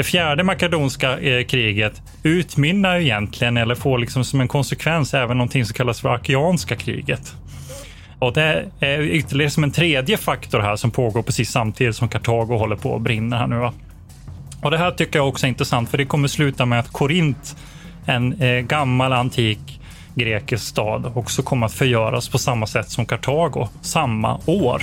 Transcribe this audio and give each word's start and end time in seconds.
Det 0.00 0.04
fjärde 0.04 0.42
makedonska 0.42 1.18
eh, 1.18 1.44
kriget 1.44 2.02
utmynnar 2.22 2.96
egentligen, 2.96 3.56
eller 3.56 3.74
får 3.74 3.98
liksom 3.98 4.24
som 4.24 4.40
en 4.40 4.48
konsekvens, 4.48 5.14
även 5.14 5.36
någonting 5.36 5.64
som 5.64 5.74
kallas 5.74 6.00
för 6.00 6.08
Achaeanska 6.08 6.76
kriget. 6.76 7.34
Och 8.18 8.32
det 8.32 8.64
är 8.80 9.00
ytterligare 9.00 9.50
som 9.50 9.64
en 9.64 9.70
tredje 9.70 10.16
faktor 10.16 10.60
här 10.60 10.76
som 10.76 10.90
pågår 10.90 11.22
precis 11.22 11.50
samtidigt 11.50 11.96
som 11.96 12.08
Kartago 12.08 12.56
håller 12.56 12.76
på 12.76 12.96
att 12.96 13.02
brinna 13.02 13.38
här 13.38 13.46
nu. 13.46 13.56
Va? 13.56 13.72
Och 14.62 14.70
det 14.70 14.78
här 14.78 14.90
tycker 14.90 15.18
jag 15.18 15.28
också 15.28 15.46
är 15.46 15.48
intressant, 15.48 15.90
för 15.90 15.98
det 15.98 16.04
kommer 16.04 16.28
sluta 16.28 16.66
med 16.66 16.80
att 16.80 16.92
Korint, 16.92 17.56
en 18.06 18.42
eh, 18.42 18.60
gammal 18.60 19.12
antik 19.12 19.80
grekisk 20.14 20.64
stad, 20.64 21.12
också 21.14 21.42
kommer 21.42 21.66
att 21.66 21.74
förgöras 21.74 22.28
på 22.28 22.38
samma 22.38 22.66
sätt 22.66 22.90
som 22.90 23.06
Kartago 23.06 23.68
samma 23.82 24.40
år. 24.46 24.82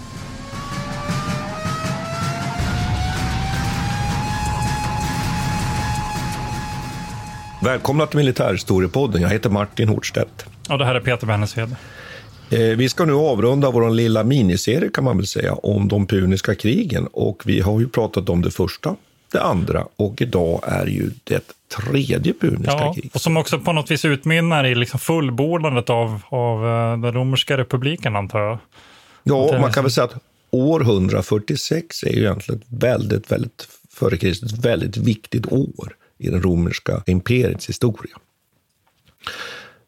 Välkomna 7.63 8.05
till 8.05 8.17
Militärhistoriepodden. 8.17 9.21
Jag 9.21 9.29
heter 9.29 9.49
Martin 9.49 9.89
Hortstedt. 9.89 10.45
Och 10.69 10.77
det 10.77 10.85
här 10.85 10.95
är 10.95 10.99
Peter 10.99 11.27
Bennesved. 11.27 11.75
Eh, 12.49 12.59
vi 12.59 12.89
ska 12.89 13.05
nu 13.05 13.13
avrunda 13.13 13.71
vår 13.71 13.89
lilla 13.89 14.23
miniserie 14.23 14.89
kan 14.89 15.03
man 15.03 15.17
väl 15.17 15.27
säga 15.27 15.53
om 15.53 15.87
de 15.87 16.07
puniska 16.07 16.55
krigen 16.55 17.07
och 17.07 17.43
vi 17.45 17.59
har 17.59 17.79
ju 17.79 17.87
pratat 17.87 18.29
om 18.29 18.41
det 18.41 18.51
första, 18.51 18.95
det 19.31 19.41
andra 19.41 19.85
och 19.95 20.21
idag 20.21 20.61
är 20.63 20.85
ju 20.85 21.11
det 21.23 21.53
tredje 21.77 22.33
puniska 22.33 22.71
ja, 22.71 22.93
kriget. 22.93 23.15
Och 23.15 23.21
som 23.21 23.37
också 23.37 23.59
på 23.59 23.73
något 23.73 23.91
vis 23.91 24.05
utmynnar 24.05 24.65
i 24.65 24.75
liksom 24.75 24.99
fullbordandet 24.99 25.89
av, 25.89 26.21
av 26.29 26.67
eh, 26.67 27.01
den 27.01 27.13
romerska 27.13 27.57
republiken 27.57 28.15
antar 28.15 28.39
jag. 28.39 28.57
Ja, 29.23 29.57
man 29.61 29.71
kan 29.73 29.83
väl 29.83 29.91
säga 29.91 30.05
att 30.05 30.15
år 30.51 30.81
146 30.81 32.03
är 32.03 32.13
ju 32.13 32.19
egentligen 32.19 32.61
ett 32.61 32.67
väldigt, 32.83 33.31
väldigt 33.31 33.67
före 33.93 34.17
Kristus, 34.17 34.51
väldigt 34.51 34.97
viktigt 34.97 35.45
år 35.51 35.95
i 36.21 36.29
det 36.29 36.39
romerska 36.39 37.03
imperiets 37.05 37.69
historia. 37.69 38.17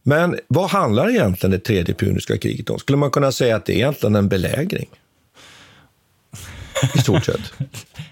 Men 0.04 0.40
vad 0.48 0.70
handlar 0.70 1.10
egentligen 1.10 1.52
det 1.52 1.60
tredje 1.60 1.96
puniska 1.96 2.38
kriget 2.38 2.70
om? 2.70 2.80
Skulle 2.80 2.98
man 2.98 3.12
kunna 3.12 3.32
säga 3.32 3.56
att 3.56 3.66
det 3.66 3.74
är 3.74 3.76
egentligen 3.76 4.16
en 4.16 4.30
belägring? 4.30 4.90
I 6.96 6.98
stort 6.98 7.26
sett. 7.26 7.54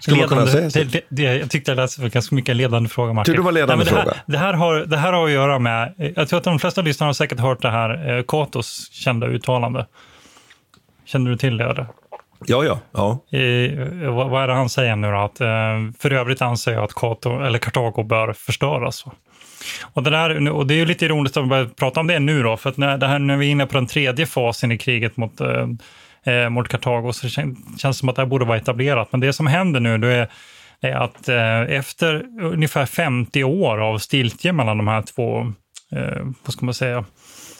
Skulle 0.00 0.16
ledande, 0.16 0.36
man 0.36 0.46
kunna 0.46 0.70
säga 0.70 0.84
det, 0.84 1.00
det, 1.08 1.22
jag 1.22 1.50
tyckte 1.50 1.74
det 1.74 1.82
lät 1.82 2.12
ganska 2.12 2.34
mycket 2.34 2.56
ledande 2.56 2.88
fråga, 2.88 3.12
Martin. 3.12 3.34
Det 3.34 3.42
var 3.42 3.52
ledande 3.52 3.84
Nej, 3.84 3.92
det 3.92 3.98
här, 3.98 4.04
fråga? 4.04 4.16
Det 4.26 4.38
här, 4.38 4.52
har, 4.52 4.74
det 4.74 4.96
här 4.96 5.12
har 5.12 5.24
att 5.24 5.30
göra 5.30 5.58
med, 5.58 6.12
jag 6.16 6.28
tror 6.28 6.38
att 6.38 6.44
de 6.44 6.58
flesta 6.58 6.82
lyssnare 6.82 7.08
har 7.08 7.14
säkert 7.14 7.40
hört 7.40 7.62
det 7.62 7.70
här, 7.70 8.18
eh, 8.18 8.24
Katos 8.28 8.90
kända 8.92 9.26
uttalande. 9.26 9.86
Känner 11.04 11.30
du 11.30 11.36
till 11.36 11.56
det? 11.56 11.64
Eller? 11.64 11.86
Ja, 12.46 12.64
ja. 12.64 12.78
ja. 12.92 13.38
Eh, 13.38 14.10
vad, 14.10 14.30
vad 14.30 14.42
är 14.42 14.48
det 14.48 14.54
han 14.54 14.68
säger 14.68 14.96
nu 14.96 15.10
då? 15.10 15.18
Att, 15.18 15.40
eh, 15.40 15.92
för 15.98 16.12
övrigt 16.12 16.42
anser 16.42 16.72
jag 16.72 16.84
att 16.84 16.94
Kato, 16.94 17.40
eller 17.40 17.58
Kartago 17.58 18.02
bör 18.02 18.32
förstöras. 18.32 19.04
Och 19.82 20.02
det, 20.02 20.10
där, 20.10 20.50
och 20.50 20.66
det 20.66 20.74
är 20.74 20.78
ju 20.78 20.86
lite 20.86 21.04
ironiskt 21.04 21.36
att 21.36 21.48
börja 21.48 21.68
prata 21.68 22.00
om 22.00 22.06
det 22.06 22.18
nu 22.18 22.42
då, 22.42 22.56
för 22.56 22.70
att 22.70 22.76
när, 22.76 22.98
det 22.98 23.06
här, 23.06 23.18
när 23.18 23.36
vi 23.36 23.46
är 23.46 23.50
inne 23.50 23.66
på 23.66 23.74
den 23.74 23.86
tredje 23.86 24.26
fasen 24.26 24.72
i 24.72 24.78
kriget 24.78 25.16
mot, 25.16 25.40
eh, 26.24 26.48
mot 26.48 26.68
Kartago 26.68 27.12
så 27.12 27.28
känns 27.28 27.82
det 27.82 27.94
som 27.94 28.08
att 28.08 28.16
det 28.16 28.22
här 28.22 28.26
borde 28.26 28.44
vara 28.44 28.58
etablerat. 28.58 29.08
Men 29.10 29.20
det 29.20 29.32
som 29.32 29.46
händer 29.46 29.80
nu 29.80 29.98
då 29.98 30.06
är, 30.06 30.28
är 30.80 30.94
att 30.94 31.28
eh, 31.28 31.60
efter 31.60 32.24
ungefär 32.42 32.86
50 32.86 33.44
år 33.44 33.78
av 33.78 33.98
stiltje 33.98 34.52
mellan 34.52 34.78
de 34.78 34.88
här 34.88 35.02
två, 35.02 35.52
eh, 35.92 36.26
vad 36.44 36.52
ska 36.52 36.64
man 36.64 36.74
säga, 36.74 37.04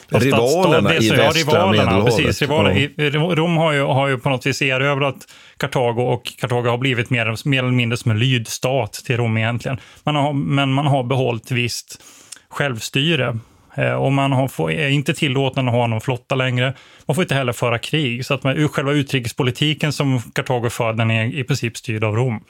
Rivalerna 0.08 0.94
i 0.94 1.10
västra 1.10 1.30
rivalerna, 1.30 1.70
Medelhavet. 1.70 2.16
precis, 2.16 2.42
rivaler. 2.42 2.90
Ja. 2.96 3.10
Rom 3.10 3.56
har 3.56 3.72
ju, 3.72 3.82
har 3.82 4.08
ju 4.08 4.18
på 4.18 4.28
något 4.28 4.46
vis 4.46 4.62
erövrat 4.62 5.16
Kartago 5.56 6.02
och 6.02 6.32
Kartago 6.40 6.68
har 6.68 6.78
blivit 6.78 7.10
mer, 7.10 7.48
mer 7.48 7.58
eller 7.58 7.72
mindre 7.72 7.96
som 7.96 8.10
en 8.10 8.18
lydstat 8.18 8.92
till 8.92 9.16
Rom 9.16 9.36
egentligen. 9.36 9.80
Man 10.04 10.16
har, 10.16 10.32
men 10.32 10.72
man 10.72 10.86
har 10.86 11.04
behållit 11.04 11.50
visst 11.50 12.02
självstyre. 12.48 13.38
Eh, 13.74 13.92
och 13.92 14.12
man 14.12 14.32
har, 14.32 14.70
är 14.70 14.88
inte 14.88 15.14
tillåten 15.14 15.68
att 15.68 15.74
ha 15.74 15.86
någon 15.86 16.00
flotta 16.00 16.34
längre. 16.34 16.74
Man 17.06 17.14
får 17.14 17.24
inte 17.24 17.34
heller 17.34 17.52
föra 17.52 17.78
krig. 17.78 18.26
Så 18.26 18.34
att 18.34 18.42
man, 18.42 18.68
själva 18.68 18.92
utrikespolitiken 18.92 19.92
som 19.92 20.22
Kartago 20.34 20.70
för, 20.70 20.92
den 20.92 21.10
är 21.10 21.34
i 21.34 21.44
princip 21.44 21.76
styrd 21.76 22.04
av 22.04 22.16
Rom. 22.16 22.44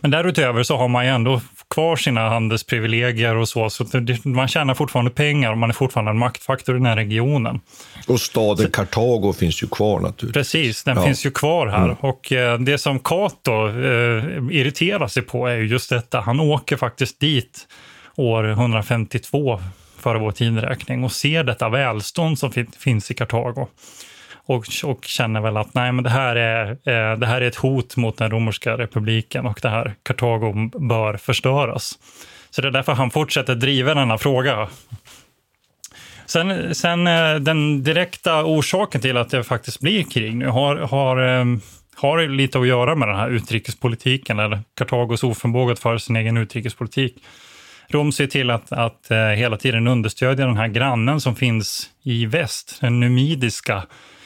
Men 0.00 0.10
därutöver 0.10 0.62
så 0.62 0.76
har 0.76 0.88
man 0.88 1.04
ju 1.04 1.10
ändå 1.10 1.40
kvar 1.70 1.96
sina 1.96 2.28
handelsprivilegier 2.28 3.36
och 3.36 3.48
så, 3.48 3.70
så 3.70 3.84
man 4.24 4.48
tjänar 4.48 4.74
fortfarande 4.74 5.10
pengar 5.10 5.50
och 5.50 5.58
man 5.58 5.70
är 5.70 5.74
fortfarande 5.74 6.10
en 6.10 6.18
maktfaktor 6.18 6.74
i 6.74 6.78
den 6.78 6.86
här 6.86 6.96
regionen. 6.96 7.60
Och 8.06 8.20
staden 8.20 8.70
Kartago 8.70 9.32
finns 9.32 9.62
ju 9.62 9.66
kvar 9.66 10.00
naturligtvis. 10.00 10.52
Precis, 10.52 10.84
den 10.84 10.96
ja. 10.96 11.02
finns 11.02 11.26
ju 11.26 11.30
kvar 11.30 11.66
här. 11.66 11.84
Mm. 11.84 11.96
Och 12.00 12.32
eh, 12.32 12.58
det 12.58 12.78
som 12.78 12.98
Cato 12.98 13.68
eh, 13.68 14.24
irriterar 14.50 15.08
sig 15.08 15.22
på 15.22 15.46
är 15.46 15.56
ju 15.56 15.66
just 15.66 15.90
detta. 15.90 16.20
Han 16.20 16.40
åker 16.40 16.76
faktiskt 16.76 17.20
dit 17.20 17.66
år 18.16 18.50
152 18.50 19.60
före 19.98 20.18
vår 20.18 20.32
tideräkning 20.32 21.04
och 21.04 21.12
ser 21.12 21.44
detta 21.44 21.68
välstånd 21.68 22.38
som 22.38 22.52
finns 22.78 23.10
i 23.10 23.14
Kartago 23.14 23.68
och, 24.50 24.64
och 24.84 25.04
känner 25.04 25.40
väl 25.40 25.56
att 25.56 25.74
nej, 25.74 25.92
men 25.92 26.04
det 26.04 26.10
här, 26.10 26.36
är, 26.36 26.70
eh, 26.70 27.18
det 27.18 27.26
här 27.26 27.40
är 27.40 27.46
ett 27.46 27.56
hot 27.56 27.96
mot 27.96 28.16
den 28.16 28.30
romerska 28.30 28.78
republiken 28.78 29.46
och 29.46 29.58
det 29.62 29.68
här 29.68 29.94
Kartago 30.02 30.70
bör 30.88 31.16
förstöras. 31.16 31.98
Så 32.50 32.62
det 32.62 32.68
är 32.68 32.72
därför 32.72 32.92
han 32.92 33.10
fortsätter 33.10 33.54
driva 33.54 33.94
denna 33.94 34.18
fråga. 34.18 34.68
Sen, 36.26 36.74
sen 36.74 37.06
eh, 37.06 37.34
den 37.34 37.82
direkta 37.82 38.44
orsaken 38.44 39.00
till 39.00 39.16
att 39.16 39.30
det 39.30 39.44
faktiskt 39.44 39.80
blir 39.80 40.02
krig 40.02 40.36
nu 40.36 40.48
har, 40.48 40.76
har, 40.76 41.40
eh, 41.40 41.44
har 41.94 42.28
lite 42.28 42.58
att 42.58 42.66
göra 42.66 42.94
med 42.94 43.08
den 43.08 43.16
här 43.16 43.30
utrikespolitiken, 43.30 44.38
eller 44.38 44.60
Kartagos 44.76 45.24
oförmåga 45.24 45.72
att 45.72 45.78
föra 45.78 45.98
sin 45.98 46.16
egen 46.16 46.36
utrikespolitik. 46.36 47.22
Rom 47.88 48.12
ser 48.12 48.26
till 48.26 48.50
att, 48.50 48.72
att 48.72 49.10
eh, 49.10 49.18
hela 49.18 49.56
tiden 49.56 49.88
understödja 49.88 50.46
den 50.46 50.56
här 50.56 50.68
grannen 50.68 51.20
som 51.20 51.36
finns 51.36 51.90
i 52.02 52.26
väst, 52.26 52.78
den 52.80 53.00
numidiska 53.00 53.82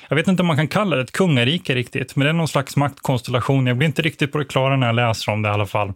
jag 0.09 0.17
vet 0.17 0.29
inte 0.29 0.43
om 0.43 0.47
man 0.47 0.57
kan 0.57 0.69
kalla 0.69 0.97
det 0.97 1.03
ett 1.03 1.13
kungarike 1.13 1.75
riktigt, 1.75 2.17
men 2.17 2.25
det 2.25 2.31
är 2.31 2.33
någon 2.33 2.49
slags 2.49 2.77
maktkonstellation. 2.77 3.67
Jag 3.67 3.77
blir 3.77 3.87
inte 3.87 4.03
riktigt 4.03 4.33
på 4.33 4.39
det 4.39 4.45
klara 4.45 4.77
när 4.77 4.87
jag 4.87 4.97
läser 4.97 5.33
om 5.33 5.43
det 5.43 5.49
i 5.49 5.53
alla 5.53 5.67
fall. 5.67 5.93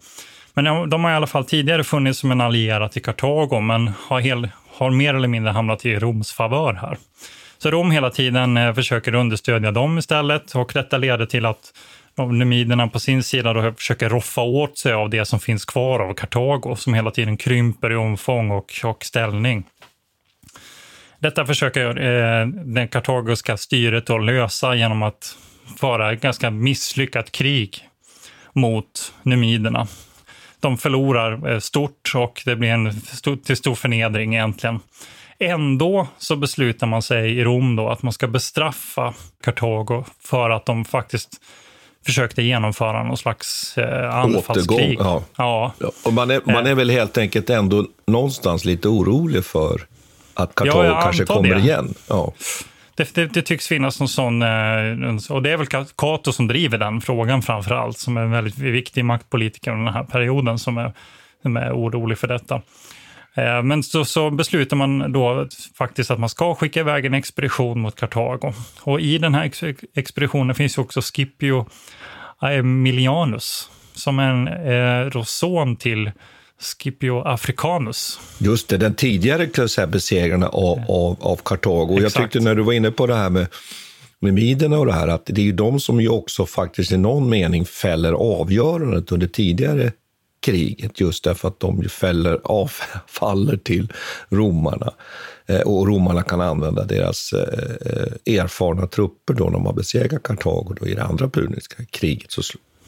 Men 0.54 0.90
de 0.90 1.04
har 1.04 1.10
i 1.10 1.14
alla 1.14 1.26
fall 1.26 1.44
tidigare 1.44 1.84
funnits 1.84 2.18
som 2.18 2.30
en 2.30 2.40
allierad 2.40 2.92
till 2.92 3.02
Kartago, 3.02 3.60
men 3.60 3.92
har, 4.06 4.20
hel, 4.20 4.48
har 4.74 4.90
mer 4.90 5.14
eller 5.14 5.28
mindre 5.28 5.52
hamnat 5.52 5.86
i 5.86 5.98
Roms 5.98 6.32
favör 6.32 6.74
här. 6.74 6.96
Så 7.58 7.70
Rom 7.70 7.90
hela 7.90 8.10
tiden 8.10 8.56
eh, 8.56 8.74
försöker 8.74 9.14
understödja 9.14 9.70
dem 9.70 9.98
istället 9.98 10.54
och 10.54 10.70
detta 10.74 10.98
leder 10.98 11.26
till 11.26 11.46
att 11.46 11.72
numiderna 12.26 12.88
på 12.88 13.00
sin 13.00 13.22
sida 13.22 13.52
då 13.52 13.72
försöker 13.72 14.08
roffa 14.08 14.40
åt 14.40 14.78
sig 14.78 14.92
av 14.92 15.10
det 15.10 15.24
som 15.24 15.40
finns 15.40 15.64
kvar 15.64 16.00
av 16.00 16.14
Kartago 16.14 16.76
som 16.76 16.94
hela 16.94 17.10
tiden 17.10 17.36
krymper 17.36 17.92
i 17.92 17.96
omfång 17.96 18.50
och, 18.50 18.72
och 18.84 19.04
ställning. 19.04 19.64
Detta 21.18 21.46
försöker 21.46 22.00
eh, 22.00 22.46
det 22.46 22.86
kartagiska 22.86 23.56
styret 23.56 24.10
att 24.10 24.24
lösa 24.24 24.74
genom 24.74 25.02
att 25.02 25.36
föra 25.76 26.12
ett 26.12 26.20
ganska 26.20 26.50
misslyckat 26.50 27.32
krig 27.32 27.88
mot 28.52 29.12
numiderna. 29.22 29.86
De 30.60 30.78
förlorar 30.78 31.52
eh, 31.52 31.58
stort 31.58 32.12
och 32.14 32.42
det 32.44 32.56
blir 32.56 32.68
en 32.68 32.92
stor, 33.00 33.36
till 33.36 33.56
stor 33.56 33.74
förnedring 33.74 34.34
egentligen. 34.34 34.80
Ändå 35.38 36.06
så 36.18 36.36
beslutar 36.36 36.86
man 36.86 37.02
sig 37.02 37.38
i 37.38 37.44
Rom 37.44 37.76
då 37.76 37.88
att 37.88 38.02
man 38.02 38.12
ska 38.12 38.26
bestraffa 38.26 39.14
Kartago 39.44 40.04
för 40.20 40.50
att 40.50 40.66
de 40.66 40.84
faktiskt 40.84 41.30
försökte 42.06 42.42
genomföra 42.42 43.02
någon 43.02 43.16
slags 43.16 43.78
eh, 43.78 44.14
anfallskrig. 44.14 44.96
ja. 45.00 45.22
Ja. 45.36 45.72
Ja, 45.78 45.90
och 46.04 46.12
man, 46.12 46.30
är, 46.30 46.40
man 46.44 46.66
är 46.66 46.74
väl 46.74 46.90
helt 46.90 47.18
enkelt 47.18 47.50
ändå 47.50 47.86
någonstans 48.06 48.64
lite 48.64 48.88
orolig 48.88 49.44
för 49.44 49.80
att 50.38 50.54
Kartago 50.54 50.84
Ja, 50.84 51.00
kanske 51.02 51.24
kommer 51.24 51.54
det. 51.54 51.60
igen. 51.60 51.94
Ja. 52.08 52.32
Det, 52.94 53.14
det, 53.14 53.26
det 53.26 53.42
tycks 53.42 53.68
finnas 53.68 54.00
någon 54.00 54.08
sån, 54.08 54.42
eh, 54.42 55.16
och 55.30 55.42
det 55.42 55.50
är 55.50 55.56
väl 55.56 55.66
Cato 55.96 56.32
som 56.32 56.46
driver 56.48 56.78
den 56.78 57.00
frågan 57.00 57.42
framför 57.42 57.74
allt, 57.74 57.98
som 57.98 58.16
är 58.16 58.20
en 58.20 58.30
väldigt 58.30 58.58
viktig 58.58 59.04
maktpolitiker 59.04 59.70
under 59.72 59.84
den 59.84 59.94
här 59.94 60.04
perioden 60.04 60.58
som 60.58 60.78
är, 60.78 60.92
som 61.42 61.56
är 61.56 61.72
orolig 61.72 62.18
för 62.18 62.28
detta. 62.28 62.54
Eh, 63.34 63.62
Men 63.62 63.82
så, 63.82 64.04
så 64.04 64.30
beslutar 64.30 64.76
man 64.76 65.12
då 65.12 65.46
faktiskt 65.78 66.10
att 66.10 66.18
man 66.18 66.28
ska 66.28 66.54
skicka 66.54 66.80
iväg 66.80 67.04
en 67.06 67.14
expedition 67.14 67.80
mot 67.80 67.96
Kartago. 68.00 68.52
Och 68.80 69.00
i 69.00 69.18
den 69.18 69.34
här 69.34 69.44
ex 69.44 69.62
expeditionen 69.96 70.54
finns 70.54 70.78
ju 70.78 70.82
också 70.82 71.00
Scipio 71.02 71.66
Aemilianus, 72.38 73.70
som 73.94 74.18
är 74.18 74.30
en 74.30 74.48
eh, 75.16 75.22
son 75.22 75.76
till 75.76 76.10
Scipio 76.60 77.22
Africanus. 77.22 78.20
Just 78.38 78.68
det, 78.68 78.76
den 78.76 78.94
tidigare 78.94 79.86
besegrarna 79.86 80.48
av, 80.48 80.78
av, 80.88 81.16
av 81.20 81.40
Kartago. 81.44 82.00
Jag 82.00 82.14
tyckte 82.14 82.40
när 82.40 82.54
du 82.54 82.62
var 82.62 82.72
inne 82.72 82.90
på 82.90 83.06
det 83.06 83.14
här 83.14 83.30
med, 83.30 83.46
med 84.18 84.34
miderna 84.34 84.78
och 84.78 84.86
det 84.86 84.92
här, 84.92 85.08
att 85.08 85.26
det 85.26 85.40
är 85.40 85.44
ju 85.44 85.52
de 85.52 85.80
som 85.80 86.00
ju 86.00 86.08
också 86.08 86.46
faktiskt 86.46 86.92
i 86.92 86.96
någon 86.96 87.28
mening 87.28 87.64
fäller 87.64 88.12
avgörandet 88.12 89.12
under 89.12 89.26
tidigare 89.26 89.92
kriget, 90.40 91.00
just 91.00 91.24
därför 91.24 91.48
att 91.48 91.60
de 91.60 91.88
fäller 91.88 92.40
av, 92.44 92.72
faller 93.06 93.56
till 93.56 93.92
romarna. 94.28 94.92
Eh, 95.46 95.60
och 95.60 95.86
romarna 95.86 96.22
kan 96.22 96.40
använda 96.40 96.84
deras 96.84 97.32
eh, 97.32 98.34
erfarna 98.34 98.86
trupper 98.86 99.34
då 99.34 99.44
när 99.44 99.52
de 99.52 99.66
har 99.66 99.72
besegrat 99.72 100.22
Kartago 100.22 100.74
då 100.80 100.86
i 100.86 100.94
det 100.94 101.02
andra 101.02 101.28
puniska 101.28 101.84
kriget 101.84 102.30
så, 102.32 102.42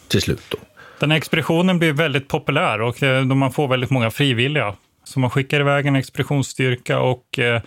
till 0.08 0.22
slut. 0.22 0.40
Då. 0.48 0.58
Den 1.00 1.10
här 1.10 1.18
expeditionen 1.18 1.78
blir 1.78 1.92
väldigt 1.92 2.28
populär 2.28 2.80
och 2.80 3.02
eh, 3.02 3.24
man 3.24 3.52
får 3.52 3.68
väldigt 3.68 3.90
många 3.90 4.10
frivilliga. 4.10 4.74
Så 5.04 5.20
man 5.20 5.30
skickar 5.30 5.60
iväg 5.60 5.86
en 5.86 5.96
expeditionsstyrka 5.96 7.00
och 7.00 7.38
eh, 7.38 7.62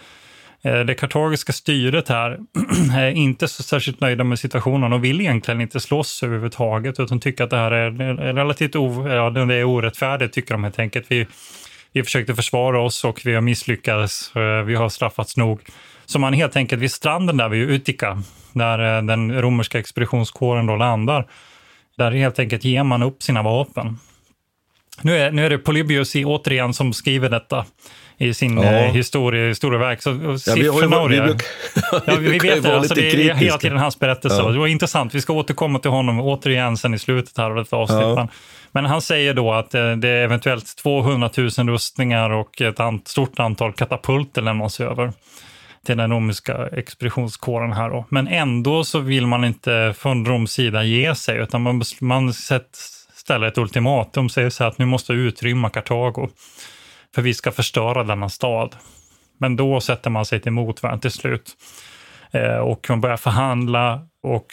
eh, 0.62 0.80
det 0.80 0.96
kartagiska 0.96 1.54
styret 1.54 2.10
här 2.10 2.40
är 2.98 3.10
inte 3.10 3.48
så 3.48 3.64
särskilt 3.64 4.02
nöjda 4.02 4.24
med 4.24 4.40
situationen 4.40 4.94
och 4.94 5.04
vill 5.04 5.22
egentligen 5.22 5.62
inte 5.62 5.80
slåss 5.80 6.24
överhuvudtaget 6.24 7.00
utan 7.00 7.20
tycker 7.20 7.44
att 7.44 7.50
det 7.50 7.58
här 7.58 7.72
är 7.72 7.92
relativt 8.34 8.76
o, 8.76 9.08
ja, 9.08 9.30
det 9.30 9.56
är 9.56 9.64
orättfärdigt, 9.64 10.34
tycker 10.34 10.54
de 10.54 10.64
helt 10.64 10.80
enkelt. 10.80 11.06
Vi, 11.10 11.28
vi 11.92 12.04
försökte 12.04 12.36
försvara 12.36 12.82
oss 12.82 13.04
och 13.04 13.22
vi 13.26 13.34
har 13.34 13.42
misslyckats. 13.42 14.32
Vi 14.66 14.76
har 14.76 14.90
straffats 14.90 15.38
nog. 15.38 15.62
Så 16.06 16.20
man 16.20 16.34
helt 16.34 16.56
enkelt 16.56 16.82
vid 16.82 16.92
stranden 16.92 17.38
där 17.38 17.50
vid 17.50 17.70
Utica, 17.70 18.22
där 18.54 19.02
den 19.02 19.42
romerska 19.42 19.80
expeditionskåren 19.80 20.66
då 20.66 20.76
landar, 20.76 21.28
där 21.98 22.12
helt 22.12 22.40
enkelt 22.40 22.64
ger 22.64 22.84
man 22.84 23.04
upp 23.04 23.24
sina 23.24 23.42
vapen. 23.44 24.00
Nu 25.02 25.18
är, 25.18 25.32
nu 25.32 25.46
är 25.46 25.50
det 25.50 25.58
Polybius 25.58 26.16
i, 26.16 26.26
återigen 26.26 26.74
som 26.74 26.94
skriver 26.94 27.30
detta 27.30 27.66
i 28.18 28.34
sin 28.34 28.58
Ja. 28.58 28.64
eh, 28.64 28.92
historia, 28.94 29.48
historieverk. 29.48 30.02
Så, 30.02 30.10
Ja, 30.10 30.56
vi, 30.56 30.68
har 30.68 31.10
ju, 31.10 31.22
vi, 31.22 31.36
Ja, 32.08 32.16
vi 32.20 32.34
ju 32.34 32.40
vet 32.40 32.64
det. 32.64 32.76
Alltså, 32.76 32.96
det 32.96 33.30
är 33.30 33.34
hela 33.34 33.58
tiden 33.58 33.78
hans 33.78 34.00
berättelse. 34.00 34.38
Ja. 34.38 34.50
Det 34.50 34.60
var 34.60 34.68
intressant. 34.68 35.16
Vi 35.16 35.22
ska 35.22 35.34
återkomma 35.34 35.80
till 35.80 35.92
honom 35.92 36.20
återigen 36.20 36.78
sen 36.78 36.94
i 36.94 37.00
slutet 37.00 37.38
här 37.38 37.50
av 37.50 37.56
detta 37.56 37.76
avsnitt. 37.76 38.02
Ja. 38.02 38.28
Men, 38.72 38.86
han 38.86 39.02
säger 39.02 39.34
då 39.34 39.54
att 39.54 39.76
eh, 39.76 39.92
det 39.92 40.08
är 40.10 40.24
eventuellt 40.24 40.76
200 40.78 41.30
000 41.38 41.50
rustningar 41.50 42.30
och 42.30 42.62
ett 42.62 42.78
stort 43.08 43.40
antal 43.40 43.74
katapulter 43.74 44.42
lämnas 44.42 44.80
över 44.80 45.14
till 45.86 45.98
den 45.98 46.12
romerska 46.12 46.68
expeditionskåren 46.72 47.74
här. 47.74 47.90
Då. 47.90 48.06
Men 48.10 48.28
ändå 48.28 48.84
så 48.84 49.00
vill 49.00 49.28
man 49.28 49.46
inte 49.46 49.94
från 49.98 50.26
Roms 50.26 50.52
sida 50.52 50.84
ge 50.84 51.16
sig, 51.16 51.38
utan 51.38 51.62
man, 51.62 51.82
man 52.02 52.34
sätt, 52.34 52.78
ställer 53.14 53.48
ett 53.48 53.58
ultimatum, 53.58 54.30
säger 54.30 54.50
så 54.50 54.64
här 54.64 54.72
att 54.72 54.78
nu 54.78 54.86
måste 54.86 55.14
vi 55.14 55.22
utrymma 55.22 55.70
Kartago, 55.70 56.30
för 57.16 57.22
vi 57.22 57.34
ska 57.34 57.52
förstöra 57.52 58.04
denna 58.04 58.30
stad. 58.30 58.76
Men 59.38 59.56
då 59.56 59.82
sätter 59.82 60.10
man 60.10 60.26
sig 60.26 60.40
till 60.40 60.52
motvärn 60.52 61.00
till 61.00 61.12
slut. 61.12 61.52
Eh, 62.32 62.58
och 62.58 62.86
man 62.90 63.02
börjar 63.02 63.18
förhandla 63.18 64.02
och 64.24 64.48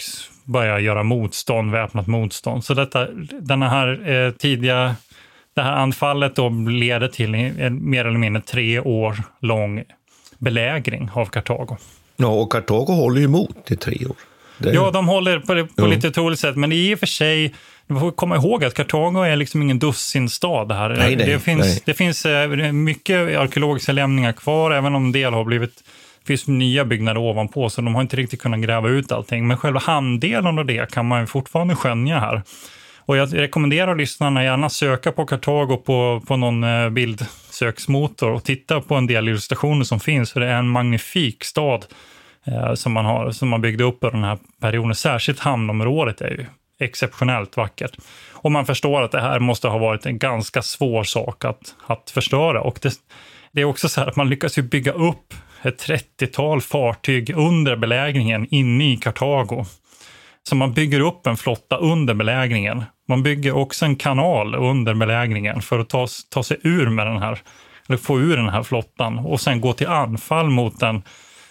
börjar 0.44 0.78
göra 0.78 1.02
motstånd, 1.02 1.70
väpnat 1.70 2.06
motstånd. 2.06 2.64
Så 2.64 2.74
detta, 2.74 3.08
denna 3.40 3.68
här 3.68 4.10
eh, 4.10 4.30
tidiga, 4.30 4.96
det 5.54 5.62
här 5.62 5.72
anfallet 5.72 6.36
då 6.36 6.48
leder 6.48 7.08
till 7.08 7.34
en 7.34 7.90
mer 7.90 8.04
eller 8.04 8.18
mindre 8.18 8.42
tre 8.42 8.80
år 8.80 9.16
lång 9.40 9.84
belägring 10.40 11.10
av 11.14 11.26
Kartago. 11.26 11.76
Ja, 12.16 12.26
och 12.26 12.52
Kartago 12.52 12.92
håller 12.92 13.18
ju 13.18 13.24
emot 13.24 13.70
i 13.70 13.76
tre 13.76 14.06
år. 14.06 14.16
Det 14.58 14.70
Ja, 14.70 14.90
de 14.90 15.08
håller 15.08 15.38
på, 15.38 15.66
på 15.82 15.86
lite 15.86 16.08
otroligt 16.08 16.38
sätt, 16.38 16.56
men 16.56 16.72
i 16.72 16.94
och 16.94 16.98
för 16.98 17.06
sig, 17.06 17.54
du 17.86 17.98
får 17.98 18.10
komma 18.10 18.36
ihåg 18.36 18.64
att 18.64 18.74
Kartago 18.74 19.22
är 19.22 19.36
liksom 19.36 19.62
ingen 19.62 19.78
dussinstad 19.78 20.72
här. 20.72 20.88
Nej, 20.88 21.16
nej, 21.16 21.26
det 21.26 21.40
finns, 21.40 21.66
nej. 21.66 21.82
Det 21.84 21.94
finns 21.94 22.26
eh, 22.26 22.72
mycket 22.72 23.38
arkeologiska 23.38 23.92
lämningar 23.92 24.32
kvar, 24.32 24.70
även 24.70 24.94
om 24.94 25.04
en 25.04 25.12
del 25.12 25.32
har 25.32 25.44
blivit 25.44 25.82
det 26.20 26.26
finns 26.26 26.48
nya 26.48 26.84
byggnader 26.84 27.20
ovanpå, 27.20 27.70
så 27.70 27.80
de 27.80 27.94
har 27.94 28.02
inte 28.02 28.16
riktigt 28.16 28.40
kunnat 28.40 28.60
gräva 28.60 28.88
ut 28.88 29.12
allting. 29.12 29.46
Men 29.46 29.56
själva 29.56 29.80
hamndelen 29.80 30.58
av 30.58 30.66
det 30.66 30.92
kan 30.92 31.06
man 31.06 31.26
fortfarande 31.26 31.74
skönja 31.74 32.18
här. 32.18 32.42
Och 32.98 33.16
jag 33.16 33.38
rekommenderar 33.38 33.96
lyssnarna 33.96 34.44
gärna 34.44 34.70
söka 34.70 35.12
på 35.12 35.26
Kartago 35.26 35.76
på, 35.76 36.22
på 36.26 36.36
någon 36.36 36.64
eh, 36.64 36.90
bildsöksmotor 37.60 38.30
och 38.30 38.44
titta 38.44 38.80
på 38.80 38.94
en 38.94 39.06
del 39.06 39.28
illustrationer 39.28 39.84
som 39.84 40.00
finns, 40.00 40.32
för 40.32 40.40
det 40.40 40.46
är 40.46 40.58
en 40.58 40.68
magnifik 40.68 41.44
stad 41.44 41.86
eh, 42.46 42.74
som, 42.74 42.92
man 42.92 43.04
har, 43.04 43.30
som 43.30 43.48
man 43.48 43.60
byggde 43.60 43.84
upp 43.84 43.98
under 44.00 44.18
den 44.18 44.24
här 44.24 44.38
perioden. 44.60 44.94
Särskilt 44.94 45.38
hamnområdet 45.38 46.20
är 46.20 46.30
ju 46.30 46.46
exceptionellt 46.80 47.56
vackert. 47.56 47.96
Och 48.32 48.52
man 48.52 48.66
förstår 48.66 49.02
att 49.02 49.12
det 49.12 49.20
här 49.20 49.38
måste 49.40 49.68
ha 49.68 49.78
varit 49.78 50.06
en 50.06 50.18
ganska 50.18 50.62
svår 50.62 51.04
sak 51.04 51.44
att, 51.44 51.74
att 51.86 52.10
förstöra. 52.10 52.60
Och 52.60 52.78
det, 52.82 52.92
det 53.52 53.60
är 53.60 53.64
också 53.64 53.88
så 53.88 54.00
här 54.00 54.08
att 54.08 54.16
man 54.16 54.28
lyckas 54.28 54.58
ju 54.58 54.62
bygga 54.62 54.92
upp 54.92 55.34
ett 55.62 55.86
30-tal 55.88 56.60
fartyg 56.60 57.30
under 57.36 57.76
belägringen 57.76 58.46
inne 58.50 58.92
i 58.92 58.96
Kartago. 58.96 59.64
Så 60.48 60.56
man 60.56 60.72
bygger 60.72 61.00
upp 61.00 61.26
en 61.26 61.36
flotta 61.36 61.76
under 61.76 62.14
belägringen. 62.14 62.84
Man 63.10 63.22
bygger 63.22 63.52
också 63.52 63.84
en 63.84 63.96
kanal 63.96 64.54
under 64.54 64.94
belägringen 64.94 65.62
för 65.62 65.78
att 65.78 65.88
ta, 65.88 66.06
ta 66.28 66.42
sig 66.42 66.56
ur 66.62 66.88
med 66.88 67.06
den 67.06 67.18
här, 67.18 67.38
eller 67.88 67.96
få 67.96 68.20
ur 68.20 68.36
den 68.36 68.48
här 68.48 68.62
flottan 68.62 69.18
och 69.18 69.40
sen 69.40 69.60
gå 69.60 69.72
till 69.72 69.86
anfall 69.86 70.50
mot 70.50 70.80
den 70.80 71.02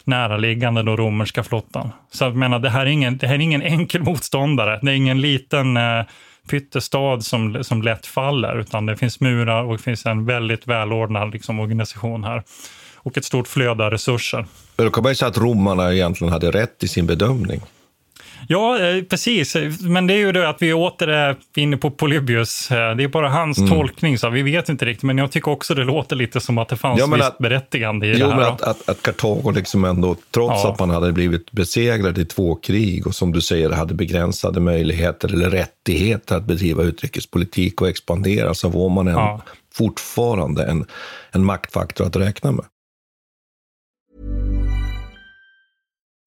näraliggande 0.03 0.83
då 0.83 0.95
romerska 0.95 1.43
flottan. 1.43 1.91
Så 2.11 2.23
jag 2.23 2.35
menar, 2.35 2.59
det 2.59 2.69
här 2.69 2.81
är 2.81 2.85
ingen, 2.85 3.17
det 3.17 3.27
här 3.27 3.35
är 3.35 3.39
ingen 3.39 3.61
enkel 3.61 4.03
motståndare. 4.09 4.79
Det 4.81 4.91
är 4.91 4.95
ingen 4.95 5.21
liten 5.21 5.77
eh, 5.77 6.03
pyttestad 6.49 7.25
som, 7.25 7.63
som 7.63 7.81
lätt 7.81 8.05
faller, 8.05 8.59
utan 8.59 8.85
det 8.85 8.97
finns 8.97 9.19
murar 9.19 9.63
och 9.63 9.77
det 9.77 9.83
finns 9.83 10.05
en 10.05 10.25
väldigt 10.25 10.67
välordnad 10.67 11.31
liksom, 11.33 11.59
organisation 11.59 12.23
här. 12.23 12.43
Och 12.95 13.17
ett 13.17 13.25
stort 13.25 13.47
flöde 13.47 13.85
av 13.85 13.91
resurser. 13.91 14.45
Men 14.77 14.85
då 14.85 14.91
kan 14.91 15.03
man 15.03 15.11
ju 15.11 15.15
säga 15.15 15.29
att 15.29 15.37
romarna 15.37 15.93
egentligen 15.93 16.33
hade 16.33 16.51
rätt 16.51 16.83
i 16.83 16.87
sin 16.87 17.05
bedömning. 17.05 17.61
Ja, 18.47 18.79
eh, 18.79 19.03
precis. 19.03 19.55
Men 19.81 20.07
det 20.07 20.13
är 20.13 20.17
ju 20.17 20.31
det 20.31 20.49
att 20.49 20.61
vi 20.61 20.73
åter 20.73 21.07
är 21.07 21.35
inne 21.55 21.77
på 21.77 21.91
Polybius. 21.91 22.71
Eh, 22.71 22.95
Det 22.95 23.03
är 23.03 23.07
bara 23.07 23.29
hans 23.29 23.69
tolkning, 23.69 24.17
så 24.17 24.29
vi 24.29 24.41
vet 24.41 24.69
inte 24.69 24.85
riktigt. 24.85 25.03
Men 25.03 25.17
jag 25.17 25.31
tycker 25.31 25.51
också 25.51 25.73
det 25.75 25.83
låter 25.83 26.15
lite 26.15 26.39
som 26.39 26.57
att 26.57 26.69
det 26.69 26.75
fanns 26.77 26.99
Ja, 26.99 27.07
men 27.07 27.19
visst 27.19 27.29
att- 27.29 27.37
berättigande 27.37 28.07
i 28.07 28.11
Jo, 28.11 28.17
det 28.17 28.33
här. 28.33 28.35
men 28.35 28.45
då. 28.45 28.51
att, 28.51 28.61
att, 28.61 28.89
att 28.89 29.01
Kartago 29.01 29.51
liksom 29.51 29.85
ändå, 29.85 30.15
trots 30.31 30.63
Ja. 30.63 30.71
att 30.71 30.79
man 30.79 30.89
hade 30.89 31.11
blivit 31.11 31.51
besegrad 31.51 32.17
i 32.17 32.25
två 32.25 32.55
krig 32.55 33.07
och 33.07 33.15
som 33.15 33.31
du 33.31 33.41
säger 33.41 33.69
hade 33.69 33.93
begränsade 33.93 34.59
möjligheter 34.59 35.33
eller 35.33 35.49
rättigheter 35.49 36.35
att 36.35 36.45
bedriva 36.45 36.83
utrikespolitik 36.83 37.81
och 37.81 37.89
expandera, 37.89 38.53
så 38.53 38.69
var 38.69 38.89
man 38.89 39.07
en, 39.07 39.13
Ja. 39.13 39.41
fortfarande 39.73 40.63
en, 40.65 40.85
en 41.31 41.45
maktfaktor 41.45 42.07
att 42.07 42.15
räkna 42.15 42.51
med. 42.51 42.65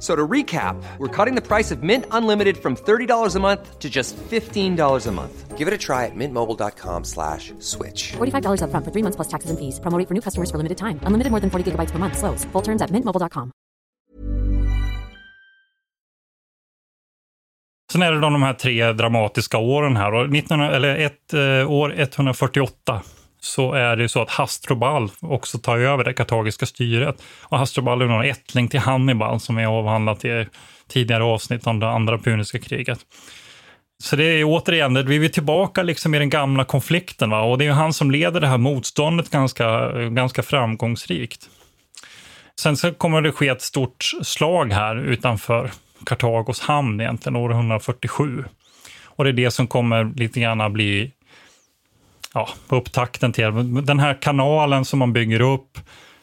F- 0.00 0.06
So 0.06 0.16
to 0.16 0.26
recap, 0.26 0.76
we're 0.98 1.24
cutting 1.24 1.34
the 1.42 1.46
price 1.46 1.70
of 1.74 1.82
Mint 1.82 2.06
Unlimited 2.10 2.56
from 2.56 2.74
$30 2.74 3.36
a 3.36 3.40
month 3.40 3.78
to 3.78 3.88
just 3.90 4.16
$15 4.30 5.06
a 5.06 5.12
month. 5.12 5.58
Give 5.58 5.68
it 5.68 5.74
a 5.74 5.78
try 5.78 6.06
at 6.06 6.14
mintmobile.com 6.16 7.04
slash 7.04 7.52
switch. 7.58 8.12
$45 8.16 8.62
upfront 8.62 8.84
for 8.84 8.90
three 8.92 9.02
months 9.02 9.16
plus 9.16 9.28
taxes 9.28 9.50
and 9.50 9.58
fees. 9.58 9.78
Promo 9.80 9.98
rate 9.98 10.08
for 10.08 10.14
new 10.14 10.22
customers 10.22 10.50
for 10.50 10.56
limited 10.56 10.78
time. 10.78 10.98
Unlimited 11.06 11.30
more 11.30 11.40
than 11.40 11.50
40 11.50 11.64
gigabytes 11.70 11.92
per 11.92 11.98
month. 11.98 12.16
Slows. 12.16 12.46
Full 12.52 12.62
terms 12.62 12.80
at 12.82 12.90
mintmobile.com. 12.90 13.50
Sen 17.92 18.02
är 18.02 18.12
det 18.12 18.20
de, 18.20 18.32
de 18.32 18.42
här 18.42 18.54
tre 18.54 18.92
dramatiska 18.92 19.58
åren 19.58 19.96
här. 19.96 20.14
Och 20.14 20.30
19, 20.30 20.60
eller 20.60 20.96
ett, 20.98 21.34
eh, 21.34 21.70
år 21.70 21.94
148 21.96 23.02
så 23.40 23.72
är 23.72 23.96
det 23.96 24.02
ju 24.02 24.08
så 24.08 24.22
att 24.22 24.30
Hasdrubal 24.30 25.10
också 25.20 25.58
tar 25.58 25.78
över 25.78 26.04
det 26.04 26.12
kartagiska 26.12 26.66
styret. 26.66 27.22
Och 27.42 27.58
Hasdrubal 27.58 28.02
är 28.02 28.06
någon 28.06 28.24
ättling 28.24 28.68
till 28.68 28.80
Hannibal 28.80 29.40
som 29.40 29.56
vi 29.56 29.64
har 29.64 29.72
avhandlat 29.72 30.24
i 30.24 30.46
tidigare 30.88 31.24
avsnitt 31.24 31.66
om 31.66 31.80
det 31.80 31.88
andra 31.88 32.18
puniska 32.18 32.58
kriget. 32.58 32.98
Så 34.02 34.16
det 34.16 34.24
är 34.24 34.44
återigen, 34.44 34.94
det 34.94 35.02
vi 35.02 35.24
är 35.24 35.28
tillbaka 35.28 35.82
liksom 35.82 36.14
i 36.14 36.18
den 36.18 36.30
gamla 36.30 36.64
konflikten. 36.64 37.30
Va? 37.30 37.40
Och 37.40 37.58
det 37.58 37.64
är 37.64 37.66
ju 37.66 37.72
han 37.72 37.92
som 37.92 38.10
leder 38.10 38.40
det 38.40 38.46
här 38.46 38.58
motståndet 38.58 39.30
ganska, 39.30 39.92
ganska 39.92 40.42
framgångsrikt. 40.42 41.48
Sen 42.60 42.76
så 42.76 42.92
kommer 42.92 43.22
det 43.22 43.32
ske 43.32 43.48
ett 43.48 43.62
stort 43.62 44.04
slag 44.22 44.72
här 44.72 44.96
utanför 44.96 45.70
Kartagos 46.06 46.60
hamn 46.60 47.00
egentligen, 47.00 47.36
år 47.36 47.50
147. 47.50 48.44
Och 49.04 49.24
det 49.24 49.30
är 49.30 49.34
det 49.34 49.50
som 49.50 49.66
kommer 49.66 50.12
lite 50.16 50.40
grann 50.40 50.72
bli 50.72 51.12
ja, 52.34 52.48
upptakten 52.68 53.32
till 53.32 53.44
den 53.84 53.98
här 53.98 54.22
kanalen 54.22 54.84
som 54.84 54.98
man 54.98 55.12
bygger 55.12 55.40
upp. 55.40 55.78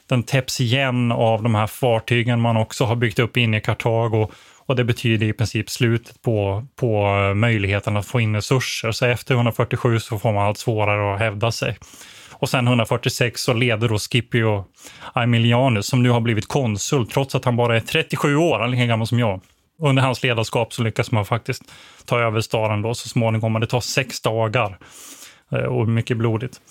Den 0.09 0.23
täpps 0.23 0.61
igen 0.61 1.11
av 1.11 1.43
de 1.43 1.55
här 1.55 1.67
fartygen 1.67 2.41
man 2.41 2.57
också 2.57 2.85
har 2.85 2.95
byggt 2.95 3.19
upp 3.19 3.37
inne 3.37 3.57
i 3.57 3.61
Kartago. 3.61 4.31
Och 4.67 4.75
det 4.75 4.83
betyder 4.83 5.27
i 5.27 5.33
princip 5.33 5.69
slutet 5.69 6.21
på, 6.21 6.65
på 6.75 7.05
eh, 7.05 7.33
möjligheten 7.33 7.97
att 7.97 8.05
få 8.05 8.19
in 8.19 8.35
resurser. 8.35 8.91
Så 8.91 9.05
efter 9.05 9.35
147 9.35 9.99
så 9.99 10.19
får 10.19 10.33
man 10.33 10.47
allt 10.47 10.57
svårare 10.57 11.13
att 11.13 11.19
hävda 11.19 11.51
sig. 11.51 11.77
Och 12.31 12.49
sen 12.49 12.67
146 12.67 13.41
så 13.41 13.53
leder 13.53 13.89
då 13.89 13.97
Scipio 13.99 14.65
Aemilianus 15.13 15.87
som 15.87 16.03
nu 16.03 16.09
har 16.09 16.21
blivit 16.21 16.47
konsul 16.47 17.07
trots 17.07 17.35
att 17.35 17.45
han 17.45 17.55
bara 17.55 17.75
är 17.75 17.79
37 17.79 18.35
år, 18.35 18.59
han 18.59 18.67
är 18.67 18.71
lika 18.71 18.85
gammal 18.85 19.07
som 19.07 19.19
jag. 19.19 19.41
Under 19.81 20.03
hans 20.03 20.23
ledarskap 20.23 20.73
så 20.73 20.83
lyckas 20.83 21.11
man 21.11 21.25
faktiskt 21.25 21.63
ta 22.05 22.19
över 22.19 22.41
staden 22.41 22.81
då 22.81 22.93
så 22.93 23.09
småningom. 23.09 23.53
Men 23.53 23.61
det 23.61 23.67
tar 23.67 23.81
sex 23.81 24.21
dagar 24.21 24.77
och 25.51 25.87
mycket 25.87 26.17
blodigt. 26.17 26.61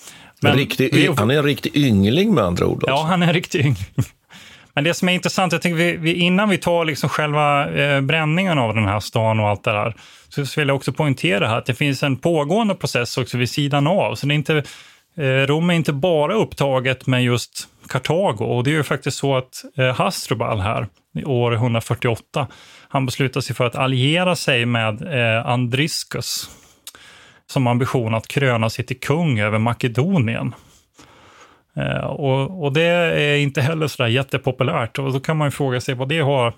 En 0.45 0.53
riktig, 0.53 0.89
vi- 0.93 1.09
han 1.17 1.31
är 1.31 1.37
en 1.37 1.43
riktig 1.43 1.75
yngling 1.75 2.33
med 2.35 2.43
andra 2.43 2.65
ord. 2.65 2.83
Ja, 2.87 2.93
Också. 2.93 3.05
han 3.05 3.23
är 3.23 3.33
riktigt 3.33 3.61
yngling. 3.65 3.85
Men 4.73 4.83
det 4.83 4.93
som 4.93 5.09
är 5.09 5.13
intressant, 5.13 5.53
jag 5.53 5.61
tänker 5.61 5.77
vi, 5.77 5.95
vi, 5.97 6.13
innan 6.13 6.49
vi 6.49 6.57
tar 6.57 6.85
liksom 6.85 7.09
själva 7.09 7.69
eh, 7.71 8.01
bränningen 8.01 8.57
av 8.59 8.75
den 8.75 8.85
här 8.85 8.99
stan 8.99 9.39
och 9.39 9.47
allt 9.49 9.63
det 9.63 9.71
där, 9.71 9.93
så 10.29 10.59
vill 10.59 10.67
jag 10.67 10.75
också 10.75 10.93
poängtera 10.93 11.47
här 11.47 11.57
att 11.57 11.65
det 11.65 11.73
finns 11.73 12.03
en 12.03 12.17
pågående 12.17 12.75
process 12.75 13.17
också 13.17 13.37
vid 13.37 13.49
sidan 13.49 13.87
av. 13.87 14.15
Så 14.15 14.25
det 14.27 14.33
är 14.33 14.35
inte, 14.35 14.63
eh, 15.17 15.23
Rom 15.47 15.69
är 15.69 15.73
inte 15.73 15.93
bara 15.93 16.33
upptaget 16.33 17.07
med 17.07 17.23
just 17.23 17.67
Kartago 17.89 18.43
och 18.45 18.63
det 18.63 18.69
är 18.69 18.75
ju 18.75 18.83
faktiskt 18.83 19.17
så 19.17 19.37
att 19.37 19.63
eh, 19.77 19.95
Hasdrubal 19.95 20.59
här, 20.59 20.87
i 21.19 21.23
år 21.23 21.53
148, 21.53 22.47
han 22.89 23.05
beslutar 23.05 23.41
sig 23.41 23.55
för 23.55 23.65
att 23.65 23.75
alliera 23.75 24.35
sig 24.35 24.65
med 24.65 25.01
eh, 25.37 25.47
Andriscus 25.47 26.49
som 27.49 27.67
ambition 27.67 28.13
att 28.13 28.27
kröna 28.27 28.69
sig 28.69 28.85
till 28.85 28.99
kung 28.99 29.39
över 29.39 29.59
Makedonien. 29.59 30.53
Eh, 31.75 32.05
och, 32.05 32.63
och 32.63 32.73
det 32.73 32.81
är 32.81 33.37
inte 33.37 33.61
heller 33.61 33.87
sådär 33.87 34.09
jättepopulärt. 34.09 34.99
Och 34.99 35.13
då 35.13 35.19
kan 35.19 35.37
man 35.37 35.47
ju 35.47 35.51
fråga 35.51 35.81
sig 35.81 35.95
vad 35.95 36.09
det 36.09 36.19
har 36.19 36.53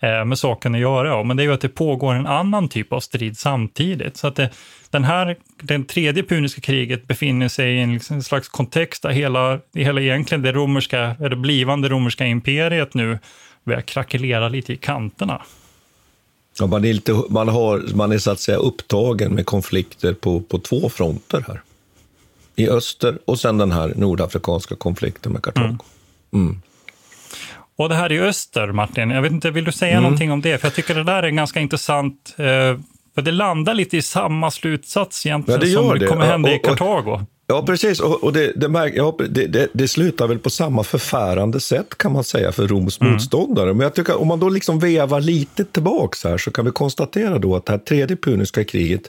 eh, 0.00 0.24
med 0.24 0.38
saken 0.38 0.74
att 0.74 0.80
göra. 0.80 1.22
Men 1.22 1.36
det 1.36 1.42
är 1.42 1.44
ju 1.44 1.52
att 1.52 1.60
det 1.60 1.68
pågår 1.68 2.14
en 2.14 2.26
annan 2.26 2.68
typ 2.68 2.92
av 2.92 3.00
strid 3.00 3.38
samtidigt. 3.38 4.16
Så 4.16 4.26
att 4.26 4.36
det, 4.36 4.50
den 4.90 5.04
här, 5.04 5.36
den 5.62 5.84
tredje 5.84 6.22
puniska 6.22 6.60
kriget 6.60 7.06
befinner 7.06 7.48
sig 7.48 7.76
i 7.76 7.80
en, 7.80 7.94
liksom, 7.94 8.22
slags 8.22 8.48
kontext 8.48 9.02
där 9.02 9.10
hela, 9.10 9.60
hela 9.74 10.00
egentligen 10.00 10.42
det 10.42 10.52
romerska, 10.52 11.16
eller 11.20 11.36
blivande 11.36 11.88
romerska 11.88 12.26
imperiet 12.26 12.94
nu 12.94 13.18
börjar 13.64 13.80
krackelera 13.80 14.48
lite 14.48 14.72
i 14.72 14.76
kanterna. 14.76 15.42
Ja, 16.58 16.66
man, 16.66 16.84
är 16.84 16.92
lite, 16.92 17.22
man, 17.30 17.48
har, 17.48 17.84
man 17.94 18.12
är 18.12 18.18
så 18.18 18.30
att 18.30 18.40
säga 18.40 18.58
upptagen 18.58 19.34
med 19.34 19.46
konflikter 19.46 20.12
på, 20.14 20.40
på 20.40 20.58
två 20.58 20.88
fronter 20.88 21.44
här. 21.48 21.62
I 22.56 22.68
öster 22.68 23.18
och 23.24 23.40
sen 23.40 23.58
den 23.58 23.72
här 23.72 23.92
nordafrikanska 23.96 24.74
konflikten 24.76 25.32
med 25.32 25.42
Kartago. 25.42 25.78
Mm. 26.32 26.62
Och 27.76 27.88
det 27.88 27.94
här 27.94 28.12
i 28.12 28.20
öster, 28.20 28.72
Martin, 28.72 29.10
jag 29.10 29.22
vet 29.22 29.32
inte, 29.32 29.50
vill 29.50 29.64
du 29.64 29.72
säga 29.72 29.92
Mm. 29.92 30.02
någonting 30.02 30.32
om 30.32 30.40
det? 30.40 30.58
För 30.58 30.66
jag 30.66 30.74
tycker 30.74 30.94
det 30.94 31.04
där 31.04 31.22
är 31.22 31.28
ganska 31.30 31.60
intressant. 31.60 32.34
Eh, 32.38 32.44
för 33.14 33.22
det 33.22 33.32
landar 33.32 33.74
lite 33.74 33.96
i 33.96 34.02
samma 34.02 34.50
slutsats 34.50 35.26
egentligen 35.26 35.60
Ja, 35.60 35.66
det 35.66 35.72
som 35.72 35.98
det 35.98 36.06
kommer 36.06 36.26
hända 36.26 36.52
i 36.54 36.58
Och- 36.58 36.68
och- 36.70 36.78
Kartago. 36.78 37.20
Ja, 37.48 37.62
precis. 37.66 38.00
Och, 38.00 38.32
det, 38.32 38.52
det, 38.52 39.46
det, 39.46 39.68
det, 39.72 39.88
slutar 39.88 40.26
väl 40.26 40.38
på 40.38 40.50
samma 40.50 40.84
förfärande 40.84 41.60
sätt 41.60 41.98
kan 41.98 42.12
man 42.12 42.24
säga 42.24 42.52
för 42.52 42.68
Roms 42.68 43.00
motståndare. 43.00 43.74
Men 43.74 43.80
jag 43.80 43.94
tycker 43.94 44.20
om 44.20 44.28
man 44.28 44.40
då 44.40 44.48
liksom 44.48 44.78
vevar 44.78 45.20
lite 45.20 45.64
tillbaks 45.64 46.24
här 46.24 46.38
så 46.38 46.50
kan 46.50 46.64
vi 46.64 46.70
konstatera 46.70 47.38
då 47.38 47.56
att 47.56 47.66
det 47.66 47.72
här 47.72 47.78
tredje 47.78 48.16
puniska 48.16 48.64
kriget 48.64 49.02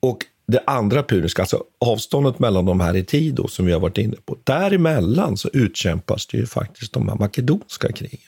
och 0.00 0.18
det 0.46 0.62
andra 0.66 1.02
puniska, 1.02 1.42
alltså 1.42 1.64
avståndet 1.78 2.38
mellan 2.38 2.64
de 2.64 2.80
här 2.80 2.96
i 2.96 3.04
tid 3.04 3.34
då, 3.34 3.48
som 3.48 3.66
vi 3.66 3.72
har 3.72 3.80
varit 3.80 3.98
inne 3.98 4.16
på. 4.24 4.36
Däremellan 4.44 5.36
så 5.36 5.48
utkämpas 5.52 6.26
det 6.26 6.38
ju 6.38 6.46
faktiskt 6.46 6.92
de 6.92 7.08
här 7.08 7.16
makedonska 7.16 7.92
krigen. 7.92 8.20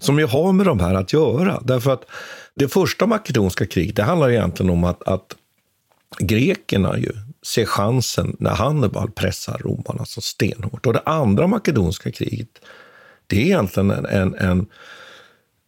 Som 0.00 0.18
ju 0.18 0.26
har 0.26 0.52
med 0.52 0.66
de 0.66 0.80
här 0.80 0.94
att 0.94 1.12
göra. 1.12 1.60
Därför 1.64 1.92
att 1.92 2.04
det 2.54 2.68
första 2.68 3.06
makedonska 3.06 3.66
kriget, 3.66 3.96
det 3.96 4.02
handlar 4.02 4.30
egentligen 4.30 4.70
om 4.70 4.84
att, 4.84 5.02
att 5.02 5.36
grekerna 6.18 6.98
ju 6.98 7.12
se 7.46 7.66
chansen 7.66 8.36
när 8.38 8.50
Hannibal 8.50 9.10
pressar 9.10 9.58
romarna 9.64 10.04
så 10.04 10.20
stenhårt. 10.20 10.86
Och 10.86 10.92
det 10.92 11.02
andra 11.06 11.46
makedonska 11.46 12.10
kriget, 12.10 12.48
det 13.26 13.36
är 13.36 13.44
egentligen 13.44 13.90
en, 13.90 14.06
en, 14.06 14.34
en 14.34 14.66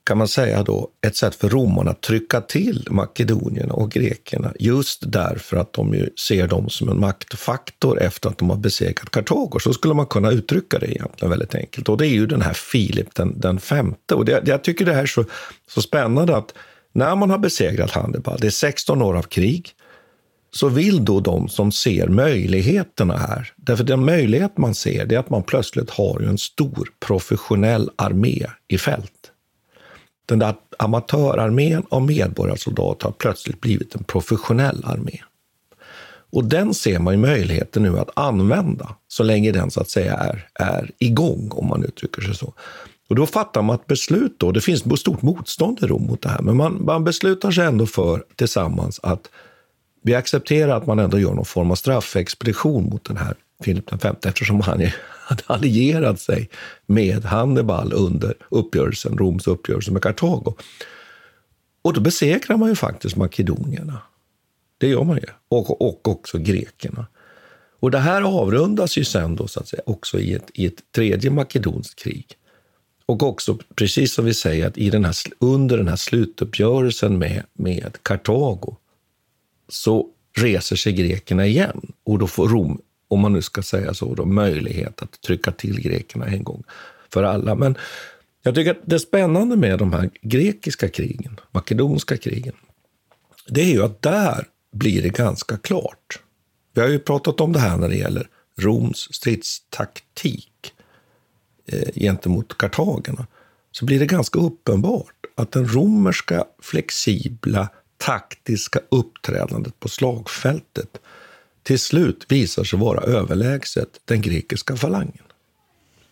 kan 0.04 0.18
man 0.18 0.28
säga 0.28 0.62
då, 0.62 0.88
ett 1.06 1.16
sätt 1.16 1.34
för 1.34 1.48
romarna 1.48 1.90
att 1.90 2.00
trycka 2.00 2.40
till 2.40 2.86
makedonierna 2.90 3.74
och 3.74 3.90
grekerna 3.90 4.52
just 4.58 5.12
därför 5.12 5.56
att 5.56 5.72
de 5.72 5.94
ju 5.94 6.10
ser 6.28 6.48
dem 6.48 6.68
som 6.68 6.88
en 6.88 7.00
maktfaktor 7.00 8.02
efter 8.02 8.28
att 8.28 8.38
de 8.38 8.50
har 8.50 8.56
besegrat 8.56 9.10
Kartago. 9.10 9.58
Så 9.60 9.72
skulle 9.72 9.94
man 9.94 10.06
kunna 10.06 10.30
uttrycka 10.30 10.78
det 10.78 10.90
egentligen 10.90 11.30
väldigt 11.30 11.54
enkelt. 11.54 11.88
Och 11.88 11.96
det 11.96 12.06
är 12.06 12.10
ju 12.10 12.26
den 12.26 12.42
här 12.42 12.52
Filip 12.54 13.14
den, 13.14 13.40
den 13.40 13.60
femte. 13.60 14.14
Och 14.14 14.24
det, 14.24 14.42
jag 14.46 14.64
tycker 14.64 14.84
det 14.84 14.94
här 14.94 15.02
är 15.02 15.06
så, 15.06 15.24
så 15.68 15.82
spännande 15.82 16.36
att 16.36 16.54
när 16.92 17.16
man 17.16 17.30
har 17.30 17.38
besegrat 17.38 17.90
Hannibal, 17.90 18.38
det 18.40 18.46
är 18.46 18.50
16 18.50 19.02
år 19.02 19.16
av 19.16 19.22
krig, 19.22 19.74
så 20.50 20.68
vill 20.68 21.04
då 21.04 21.20
de 21.20 21.48
som 21.48 21.72
ser 21.72 22.08
möjligheterna 22.08 23.16
här, 23.16 23.52
därför 23.56 23.84
den 23.84 24.04
möjlighet 24.04 24.58
man 24.58 24.74
ser 24.74 25.06
det 25.06 25.14
är 25.14 25.18
att 25.18 25.30
man 25.30 25.42
plötsligt 25.42 25.90
har 25.90 26.20
en 26.20 26.38
stor 26.38 26.88
professionell 27.00 27.90
armé 27.96 28.46
i 28.68 28.78
fält. 28.78 29.12
Den 30.26 30.38
där 30.38 30.54
amatörarmén 30.78 31.82
av 31.88 32.02
medborgarsoldater 32.02 33.06
har 33.06 33.12
plötsligt 33.12 33.60
blivit 33.60 33.94
en 33.94 34.04
professionell 34.04 34.84
armé. 34.84 35.20
Och 36.30 36.44
den 36.44 36.74
ser 36.74 36.98
man 36.98 37.14
ju 37.14 37.20
möjligheten 37.20 37.82
nu 37.82 37.98
att 37.98 38.10
använda 38.14 38.94
så 39.08 39.22
länge 39.22 39.52
den 39.52 39.70
så 39.70 39.80
att 39.80 39.90
säga 39.90 40.14
är, 40.14 40.48
är 40.54 40.90
igång, 40.98 41.50
om 41.52 41.68
man 41.68 41.84
uttrycker 41.84 42.22
sig 42.22 42.34
så. 42.34 42.52
Och 43.08 43.14
då 43.14 43.26
fattar 43.26 43.62
man 43.62 43.74
ett 43.74 43.86
beslut 43.86 44.34
då, 44.38 44.52
det 44.52 44.60
finns 44.60 45.00
stort 45.00 45.22
motstånd 45.22 45.78
i 45.82 45.86
Rom 45.86 46.06
mot 46.06 46.22
det 46.22 46.28
här, 46.28 46.42
men 46.42 46.56
man, 46.56 46.84
man 46.84 47.04
beslutar 47.04 47.50
sig 47.50 47.66
ändå 47.66 47.86
för 47.86 48.24
tillsammans 48.36 49.00
att 49.02 49.30
vi 50.08 50.14
accepterar 50.14 50.76
att 50.76 50.86
man 50.86 50.98
ändå 50.98 51.18
gör 51.18 51.34
någon 51.34 51.44
form 51.44 51.70
av 51.70 51.74
straffexpedition 51.74 52.84
mot 52.84 53.04
den 53.04 53.16
här 53.16 53.34
Filip 53.64 53.92
V 53.92 54.10
eftersom 54.24 54.60
han 54.60 54.90
hade 55.04 55.42
allierat 55.46 56.20
sig 56.20 56.48
med 56.86 57.24
Hannibal 57.24 57.92
under 57.92 58.34
uppgörelsen, 58.48 59.18
Roms 59.18 59.46
uppgörelse 59.46 59.92
med 59.92 60.02
Kartago. 60.02 60.54
Och 61.82 61.92
då 61.92 62.00
besegrar 62.00 62.56
man 62.56 62.68
ju 62.68 62.74
faktiskt 62.74 63.16
makedonierna. 63.16 63.98
Det 64.78 64.88
gör 64.88 65.04
man 65.04 65.16
ju. 65.16 65.26
Och, 65.48 65.80
och 65.80 66.08
också 66.08 66.38
grekerna. 66.38 67.06
Och 67.80 67.90
det 67.90 67.98
här 67.98 68.22
avrundas 68.22 68.98
ju 68.98 69.04
sen 69.04 69.36
då, 69.36 69.46
så 69.46 69.60
att 69.60 69.68
säga, 69.68 69.82
också 69.86 70.18
i 70.18 70.34
ett, 70.34 70.50
i 70.54 70.66
ett 70.66 70.92
tredje 70.94 71.30
makedonskt 71.30 71.98
krig. 71.98 72.26
Och 73.06 73.22
också, 73.22 73.58
precis 73.74 74.14
som 74.14 74.24
vi 74.24 74.34
säger, 74.34 74.66
att 74.66 74.78
i 74.78 74.90
den 74.90 75.04
här, 75.04 75.14
under 75.38 75.78
den 75.78 75.88
här 75.88 75.96
slutuppgörelsen 75.96 77.18
med, 77.18 77.42
med 77.52 77.96
Kartago 78.02 78.76
så 79.68 80.06
reser 80.36 80.76
sig 80.76 80.92
grekerna 80.92 81.46
igen 81.46 81.92
och 82.04 82.18
då 82.18 82.26
får 82.26 82.48
Rom, 82.48 82.80
om 83.08 83.20
man 83.20 83.32
nu 83.32 83.42
ska 83.42 83.62
säga 83.62 83.94
så, 83.94 84.14
då, 84.14 84.24
möjlighet 84.24 85.02
att 85.02 85.20
trycka 85.20 85.52
till 85.52 85.80
grekerna 85.80 86.26
en 86.26 86.44
gång 86.44 86.62
för 87.12 87.22
alla. 87.22 87.54
Men 87.54 87.76
jag 88.42 88.54
tycker 88.54 88.70
att 88.70 88.82
det 88.84 88.98
spännande 88.98 89.56
med 89.56 89.78
de 89.78 89.92
här 89.92 90.10
grekiska 90.22 90.88
krigen, 90.88 91.40
makedonska 91.50 92.16
krigen, 92.16 92.54
det 93.48 93.60
är 93.60 93.72
ju 93.72 93.82
att 93.82 94.02
där 94.02 94.46
blir 94.72 95.02
det 95.02 95.08
ganska 95.08 95.56
klart. 95.56 96.20
Vi 96.74 96.80
har 96.80 96.88
ju 96.88 96.98
pratat 96.98 97.40
om 97.40 97.52
det 97.52 97.58
här 97.58 97.76
när 97.76 97.88
det 97.88 97.96
gäller 97.96 98.28
Roms 98.58 99.14
stridstaktik 99.14 100.72
eh, 101.66 101.92
gentemot 101.94 102.58
kartagerna. 102.58 103.26
Så 103.70 103.84
blir 103.84 103.98
det 103.98 104.06
ganska 104.06 104.38
uppenbart 104.38 105.14
att 105.34 105.52
den 105.52 105.68
romerska 105.68 106.44
flexibla 106.62 107.68
taktiska 107.98 108.80
uppträdandet 108.88 109.80
på 109.80 109.88
slagfältet 109.88 110.98
till 111.62 111.78
slut 111.78 112.26
visar 112.28 112.64
sig 112.64 112.78
vara 112.78 113.00
överlägset 113.00 113.88
den 114.04 114.22
grekiska 114.22 114.76
falangen. 114.76 115.22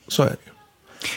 Så 0.09 0.23
är 0.23 0.27
det 0.27 0.37
ju. 0.47 0.53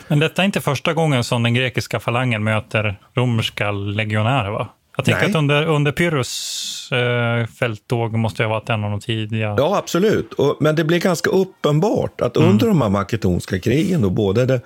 Men 0.08 0.20
detta 0.20 0.42
är 0.42 0.46
inte 0.46 0.62
första 0.62 0.94
gången 0.94 1.24
som 1.24 1.44
den 1.44 1.54
grekiska 1.54 2.00
falangen 2.00 2.44
möter 2.44 3.00
romerska 3.14 3.72
legionärer, 3.72 4.50
va? 4.50 4.70
Jag 4.98 5.06
tänker 5.06 5.22
Nej. 5.22 5.30
att 5.30 5.36
under, 5.36 5.66
under 5.66 5.92
Pyrrhus 5.92 6.92
eh, 6.92 7.46
fälttåg 7.46 8.14
måste 8.14 8.44
jag 8.44 8.50
ha 8.50 8.56
varit 8.60 8.70
en 8.70 8.84
av 8.84 8.92
de 8.92 9.00
tidiga. 9.00 9.56
Ja, 9.58 9.78
absolut. 9.78 10.34
Och, 10.34 10.58
men 10.60 10.76
det 10.76 10.84
blir 10.84 11.00
ganska 11.00 11.30
uppenbart 11.30 12.22
att 12.22 12.38
under 12.38 12.68
de 12.68 12.82
här 12.82 12.90
makedonska 12.90 13.60
krigen, 13.60 14.02
då, 14.02 14.10
både 14.10 14.46
det, 14.46 14.62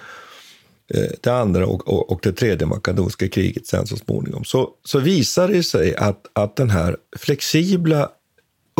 Eh, 0.93 1.11
det 1.21 1.29
andra 1.29 1.67
och, 1.67 1.87
och, 1.87 2.11
och 2.11 2.19
det 2.23 2.33
tredje 2.33 2.67
makedonska 2.67 3.27
kriget 3.27 3.67
sen 3.67 3.87
så 3.87 3.97
småningom, 3.97 4.43
så, 4.43 4.69
så 4.83 4.99
visar 4.99 5.47
det 5.47 5.63
sig 5.63 5.95
att, 5.95 6.27
att 6.33 6.55
den 6.55 6.69
här 6.69 6.97
flexibla 7.17 8.09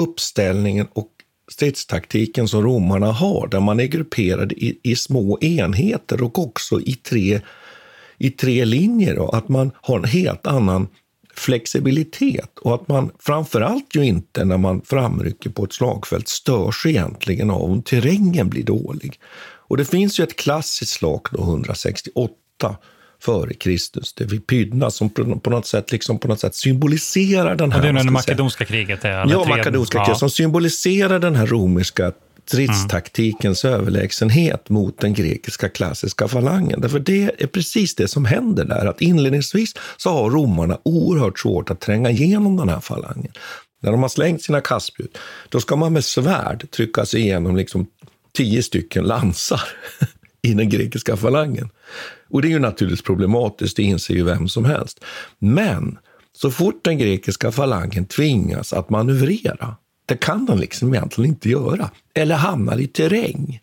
uppställningen 0.02 0.88
och 0.94 1.10
stridstaktiken 1.52 2.48
som 2.48 2.64
romarna 2.64 3.12
har, 3.12 3.48
där 3.48 3.60
man 3.60 3.80
är 3.80 3.86
grupperad 3.86 4.52
i, 4.52 4.80
i 4.84 4.96
små 4.96 5.40
enheter 5.42 6.24
och 6.24 6.40
också 6.40 6.82
i 6.82 6.94
tre, 6.94 7.42
i 8.18 8.32
tre 8.32 8.66
linjer, 8.66 9.20
och 9.20 9.38
att 9.38 9.50
man 9.50 9.72
har 9.82 9.98
en 9.98 10.04
helt 10.04 10.48
annan 10.48 10.88
flexibilitet 11.36 12.60
och 12.60 12.76
att 12.76 12.88
man 12.88 13.12
framförallt 13.20 13.96
ju 13.96 14.06
inte 14.06 14.46
när 14.46 14.58
man 14.58 14.82
framrycker 14.82 15.50
på 15.50 15.64
ett 15.64 15.74
slagfält 15.74 16.28
störs 16.28 16.86
egentligen 16.86 17.50
av 17.50 17.62
om 17.62 17.82
terrängen 17.82 18.50
blir 18.50 18.64
dålig. 18.64 19.20
Och 19.74 19.78
det 19.78 19.86
finns 19.86 20.20
ju 20.20 20.24
ett 20.24 20.36
klassiskt 20.36 20.92
slag 20.92 21.28
då 21.32 21.42
168 21.42 22.34
före 23.22 23.54
Kristus, 23.54 24.14
det 24.14 24.26
vid 24.26 24.48
Pydna, 24.48 24.92
som 24.92 25.10
på 25.10 25.50
något 25.50 25.66
sätt, 25.66 25.92
liksom 25.92 26.20
på 26.20 26.28
något 26.28 26.40
sätt 26.40 26.56
symboliserar 26.56 27.56
den 27.56 27.72
här... 27.72 27.80
Och 27.80 27.84
det 27.84 27.90
är 27.90 27.94
när 27.94 28.04
det 28.04 28.12
makedonska 28.12 28.66
kriget 28.66 29.06
är? 29.06 29.30
Ja, 29.30 29.46
makedonska 29.46 29.98
ja. 29.98 30.06
kriget, 30.06 30.20
som 30.20 30.30
symboliserar 30.30 31.20
den 31.20 31.36
här 31.36 31.46
romerska 31.48 32.12
stridstaktikens 32.46 33.66
överlägsenhet 33.66 34.70
mot 34.70 35.00
den 35.00 35.14
grekiska 35.14 35.70
klassiska 35.70 36.28
falangen. 36.28 36.82
Därför 36.82 37.00
det 37.00 37.42
är 37.42 37.48
precis 37.48 37.96
det 37.96 38.08
som 38.08 38.26
händer 38.26 38.66
där, 38.66 38.86
att 38.86 39.02
inledningsvis 39.02 39.74
så 39.98 40.10
har 40.10 40.30
romarna 40.30 40.78
oerhört 40.84 41.40
svårt 41.40 41.70
att 41.70 41.80
tränga 41.80 42.10
igenom 42.10 42.58
den 42.58 42.70
här 42.70 42.80
falangen. 42.80 43.32
När 43.82 43.92
de 43.92 44.02
har 44.02 44.10
slängt 44.10 44.44
sina 44.44 44.62
kastspjut, 44.62 45.18
då 45.50 45.60
ska 45.60 45.76
man 45.76 45.94
med 45.94 46.04
svärd 46.04 46.72
trycka 46.72 47.06
sig 47.06 47.22
igenom 47.22 47.56
liksom 47.56 47.88
tio 48.38 48.64
stycken 48.64 49.04
lansar 49.04 49.62
i 50.42 50.54
den 50.54 50.70
grekiska 50.70 51.18
falangen. 51.18 51.70
Och 52.30 52.42
det 52.42 52.48
är 52.48 52.50
ju 52.50 52.60
naturligtvis 52.60 53.02
problematiskt, 53.02 53.78
det 53.78 53.84
inser 53.84 54.14
ju 54.14 54.24
vem 54.24 54.48
som 54.48 54.66
helst. 54.66 55.04
Men 55.40 55.98
så 56.32 56.52
fort 56.52 56.84
den 56.84 56.98
grekiska 56.98 57.52
falangen 57.52 58.06
tvingas 58.06 58.74
att 58.74 58.90
manövrera, 58.90 59.76
det 60.06 60.18
kan 60.18 60.46
den 60.46 60.60
liksom 60.60 60.94
egentligen 60.94 61.30
inte 61.30 61.50
göra, 61.50 61.90
eller 62.14 62.36
hamnar 62.36 62.80
i 62.80 62.88
terräng, 62.88 63.60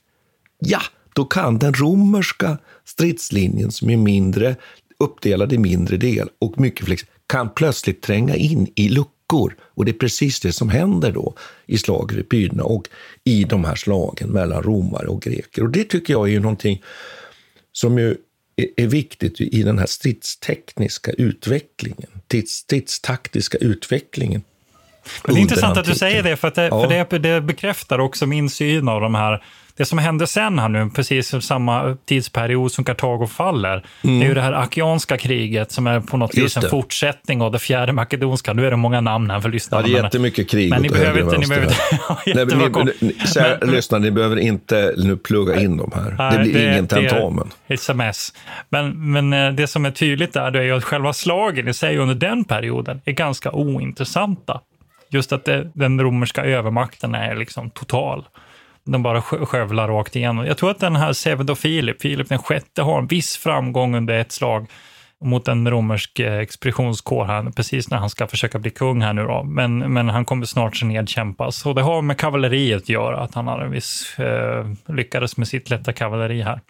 ja, 0.58 0.80
då 1.14 1.24
kan 1.24 1.58
den 1.58 1.74
romerska 1.74 2.58
stridslinjen 2.84 3.72
som 3.72 3.90
är 3.90 3.96
mindre, 3.96 4.56
uppdelad 4.98 5.52
i 5.52 5.58
mindre 5.58 5.96
del 5.96 6.28
och 6.38 6.60
mycket 6.60 6.86
flexibel, 6.86 7.14
kan 7.26 7.50
plötsligt 7.50 8.02
tränga 8.02 8.36
in 8.36 8.68
i 8.74 8.88
luckan 8.88 9.19
luckor. 9.30 9.56
Och 9.74 9.84
det 9.84 9.90
är 9.90 9.98
precis 9.98 10.40
det 10.40 10.52
som 10.52 10.68
händer 10.68 11.12
då 11.12 11.34
i 11.66 11.78
slaget 11.78 12.18
vid 12.18 12.28
Pydna 12.28 12.64
och 12.64 12.88
i 13.24 13.44
de 13.44 13.64
här 13.64 13.74
slagen 13.74 14.28
mellan 14.28 14.62
romare 14.62 15.06
och 15.06 15.22
greker. 15.22 15.62
Och 15.62 15.70
det 15.70 15.84
tycker 15.84 16.12
jag 16.14 16.28
är 16.28 16.32
ju 16.32 16.40
någonting 16.40 16.82
som 17.72 17.98
ju 17.98 18.16
är- 18.76 18.86
viktigt 18.86 19.40
i 19.40 19.62
den 19.62 19.78
här 19.78 19.86
stridstekniska 19.86 21.10
utvecklingen, 21.12 22.10
strids- 22.28 22.46
stridstaktiska 22.46 23.58
utvecklingen. 23.58 24.42
Men 25.26 25.34
det 25.34 25.40
är 25.40 25.42
intressant 25.42 25.78
att 25.78 25.86
du 25.86 25.94
säger 25.94 26.22
det, 26.22 26.36
för, 26.36 26.48
att 26.48 26.54
det, 26.54 26.62
Ja. 26.66 27.06
för 27.10 27.18
det, 27.18 27.34
det 27.34 27.40
bekräftar 27.40 27.98
också 27.98 28.26
min 28.26 28.50
syn 28.50 28.88
av 28.88 29.00
de 29.00 29.14
här 29.14 29.42
det 29.80 29.84
som 29.86 29.98
hände 29.98 30.26
sen 30.26 30.58
här 30.58 30.68
nu, 30.68 30.90
precis 30.94 31.34
samma 31.44 31.96
tidsperiod 32.06 32.72
som 32.72 32.84
Kartago 32.84 33.26
faller, 33.26 33.84
det 34.02 34.08
är 34.08 34.28
ju 34.28 34.34
det 34.34 34.40
här 34.40 34.52
Akianska 34.52 35.16
kriget 35.16 35.72
som 35.72 35.86
är 35.86 36.00
på 36.00 36.16
något 36.16 36.34
Mm. 36.34 36.42
Just 36.42 36.56
vis 36.56 36.56
en 36.56 36.62
det. 36.62 36.68
fortsättning 36.70 37.42
av 37.42 37.52
det 37.52 37.58
fjärde 37.58 37.92
makedonska. 37.92 38.52
Nu 38.52 38.66
är 38.66 38.70
det 38.70 38.76
många 38.76 39.00
namn 39.00 39.30
här 39.30 39.40
för 39.40 39.48
Ja, 39.48 39.52
lyssnarna. 39.52 39.82
det 39.86 39.90
är 39.90 39.94
men- 39.94 40.04
jättemycket 40.04 40.50
krig 40.50 40.70
Men 40.70 40.82
ni 40.82 40.88
åt 40.88 40.94
behöver 40.94 41.20
inte, 41.20 41.38
ni 41.38 41.46
behöver 41.46 41.66
inte, 41.66 41.76
ja, 42.08 42.18
Nej, 42.26 42.46
men 42.46 42.86
ni, 42.86 42.92
ni, 43.00 43.14
kära 43.26 43.58
Men- 43.60 43.70
lyssnare, 43.70 44.02
ni 44.02 44.10
behöver 44.10 44.36
inte 44.36 44.94
nu 44.96 45.16
plugga 45.16 45.60
in 45.60 45.76
dem 45.76 45.92
här. 45.94 46.14
Nej, 46.18 46.38
det 46.38 46.50
blir 46.52 46.68
ingen 46.72 46.86
tentamen. 46.86 47.50
Det 47.66 47.74
är 47.74 47.78
sms. 47.78 48.32
Men, 48.68 49.12
men 49.12 49.32
eh, 49.32 49.52
det 49.52 49.66
som 49.66 49.86
är 49.86 49.90
tydligt 49.90 50.32
där 50.32 50.50
det 50.50 50.58
är 50.58 50.62
ju 50.62 50.76
att 50.76 50.84
själva 50.84 51.12
slagen 51.12 51.68
i 51.68 51.74
sig 51.74 51.98
under 51.98 52.14
den 52.14 52.44
perioden 52.44 53.00
är 53.04 53.12
ganska 53.12 53.50
ointressanta. 53.52 54.60
Just 55.12 55.32
att 55.32 55.44
det, 55.44 55.70
den 55.74 56.00
romerska 56.00 56.44
övermakten 56.44 57.14
är 57.14 57.36
liksom 57.36 57.70
total. 57.70 58.24
De 58.84 59.02
bara 59.02 59.22
skövlar 59.22 59.88
rakt 59.88 60.16
igenom. 60.16 60.46
Jag 60.46 60.58
tror 60.58 60.70
att 60.70 60.78
den 60.78 60.96
här 60.96 61.12
Sevedo 61.12 61.54
Filip, 61.54 62.02
Filip 62.02 62.28
den 62.28 62.38
sjätte, 62.38 62.82
har 62.82 62.98
en 62.98 63.06
viss 63.06 63.36
framgång 63.36 63.94
under 63.94 64.14
ett 64.14 64.32
slag 64.32 64.66
mot 65.24 65.48
en 65.48 65.70
romersk 65.70 66.18
eh, 66.18 66.38
expeditionskår 66.38 67.24
här, 67.24 67.50
precis 67.50 67.90
när 67.90 67.98
han 67.98 68.10
ska 68.10 68.26
försöka 68.26 68.58
bli 68.58 68.70
kung 68.70 69.02
här 69.02 69.12
nu 69.12 69.22
då. 69.22 69.42
Men, 69.42 69.92
men 69.92 70.08
han 70.08 70.24
kommer 70.24 70.46
snart 70.46 70.76
så 70.76 70.86
nedkämpas. 70.86 71.66
Och 71.66 71.74
det 71.74 71.82
har 71.82 72.02
med 72.02 72.18
kavalleriet 72.18 72.82
att 72.82 72.88
göra, 72.88 73.20
att 73.20 73.34
han 73.34 73.46
hade 73.46 73.64
en 73.64 73.70
viss, 73.70 74.18
eh, 74.18 74.66
lyckades 74.88 75.36
med 75.36 75.48
sitt 75.48 75.70
lätta 75.70 75.92
kavalleri 75.92 76.42
här. 76.42 76.60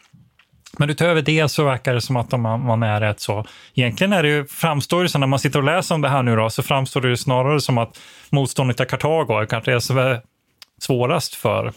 Men 0.79 0.91
utöver 0.91 1.23
det 1.23 1.49
så 1.49 1.65
verkar 1.65 1.95
det 1.95 2.01
som 2.01 2.17
att 2.17 2.31
de, 2.31 2.43
man 2.43 2.83
är 2.83 3.01
rätt 3.01 3.21
så... 3.21 3.45
Egentligen 3.75 4.13
är 4.13 4.23
det 4.23 4.29
ju, 4.29 4.47
framstår 4.47 5.03
det 5.03 5.09
så 5.09 5.19
när 5.19 5.27
man 5.27 5.39
sitter 5.39 5.59
och 5.59 5.65
läser 5.65 5.95
om 5.95 6.01
det 6.01 6.09
här 6.09 6.23
nu 6.23 6.37
då, 6.37 6.51
så 6.51 6.63
framstår 6.63 7.01
det 7.01 7.09
ju 7.09 7.17
snarare 7.17 7.61
som 7.61 7.79
att 7.79 8.01
motståndet 8.31 8.77
till 8.77 8.87
Kartago 8.87 9.47
kanske 9.47 9.73
är 9.73 9.79
svårast 10.83 11.35
för 11.35 11.73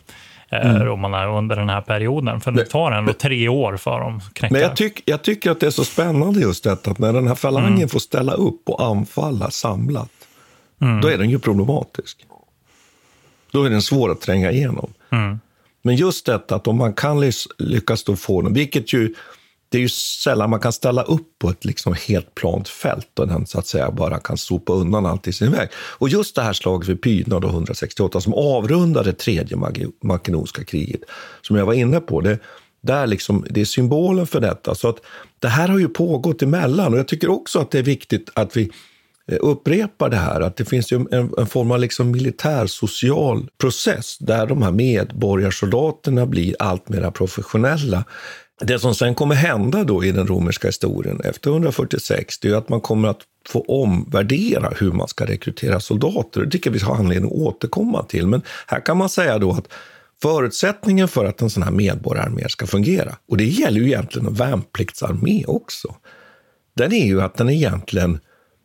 eh, 0.49 0.73
romarna 0.75 1.25
under 1.25 1.55
den 1.55 1.69
här 1.69 1.81
perioden. 1.81 2.41
För 2.41 2.51
det 2.51 2.65
tar 2.65 2.91
ändå 2.91 3.13
tre 3.13 3.47
år 3.49 3.77
för 3.77 3.99
dem 3.99 4.17
att 4.17 4.33
knäcka. 4.33 4.53
Men 4.53 4.61
jag, 4.61 4.75
tyck, 4.75 5.01
jag 5.05 5.21
tycker 5.21 5.51
att 5.51 5.59
det 5.59 5.65
är 5.65 5.71
så 5.71 5.83
spännande 5.85 6.39
just 6.39 6.63
detta 6.63 6.91
att 6.91 6.99
när 6.99 7.13
den 7.13 7.27
här 7.27 7.35
falangen 7.35 7.73
Mm. 7.73 7.89
får 7.89 7.99
ställa 7.99 8.33
upp 8.33 8.69
och 8.69 8.85
anfalla 8.85 9.51
samlat, 9.51 10.09
då 11.01 11.07
är 11.07 11.17
den 11.17 11.29
ju 11.29 11.39
problematisk. 11.39 12.25
Då 13.51 13.63
är 13.63 13.69
den 13.69 13.81
svår 13.81 14.11
att 14.11 14.21
tränga 14.21 14.51
igenom. 14.51 14.93
Mm. 15.11 15.39
Men 15.81 15.95
just 15.95 16.25
detta 16.25 16.55
att 16.55 16.67
om 16.67 16.77
man 16.77 16.93
kan 16.93 17.31
lyckas 17.57 18.03
då 18.03 18.15
få 18.15 18.41
den, 18.41 18.53
vilket 18.53 18.93
ju 18.93 19.13
det 19.73 19.77
är 19.77 19.81
ju 19.81 19.89
sällan 19.89 20.49
man 20.49 20.59
kan 20.59 20.73
ställa 20.73 21.03
upp 21.03 21.39
på 21.39 21.49
ett 21.49 21.65
liksom 21.65 21.95
helt 22.07 22.35
plant 22.35 22.69
fält 22.69 23.19
och 23.19 23.27
den 23.27 23.45
så 23.45 23.59
att 23.59 23.67
säga 23.67 23.91
bara 23.91 24.19
kan 24.19 24.37
sopa 24.37 24.73
undan 24.73 25.05
allt 25.05 25.27
i 25.27 25.33
sin 25.33 25.51
väg. 25.51 25.69
Och 25.75 26.09
just 26.09 26.35
det 26.35 26.41
här 26.41 26.53
slaget 26.53 26.89
vid 26.89 27.01
Pydna 27.01 27.37
168 27.37 28.21
som 28.21 28.33
avrundade 28.33 29.13
tredje 29.13 29.57
makedonska 30.03 30.63
kriget, 30.63 31.01
som 31.41 31.55
jag 31.55 31.65
var 31.65 31.73
inne 31.73 31.99
på, 31.99 32.21
det, 32.21 32.39
där 32.81 33.07
liksom, 33.07 33.45
det 33.49 33.61
är 33.61 33.65
symbolen 33.65 34.27
för 34.27 34.39
detta. 34.39 34.75
Så 34.75 34.89
att 34.89 34.97
det 35.39 35.47
här 35.47 35.67
har 35.67 35.79
ju 35.79 35.89
pågått 35.89 36.41
emellan 36.41 36.93
och 36.93 36.99
jag 36.99 37.07
tycker 37.07 37.29
också 37.29 37.59
att 37.59 37.71
det 37.71 37.79
är 37.79 37.83
viktigt 37.83 38.29
att 38.33 38.57
vi 38.57 38.71
eh, 39.27 39.37
upprepar 39.41 40.09
det 40.09 40.17
här, 40.17 40.41
att 40.41 40.55
det 40.55 40.65
finns 40.65 40.91
ju 40.91 41.05
en, 41.11 41.33
en 41.37 41.47
form 41.47 41.71
av 41.71 41.79
liksom 41.79 42.11
militär 42.11 42.67
social 42.67 43.49
process 43.57 44.17
där 44.19 44.47
de 44.47 44.61
här 44.61 44.71
medborgarsoldaterna 44.71 46.25
blir 46.25 46.55
allt 46.59 46.89
mer 46.89 47.11
professionella. 47.11 48.03
Det 48.65 48.79
som 48.79 48.95
sen 48.95 49.15
kommer 49.15 49.35
hända 49.35 49.83
då 49.83 50.03
i 50.03 50.11
den 50.11 50.27
romerska 50.27 50.67
historien 50.67 51.21
efter 51.23 51.49
146, 51.49 52.39
det 52.39 52.49
är 52.49 52.55
att 52.55 52.69
man 52.69 52.81
kommer 52.81 53.07
att 53.07 53.21
få 53.47 53.61
omvärdera 53.61 54.73
hur 54.79 54.91
man 54.91 55.07
ska 55.07 55.25
rekrytera 55.25 55.79
soldater. 55.79 56.41
Det 56.41 56.49
tycker 56.49 56.69
jag 56.69 56.73
vi 56.73 56.79
har 56.79 56.95
anledning 56.95 57.31
att 57.31 57.37
återkomma 57.37 58.03
till. 58.03 58.27
Men 58.27 58.41
här 58.67 58.85
kan 58.85 58.97
man 58.97 59.09
säga 59.09 59.37
då 59.37 59.51
att 59.51 59.67
förutsättningen 60.21 61.07
för 61.07 61.25
att 61.25 61.41
en 61.41 61.49
sån 61.49 61.63
här 61.63 61.71
medborgararmé 61.71 62.49
ska 62.49 62.67
fungera, 62.67 63.15
och 63.29 63.37
det 63.37 63.45
gäller 63.45 63.79
ju 63.79 63.87
egentligen 63.87 64.27
en 64.27 64.33
värnpliktsarmé 64.33 65.45
också, 65.47 65.95
den 66.75 66.93
är 66.93 67.05
ju 67.05 67.21
att 67.21 67.35
den 67.35 67.49
egentligen 67.49 68.19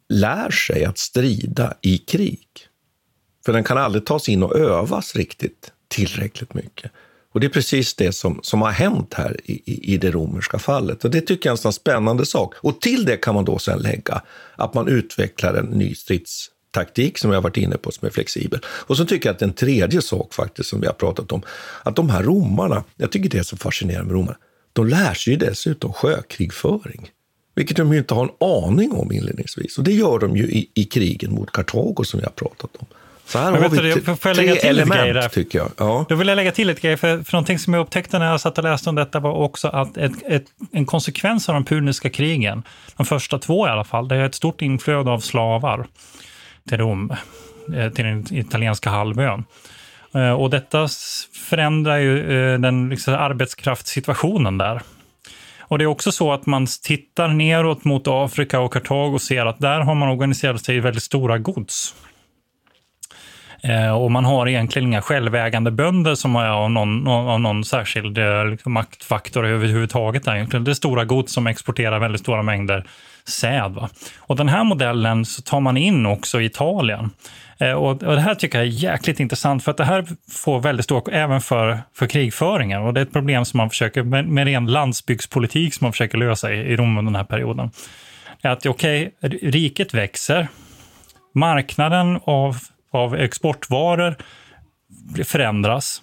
lär 0.08 0.50
sig 0.50 0.84
att 0.84 0.98
strida 0.98 1.74
i 1.82 1.98
krig. 1.98 2.46
För 3.44 3.52
den 3.52 3.64
kan 3.64 3.78
aldrig 3.78 4.06
tas 4.06 4.28
in 4.28 4.42
och 4.42 4.56
övas 4.56 5.16
riktigt 5.16 5.72
tillräckligt 5.88 6.54
mycket. 6.54 6.90
Och 7.32 7.40
det 7.40 7.46
är 7.46 7.50
precis 7.50 7.94
det 7.94 8.12
som, 8.12 8.40
som 8.42 8.62
har 8.62 8.70
hänt 8.70 9.14
här 9.14 9.36
i, 9.44 9.52
i, 9.52 9.94
i 9.94 9.98
det 9.98 10.10
romerska 10.10 10.58
fallet. 10.58 11.04
Och 11.04 11.10
det 11.10 11.20
tycker 11.20 11.48
jag 11.48 11.52
är 11.52 11.56
en 11.56 11.58
sån 11.58 11.72
spännande 11.72 12.26
sak. 12.26 12.54
Och 12.56 12.80
till 12.80 13.04
det 13.04 13.16
kan 13.16 13.34
man 13.34 13.44
då 13.44 13.58
sen 13.58 13.78
lägga 13.78 14.22
att 14.56 14.74
man 14.74 14.88
utvecklar 14.88 15.54
en 15.54 15.66
ny 15.66 15.94
stridstaktik 15.94 17.18
som 17.18 17.32
jag 17.32 17.40
varit 17.40 17.56
inne 17.56 17.76
på 17.76 17.90
som 17.90 18.06
är 18.06 18.10
flexibel. 18.10 18.60
Och 18.66 18.96
så 18.96 19.04
tycker 19.04 19.28
jag 19.28 19.34
att 19.34 19.42
en 19.42 19.52
tredje 19.52 20.02
sak 20.02 20.34
faktiskt 20.34 20.70
som 20.70 20.80
vi 20.80 20.86
har 20.86 20.94
pratat 20.94 21.32
om, 21.32 21.42
att 21.82 21.96
de 21.96 22.10
här 22.10 22.22
romarna, 22.22 22.84
jag 22.96 23.12
tycker 23.12 23.30
det 23.30 23.38
är 23.38 23.42
så 23.42 23.56
fascinerande 23.56 24.06
med 24.06 24.14
romarna, 24.14 24.38
de 24.72 24.86
lär 24.86 25.14
sig 25.14 25.32
ju 25.32 25.38
dessutom 25.38 25.92
sjökrigföring. 25.92 27.10
Vilket 27.54 27.76
de 27.76 27.92
ju 27.92 27.98
inte 27.98 28.14
har 28.14 28.24
en 28.24 28.64
aning 28.64 28.92
om 28.92 29.12
inledningsvis. 29.12 29.78
Och 29.78 29.84
det 29.84 29.92
gör 29.92 30.18
de 30.18 30.36
ju 30.36 30.44
i, 30.44 30.70
i 30.74 30.84
krigen 30.84 31.32
mot 31.32 31.52
Kartago 31.52 32.04
som 32.04 32.20
vi 32.20 32.26
har 32.26 32.32
pratat 32.32 32.70
om. 32.76 32.86
Så 33.28 33.38
här 33.38 33.52
Men 33.52 33.62
har 33.62 33.68
vet 33.68 33.78
vi 33.84 33.88
du, 33.94 34.00
t- 34.00 34.16
får 34.16 34.18
jag 34.30 34.36
lägga 34.36 34.54
till 34.56 34.68
element, 34.68 35.14
där? 35.14 35.28
tycker 35.28 35.58
jag. 35.58 35.70
Ja. 35.76 36.04
Då 36.08 36.14
vill 36.14 36.28
jag 36.28 36.36
lägga 36.36 36.52
till 36.52 36.66
lite 36.66 36.80
grejer, 36.80 36.96
för, 36.96 37.22
för 37.22 37.32
någonting 37.32 37.58
som 37.58 37.74
jag 37.74 37.80
upptäckte 37.80 38.18
när 38.18 38.30
jag 38.30 38.40
satt 38.40 38.58
och 38.58 38.64
läste 38.64 38.88
om 38.90 38.94
detta 38.96 39.20
var 39.20 39.32
också 39.32 39.68
att 39.68 39.96
ett, 39.96 40.12
ett, 40.26 40.44
en 40.72 40.86
konsekvens 40.86 41.48
av 41.48 41.54
de 41.54 41.64
puniska 41.64 42.10
krigen, 42.10 42.62
de 42.96 43.06
första 43.06 43.38
två 43.38 43.66
i 43.66 43.70
alla 43.70 43.84
fall, 43.84 44.08
det 44.08 44.16
är 44.16 44.24
ett 44.24 44.34
stort 44.34 44.62
inflöde 44.62 45.10
av 45.10 45.20
slavar 45.20 45.86
till 46.68 46.78
Rom, 46.78 47.10
eh, 47.76 47.88
till 47.92 48.04
den 48.04 48.26
italienska 48.30 48.90
halvön. 48.90 49.44
Eh, 50.14 50.32
Och 50.32 50.50
detta 50.50 50.88
förändrar 51.48 51.96
ju 51.98 52.18
eh, 52.52 52.58
den 52.60 52.88
liksom, 52.88 53.14
arbetskraftssituationen 53.14 54.58
där. 54.58 54.80
Och 55.60 55.78
det 55.78 55.84
är 55.84 55.86
också 55.86 56.12
så 56.12 56.32
att 56.32 56.46
man 56.46 56.66
tittar 56.82 57.28
neråt 57.28 57.84
mot 57.84 58.02
Afrika 58.06 58.60
och 58.60 58.72
Kartago 58.72 59.14
och 59.14 59.22
ser 59.22 59.46
att 59.46 59.58
där 59.58 59.80
har 59.80 59.94
man 59.94 60.08
organiserat 60.08 60.64
sig 60.64 60.76
i 60.76 60.80
väldigt 60.80 61.02
stora 61.02 61.38
gods. 61.38 61.94
Eh, 63.62 63.90
och 63.90 64.11
man 64.11 64.25
har 64.25 64.49
egentligen 64.49 64.88
inga 64.88 65.03
självägande 65.03 65.71
bönder 65.71 66.14
som 66.14 66.37
är 66.37 66.49
av 66.49 66.71
någon, 66.71 66.99
någon, 66.99 67.29
av 67.29 67.40
någon 67.40 67.64
särskild 67.64 68.18
eh, 68.18 68.47
liksom, 68.47 68.73
maktfaktor 68.73 69.47
överhuvudtaget. 69.47 70.25
Där. 70.25 70.59
Det 70.61 70.71
är 70.71 70.75
stora 70.75 71.05
gods 71.05 71.33
som 71.33 71.47
exporterar 71.47 71.99
väldigt 71.99 72.21
stora 72.21 72.42
mängder 72.42 72.85
säd. 73.29 73.73
Va? 73.75 73.88
Och 74.18 74.37
den 74.37 74.49
här 74.49 74.64
modellen 74.64 75.25
så 75.25 75.42
tar 75.42 75.61
man 75.61 75.77
in 75.77 76.07
också 76.07 76.40
i 76.40 76.44
Italien. 76.44 77.11
Eh, 77.59 77.73
och, 77.73 77.90
och 77.90 78.14
det 78.14 78.21
här 78.21 78.35
tycker 78.35 78.59
jag 78.59 78.66
är 78.66 78.71
jäkligt 78.71 79.21
intressant 79.21 79.64
för 79.64 79.71
att 79.71 79.77
det 79.77 79.85
här 79.85 80.07
får 80.33 80.61
väldigt 80.61 80.85
stor, 80.85 81.12
även 81.12 81.40
för, 81.40 81.79
för 81.94 82.07
krigföringen. 82.07 82.83
Och 82.83 82.94
det 82.94 83.01
är 83.01 83.03
ett 83.03 83.12
problem 83.12 83.44
som 83.44 83.59
man 83.59 83.71
försöker, 83.71 84.03
med, 84.03 84.29
med 84.29 84.47
ren 84.47 84.66
landsbygdspolitik 84.66 85.75
som 85.75 85.85
man 85.85 85.92
försöker 85.92 86.18
lösa 86.18 86.53
i, 86.53 86.59
i 86.59 86.77
Rom 86.77 86.99
under 86.99 87.12
den 87.12 87.16
här 87.16 87.25
perioden. 87.25 87.71
Är 88.42 88.51
att 88.51 88.66
okej, 88.66 89.11
okay, 89.23 89.38
riket 89.42 89.94
växer, 89.94 90.49
marknaden 91.35 92.21
av, 92.25 92.57
av 92.90 93.14
exportvaror 93.14 94.16
förändras. 95.24 96.03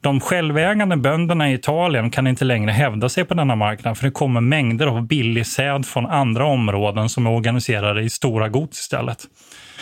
De 0.00 0.20
självägande 0.20 0.96
bönderna 0.96 1.50
i 1.50 1.54
Italien 1.54 2.10
kan 2.10 2.26
inte 2.26 2.44
längre 2.44 2.70
hävda 2.70 3.08
sig 3.08 3.24
på 3.24 3.34
denna 3.34 3.56
marknad 3.56 3.98
för 3.98 4.04
det 4.04 4.10
kommer 4.10 4.40
mängder 4.40 4.86
av 4.86 5.06
billig 5.06 5.46
säd 5.46 5.86
från 5.86 6.06
andra 6.06 6.46
områden 6.46 7.08
som 7.08 7.26
är 7.26 7.30
organiserade 7.30 8.02
i 8.02 8.10
stora 8.10 8.48
gods 8.48 8.80
istället. 8.80 9.18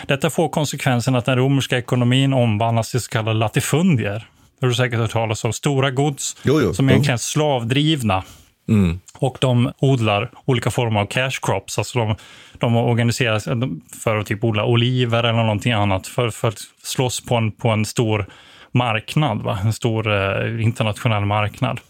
Detta 0.06 0.30
får 0.30 0.48
konsekvensen 0.48 1.14
att 1.14 1.24
den 1.24 1.38
romerska 1.38 1.78
ekonomin 1.78 2.32
omvandlas 2.32 2.90
till 2.90 3.00
så 3.00 3.10
kallade 3.10 3.38
latifundier. 3.38 4.28
Det 4.60 4.66
har 4.66 4.68
du 4.68 4.74
säkert 4.74 4.98
hört 4.98 5.10
talas 5.10 5.44
om. 5.44 5.52
Stora 5.52 5.90
gods 5.90 6.36
Jo, 6.42 6.60
jo. 6.60 6.74
som 6.74 6.90
egentligen 6.90 7.14
är 7.14 7.18
slavdrivna 7.18 8.22
Mm. 8.68 9.00
och 9.18 9.38
de 9.40 9.72
odlar 9.78 10.30
olika 10.44 10.70
former 10.70 11.00
av 11.00 11.06
cash 11.06 11.30
crops. 11.42 11.78
Alltså 11.78 11.98
de, 11.98 12.16
de 12.58 12.76
organiserar 12.76 13.38
sig 13.38 13.54
för 14.02 14.16
att 14.16 14.26
typ 14.26 14.44
odla 14.44 14.64
oliver 14.64 15.24
eller 15.24 15.42
någonting 15.42 15.72
annat 15.72 16.06
för, 16.06 16.30
för 16.30 16.48
att 16.48 16.58
slåss 16.82 17.20
på 17.20 17.34
en, 17.34 17.52
på 17.52 17.68
en 17.68 17.84
stor 17.84 18.26
marknad, 18.72 19.42
va? 19.42 19.58
en 19.64 19.72
stor 19.72 20.12
eh, 20.12 20.64
internationell 20.64 21.24
marknad. 21.24 21.80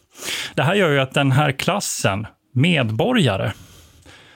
Det 0.55 0.63
här 0.63 0.75
gör 0.75 0.91
ju 0.91 1.01
att 1.01 1.15
den 1.15 1.33
här 1.33 1.53
klassen 1.53 2.27
medborgare 2.55 3.53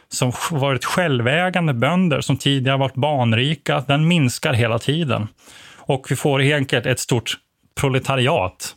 som 0.09 0.33
varit 0.51 0.85
självägande 0.85 1.75
bönder 1.75 2.21
som 2.21 2.37
tidigare 2.37 2.77
varit 2.77 2.95
barnrika, 2.95 3.85
den 3.87 4.09
minskar 4.09 4.53
hela 4.53 4.79
tiden. 4.79 5.29
Och 5.77 6.07
vi 6.11 6.17
får 6.17 6.41
helt 6.41 6.57
enkelt 6.57 6.87
ett 6.87 7.01
stort 7.01 7.37
proletariat 7.81 8.77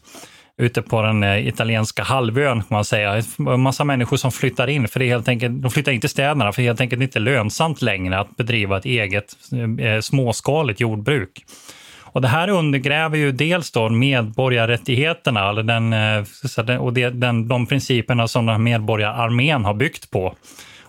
ute 0.59 0.81
på 0.81 1.01
den 1.01 1.23
eh, 1.23 1.47
italienska 1.47 2.03
halvön, 2.03 2.57
kan 2.59 2.67
man 2.69 2.85
säga. 2.85 3.21
En 3.37 3.59
massa 3.59 3.83
människor 3.83 4.17
som 4.17 4.31
flyttar 4.31 4.67
in, 4.67 4.87
för 4.87 4.99
det 4.99 5.05
är 5.05 5.09
helt 5.09 5.27
enkelt, 5.27 5.61
de 5.61 5.71
flyttar 5.71 5.91
in 5.91 6.01
till 6.01 6.09
städerna, 6.09 6.51
för 6.51 6.61
det 6.61 6.65
är 6.65 6.69
helt 6.69 6.81
enkelt 6.81 7.01
inte 7.01 7.19
lönsamt 7.19 7.81
längre 7.81 8.19
att 8.19 8.37
bedriva 8.37 8.77
ett 8.77 8.85
eget 8.85 9.35
eh, 9.79 9.99
småskaligt 10.01 10.79
jordbruk. 10.79 11.45
Och 12.11 12.21
det 12.21 12.27
här 12.27 12.49
undergräver 12.49 13.17
ju 13.17 13.31
dels 13.31 13.71
då 13.71 13.89
medborgarrättigheterna, 13.89 15.49
eller 15.49 15.63
den, 15.63 15.93
eh, 15.93 16.81
och 16.81 16.93
den, 16.93 17.47
de 17.47 17.65
principerna 17.65 18.27
som 18.27 18.45
den 18.45 18.53
här 18.53 18.59
medborgararmén 18.59 19.65
har 19.65 19.73
byggt 19.73 20.11
på. 20.11 20.35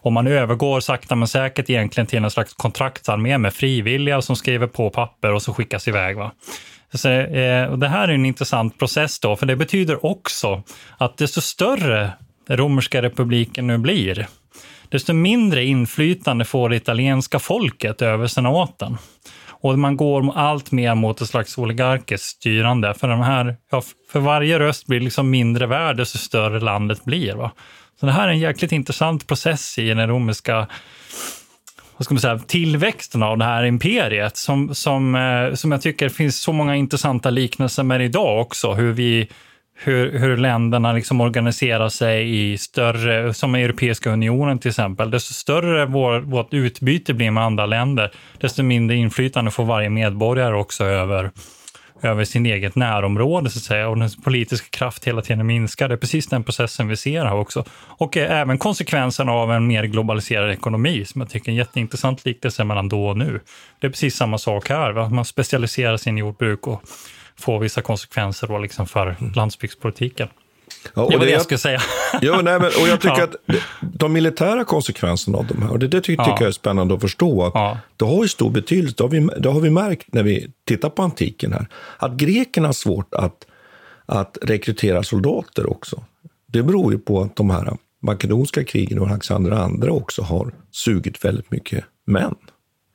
Och 0.02 0.12
man 0.12 0.26
övergår 0.26 0.80
sakta 0.80 1.16
men 1.16 1.28
säkert 1.28 1.70
egentligen 1.70 2.06
till 2.06 2.24
en 2.24 2.30
slags 2.30 2.54
kontraktsarmé 2.54 3.38
med 3.38 3.54
frivilliga 3.54 4.22
som 4.22 4.36
skriver 4.36 4.66
på 4.66 4.90
papper 4.90 5.32
och 5.32 5.42
så 5.42 5.54
skickas 5.54 5.88
iväg. 5.88 6.16
Va? 6.16 6.32
Så, 6.94 7.08
eh, 7.08 7.64
och 7.64 7.78
det 7.78 7.88
här 7.88 8.08
är 8.08 8.12
en 8.12 8.26
intressant 8.26 8.78
process 8.78 9.20
då, 9.20 9.36
för 9.36 9.46
det 9.46 9.56
betyder 9.56 10.06
också 10.06 10.62
att 10.98 11.16
desto 11.16 11.40
större 11.40 12.10
den 12.46 12.56
romerska 12.56 13.02
republiken 13.02 13.66
nu 13.66 13.78
blir, 13.78 14.26
desto 14.88 15.12
mindre 15.12 15.64
inflytande 15.64 16.44
får 16.44 16.68
det 16.68 16.76
italienska 16.76 17.38
folket 17.38 18.02
över 18.02 18.26
senaten. 18.26 18.96
Och 19.62 19.78
man 19.78 19.96
går 19.96 20.32
allt 20.36 20.72
mer 20.72 20.94
mot 20.94 21.20
ett 21.20 21.28
slags 21.28 21.58
oligarkiskt 21.58 22.26
styrande. 22.26 22.94
För, 22.94 23.08
de 23.08 23.20
här, 23.20 23.56
ja, 23.70 23.82
för 24.12 24.20
varje 24.20 24.58
röst 24.58 24.86
blir 24.86 25.00
liksom 25.00 25.30
mindre 25.30 25.66
värd, 25.66 25.96
desto 25.96 26.18
större 26.18 26.60
landet 26.60 27.04
blir. 27.04 27.34
Va? 27.34 27.50
Så 28.00 28.06
det 28.06 28.12
här 28.12 28.28
är 28.28 28.32
en 28.32 28.38
jäkligt 28.38 28.72
intressant 28.72 29.26
process 29.26 29.78
i 29.78 29.88
den 29.88 30.08
romerska 30.08 30.66
vad 32.00 32.04
ska 32.04 32.14
man 32.14 32.20
säga, 32.20 32.38
tillväxten 32.38 33.22
av 33.22 33.38
det 33.38 33.44
här 33.44 33.64
imperiet 33.64 34.36
som, 34.36 34.74
som, 34.74 35.14
eh, 35.14 35.54
som 35.54 35.72
jag 35.72 35.82
tycker 35.82 36.08
finns 36.08 36.40
så 36.40 36.52
många 36.52 36.76
intressanta 36.76 37.30
liknelser 37.30 37.82
med 37.82 38.02
idag 38.02 38.40
också. 38.40 38.72
Hur, 38.72 38.92
vi, 38.92 39.28
hur, 39.74 40.18
hur 40.18 40.36
länderna 40.36 40.92
liksom 40.92 41.20
organiserar 41.20 41.88
sig 41.88 42.52
i 42.52 42.58
större, 42.58 43.34
som 43.34 43.54
Europeiska 43.54 44.10
unionen 44.10 44.58
till 44.58 44.68
exempel. 44.68 45.10
Desto 45.10 45.34
större 45.34 45.86
vår, 45.86 46.20
vårt 46.20 46.54
utbyte 46.54 47.14
blir 47.14 47.30
med 47.30 47.44
andra 47.44 47.66
länder, 47.66 48.10
desto 48.38 48.62
mindre 48.62 48.96
inflytande 48.96 49.50
får 49.50 49.64
varje 49.64 49.90
medborgare 49.90 50.54
också 50.54 50.84
över, 50.84 51.30
över 52.02 52.24
sin 52.24 52.46
eget 52.46 52.76
närområde 52.76 53.50
så 53.50 53.58
att 53.58 53.62
säga 53.62 53.88
och 53.88 53.98
den 53.98 54.10
politiska 54.24 54.66
kraft 54.70 55.04
hela 55.04 55.22
tiden 55.22 55.46
minskar. 55.46 55.88
Det 55.88 55.94
är 55.94 55.96
precis 55.96 56.26
den 56.26 56.44
processen 56.44 56.88
vi 56.88 56.96
ser 56.96 57.24
här 57.24 57.34
också. 57.34 57.64
Och 57.72 58.16
eh, 58.16 58.40
även 58.40 58.58
konsekvensen 58.58 59.28
av 59.28 59.52
en 59.52 59.66
mer 59.66 59.84
globaliserad 59.84 60.50
ekonomi 60.50 61.04
som 61.04 61.20
jag 61.20 61.30
tycker 61.30 61.48
är 61.48 61.52
en 61.52 61.56
jätteintressant 61.56 62.24
liknelse 62.24 62.64
mellan 62.64 62.88
då 62.88 63.06
och 63.06 63.18
nu. 63.18 63.40
Det 63.80 63.86
är 63.86 63.90
precis 63.90 64.16
samma 64.16 64.38
sak 64.38 64.68
här, 64.68 64.92
va? 64.92 65.08
man 65.08 65.24
specialiserar 65.24 65.96
sin 65.96 66.18
jordbruk 66.18 66.66
och 66.66 66.82
får 67.36 67.58
vissa 67.58 67.82
konsekvenser 67.82 68.46
då 68.46 68.58
liksom 68.58 68.86
för 68.86 69.16
landsbygdspolitiken. 69.34 70.28
Ja, 70.94 71.02
och 71.02 71.10
det 71.10 71.16
var 71.18 71.24
det 71.26 71.32
jag 71.32 71.42
skulle 71.42 71.58
säga. 71.58 71.80
Ja, 72.22 72.40
nej, 72.42 72.58
men, 72.60 72.66
och 72.66 72.88
jag 72.88 73.00
tycker 73.00 73.18
Ja. 73.18 73.24
att 73.24 73.36
de 73.80 74.12
militära 74.12 74.64
konsekvenserna 74.64 75.38
av 75.38 75.46
de 75.46 75.62
här, 75.62 75.70
och 75.70 75.78
det, 75.78 75.88
det 75.88 76.00
ty, 76.00 76.14
Ja. 76.18 76.24
tycker 76.24 76.40
jag 76.40 76.48
är 76.48 76.52
spännande 76.52 76.94
att 76.94 77.00
förstå, 77.00 77.44
att 77.46 77.52
Ja. 77.54 77.78
det 77.96 78.04
har 78.04 78.22
ju 78.22 78.28
stor 78.28 78.50
betydelse. 78.50 78.94
Det 78.98 79.04
har, 79.04 79.08
vi, 79.10 79.28
det 79.40 79.48
har 79.50 79.60
vi 79.60 79.70
märkt 79.70 80.06
när 80.14 80.22
vi 80.22 80.50
tittar 80.66 80.90
på 80.90 81.02
antiken 81.02 81.52
här, 81.52 81.66
att 81.96 82.12
grekerna 82.12 82.68
har 82.68 82.72
svårt 82.72 83.14
att, 83.14 83.46
att 84.06 84.38
rekrytera 84.42 85.02
soldater 85.02 85.70
också. 85.70 86.04
Det 86.46 86.62
beror 86.62 86.92
ju 86.92 86.98
på 86.98 87.22
att 87.22 87.36
de 87.36 87.50
här 87.50 87.76
makedonska 88.02 88.64
krigen 88.64 88.98
och 88.98 89.08
Alexander 89.08 89.84
II 89.84 89.90
också 89.90 90.22
har 90.22 90.54
sugit 90.70 91.24
väldigt 91.24 91.50
mycket 91.50 91.84
män, 92.06 92.34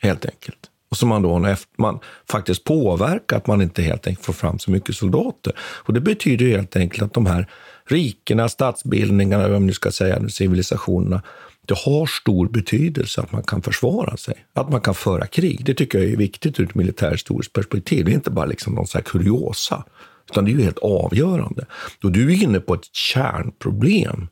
helt 0.01 0.25
enkelt. 0.25 0.57
Och 0.91 0.97
som 0.97 1.09
man 1.09 1.21
då 1.21 1.45
efter- 1.45 1.81
man 1.81 1.99
faktiskt 2.31 2.63
påverkar 2.63 3.37
att 3.37 3.47
man 3.47 3.61
inte 3.61 3.81
helt 3.81 4.07
enkelt 4.07 4.25
får 4.25 4.33
fram 4.33 4.59
så 4.59 4.71
mycket 4.71 4.95
soldater. 4.95 5.53
Och 5.59 5.93
det 5.93 6.01
betyder 6.01 6.45
ju 6.45 6.51
helt 6.57 6.75
enkelt 6.75 7.03
att 7.03 7.13
de 7.13 7.25
här 7.25 7.47
rikena, 7.89 8.49
statsbildningarna, 8.49 9.43
vad 9.43 9.51
man 9.51 9.65
nu 9.65 9.73
ska 9.73 9.91
säga, 9.91 10.29
civilisationerna, 10.29 11.21
det 11.65 11.77
har 11.77 12.05
stor 12.05 12.47
betydelse 12.47 13.21
att 13.21 13.31
man 13.31 13.43
kan 13.43 13.61
försvara 13.61 14.17
sig, 14.17 14.45
att 14.53 14.69
man 14.69 14.81
kan 14.81 14.95
föra 14.95 15.27
krig. 15.27 15.65
Det 15.65 15.73
tycker 15.73 15.99
jag 15.99 16.11
är 16.11 16.17
viktigt 16.17 16.59
ur 16.59 16.63
ett 16.63 16.75
militärhistoriskt 16.75 17.53
perspektiv. 17.53 18.05
Det 18.05 18.11
är 18.11 18.15
inte 18.15 18.31
bara 18.31 18.45
liksom 18.45 18.75
någon 18.75 18.87
så 18.87 18.97
här 18.97 19.03
kuriosa, 19.03 19.83
utan 20.29 20.45
det 20.45 20.51
är 20.51 20.53
ju 20.53 20.63
helt 20.63 20.77
avgörande. 20.77 21.65
Då 21.99 22.09
du 22.09 22.33
är 22.33 22.43
inne 22.43 22.59
på 22.59 22.73
ett 22.73 22.95
kärnproblem 22.95 24.27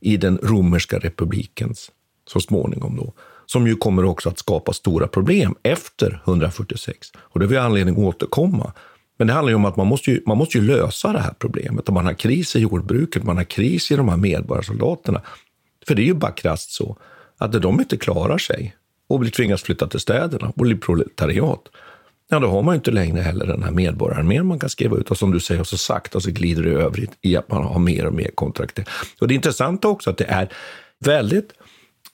i 0.00 0.16
den 0.16 0.38
romerska 0.42 0.98
republikens, 0.98 1.90
så 2.28 2.40
småningom 2.40 2.96
då, 2.96 3.12
som 3.46 3.66
ju 3.66 3.76
kommer 3.76 4.04
också 4.04 4.28
att 4.28 4.38
skapa 4.38 4.72
stora 4.72 5.06
problem 5.06 5.54
efter 5.62 6.22
146. 6.26 7.08
Och 7.16 7.40
det 7.40 7.46
har 7.46 7.50
vi 7.50 7.56
anledning 7.56 7.94
att 7.94 8.14
återkomma. 8.14 8.72
Men 9.16 9.26
det 9.26 9.32
handlar 9.32 9.50
ju 9.50 9.54
om 9.56 9.64
att 9.64 9.76
man 9.76 9.86
måste 9.86 10.10
ju, 10.10 10.22
man 10.26 10.38
måste 10.38 10.58
ju 10.58 10.64
lösa 10.64 11.12
det 11.12 11.18
här 11.18 11.34
problemet. 11.38 11.88
Om 11.88 11.94
man 11.94 12.06
har 12.06 12.14
kris 12.14 12.56
i 12.56 12.58
jordbruket, 12.58 13.24
man 13.24 13.36
har 13.36 13.44
kris 13.44 13.90
i 13.90 13.96
de 13.96 14.08
här 14.08 14.16
medborgarsoldaterna. 14.16 15.22
För 15.86 15.94
det 15.94 16.02
är 16.02 16.06
ju 16.06 16.14
bara 16.14 16.32
krasst 16.32 16.70
så 16.70 16.96
att 17.38 17.52
när 17.52 17.60
de 17.60 17.80
inte 17.80 17.96
klarar 17.96 18.38
sig 18.38 18.76
och 19.08 19.20
blir 19.20 19.30
tvingas 19.30 19.62
flytta 19.62 19.86
till 19.86 20.00
städerna 20.00 20.48
och 20.56 20.64
blir 20.64 20.76
proletariat, 20.76 21.60
ja, 22.28 22.38
då 22.38 22.48
har 22.48 22.62
man 22.62 22.74
ju 22.74 22.76
inte 22.76 22.90
längre 22.90 23.20
heller 23.20 23.46
den 23.46 23.62
här 23.62 23.70
medborgararmén 23.70 24.46
man 24.46 24.58
kan 24.58 24.70
skriva 24.70 24.96
ut 24.96 25.10
och 25.10 25.18
som 25.18 25.32
du 25.32 25.40
säger, 25.40 25.64
så 25.64 25.78
sakta 25.78 26.20
så 26.20 26.30
glider 26.30 26.62
det 26.62 26.70
över 26.70 27.06
i 27.22 27.36
att 27.36 27.50
man 27.50 27.64
har 27.64 27.78
mer 27.78 28.06
och 28.06 28.14
mer 28.14 28.30
kontrakt. 28.34 28.78
Och 29.20 29.28
det 29.28 29.34
intressanta 29.34 29.88
också 29.88 30.10
att 30.10 30.18
det 30.18 30.24
är 30.24 30.52
väldigt 30.98 31.52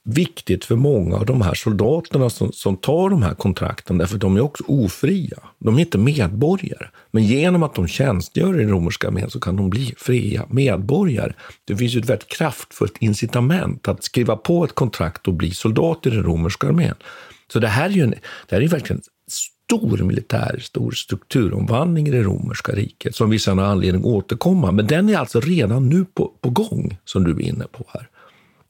viktigt 0.04 0.64
för 0.64 0.76
många 0.76 1.16
av 1.16 1.26
de 1.26 1.42
här 1.42 1.54
soldaterna 1.54 2.30
som, 2.30 2.52
som 2.52 2.76
tar 2.76 3.10
de 3.10 3.22
här 3.22 3.34
kontrakten, 3.34 3.98
därför 3.98 4.18
de 4.18 4.36
är 4.36 4.40
också 4.40 4.64
ofria. 4.66 5.38
De 5.58 5.76
är 5.76 5.80
inte 5.80 5.98
medborgare. 5.98 6.86
Men 7.10 7.24
genom 7.24 7.62
att 7.62 7.74
de 7.74 7.88
tjänstgör 7.88 8.54
i 8.54 8.62
den 8.62 8.70
romerska 8.70 9.08
armén 9.08 9.30
så 9.30 9.40
kan 9.40 9.56
de 9.56 9.70
bli 9.70 9.94
fria 9.96 10.46
medborgare. 10.50 11.32
Det 11.64 11.76
finns 11.76 11.94
ju 11.94 12.00
ett 12.00 12.08
väldigt 12.08 12.28
kraftfullt 12.28 12.96
incitament 12.98 13.88
att 13.88 14.04
skriva 14.04 14.36
på 14.36 14.64
ett 14.64 14.74
kontrakt 14.74 15.28
och 15.28 15.34
bli 15.34 15.50
soldat 15.50 16.06
i 16.06 16.10
den 16.10 16.22
romerska 16.22 16.68
armén. 16.68 16.94
Så 17.52 17.58
det 17.58 17.68
här 17.68 17.84
är 17.86 17.90
ju 17.90 18.02
en, 18.02 18.14
det 18.48 18.56
här 18.56 18.62
är 18.62 18.68
verkligen 18.68 19.02
stor 19.30 19.98
militär, 19.98 20.58
stor 20.62 20.90
strukturomvandling 20.90 22.08
i 22.08 22.10
det 22.10 22.22
romerska 22.22 22.72
riket 22.72 23.14
som 23.14 23.30
vi 23.30 23.38
sedan 23.38 23.58
har 23.58 23.64
anledning 23.64 24.02
att 24.02 24.06
återkomma. 24.06 24.72
Men 24.72 24.86
den 24.86 25.08
är 25.08 25.16
alltså 25.16 25.40
redan 25.40 25.88
nu 25.88 26.04
på, 26.04 26.32
på 26.40 26.50
gång, 26.50 26.96
som 27.04 27.24
du 27.24 27.30
är 27.30 27.40
inne 27.40 27.64
på 27.64 27.84
här. 27.88 28.08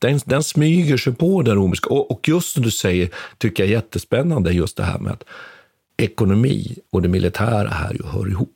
Den, 0.03 0.21
den 0.25 0.43
smyger 0.43 0.97
sig 0.97 1.15
på 1.15 1.43
den 1.43 1.57
romerska. 1.57 1.91
Och, 1.91 2.11
och 2.11 2.29
just 2.29 2.53
som 2.53 2.63
du 2.63 2.71
säger, 2.71 3.11
tycker 3.39 3.63
jag 3.63 3.71
är 3.71 3.75
jättespännande, 3.75 4.53
just 4.53 4.77
det 4.77 4.83
här 4.83 4.99
med 4.99 5.13
att 5.13 5.25
ekonomi 5.97 6.79
och 6.91 7.03
det 7.03 7.09
militära 7.09 7.69
här 7.69 7.93
ju 7.93 8.07
hör 8.07 8.31
ihop. 8.31 8.49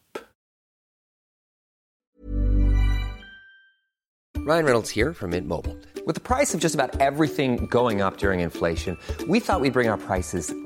Ryan 4.49 4.65
Reynolds 4.65 4.97
här 4.97 5.13
från 5.13 5.31
Mint 5.31 5.47
Mobile. 5.47 5.75
Med 6.07 6.23
priset 6.23 6.61
på 6.61 6.65
nästan 6.65 6.91
allt 7.01 7.37
som 7.37 7.67
går 7.67 8.07
upp 8.07 8.25
under 8.25 8.33
inflationen, 8.33 8.97
trodde 9.19 9.33
vi 9.33 9.39
att 9.39 9.63
vi 9.63 9.71
skulle 9.71 9.71
bring 9.71 9.91
våra 9.91 9.97
priser 9.97 10.66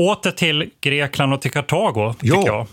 Åter 0.00 0.30
till 0.30 0.70
Grekland 0.80 1.34
och 1.34 1.42
till 1.42 1.50
Kartago, 1.50 2.14
tycker 2.20 2.36
Ja. 2.36 2.46
jag. 2.46 2.66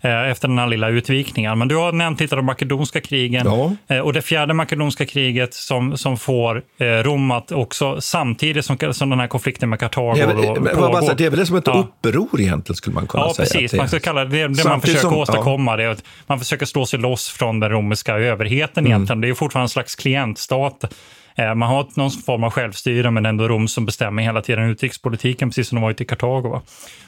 Eh, 0.00 0.30
Efter 0.30 0.48
den 0.48 0.58
här 0.58 0.66
lilla 0.66 0.88
utvikningen. 0.88 1.58
Men 1.58 1.68
du 1.68 1.76
har 1.76 1.92
nämnt 1.92 2.20
lite 2.20 2.36
de 2.36 2.44
makedonska 2.44 3.00
krigen. 3.00 3.42
Ja. 3.46 3.72
Eh, 3.96 4.00
Och 4.00 4.12
det 4.12 4.22
fjärde 4.22 4.54
makedonska 4.54 5.06
kriget 5.06 5.54
som, 5.54 5.96
som 5.98 6.16
får 6.16 6.62
eh, 6.78 6.84
Rom 6.86 7.30
att 7.30 7.52
också 7.52 8.00
samtidigt 8.00 8.64
som, 8.64 8.76
som 8.92 9.10
den 9.10 9.20
här 9.20 9.26
konflikten 9.26 9.68
med 9.68 9.80
Kartago 9.80 10.14
Det 10.14 10.20
är, 10.22 10.26
väl, 10.26 10.36
pågår. 10.36 11.14
det 11.14 11.24
är 11.26 11.30
väl 11.30 11.38
det 11.38 11.46
som 11.46 11.56
ett 11.56 11.66
Ja. 11.66 11.72
uppror 12.02 12.40
egentligen, 12.40 12.76
skulle 12.76 12.94
man 12.94 13.06
kunna 13.06 13.22
Ja, 13.24 13.34
säga. 13.34 13.44
precis. 13.44 13.70
det. 13.70 13.76
Man 13.76 13.88
ska 13.88 14.00
kalla 14.00 14.24
det, 14.24 14.36
det, 14.48 14.48
det 14.54 14.64
man 14.68 14.80
försöker 14.80 15.00
som- 15.00 15.12
ja. 15.14 15.18
åstadkomma. 15.20 15.76
Det 15.76 15.84
är 15.84 15.88
att 15.88 16.04
man 16.26 16.38
försöker 16.38 16.66
slå 16.66 16.86
sig 16.86 16.98
loss 16.98 17.28
från 17.28 17.60
den 17.60 17.70
romerska 17.70 18.14
överheten 18.18 18.84
Mm. 18.86 18.92
egentligen. 18.92 19.20
Det 19.20 19.28
är 19.28 19.34
fortfarande 19.34 19.64
en 19.64 19.68
slags 19.68 19.94
klientstat. 19.94 20.94
Eh, 21.38 21.54
man 21.54 21.68
har 21.68 21.86
någon 21.94 22.10
form 22.10 22.44
av 22.44 22.50
självstyre, 22.50 23.10
men 23.10 23.26
ändå 23.26 23.48
Rom 23.48 23.68
som 23.68 23.86
bestämmer 23.86 24.22
hela 24.22 24.42
tiden 24.42 24.70
utrikespolitiken, 24.70 25.48
precis 25.48 25.68
som 25.68 25.76
de 25.76 25.82
varit 25.82 26.00
i 26.00 26.04
Kartago. 26.04 26.48
va. 26.48 26.62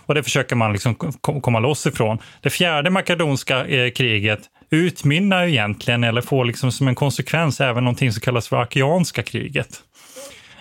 Och 0.06 0.14
det 0.14 0.22
försöker 0.22 0.56
man 0.56 0.72
liksom 0.72 0.94
komma 1.20 1.60
loss 1.60 1.86
ifrån. 1.86 2.18
Det 2.40 2.50
fjärde 2.50 2.90
makedonska 2.90 3.66
eh, 3.66 3.90
kriget 3.90 4.40
utmynnar 4.70 5.46
egentligen, 5.46 6.04
eller 6.04 6.20
får 6.20 6.44
liksom 6.44 6.72
som 6.72 6.88
en 6.88 6.94
konsekvens, 6.94 7.60
även 7.60 7.84
någonting 7.84 8.12
som 8.12 8.20
kallas 8.20 8.48
för 8.48 8.56
Akeanska 8.56 9.22
kriget. 9.22 9.80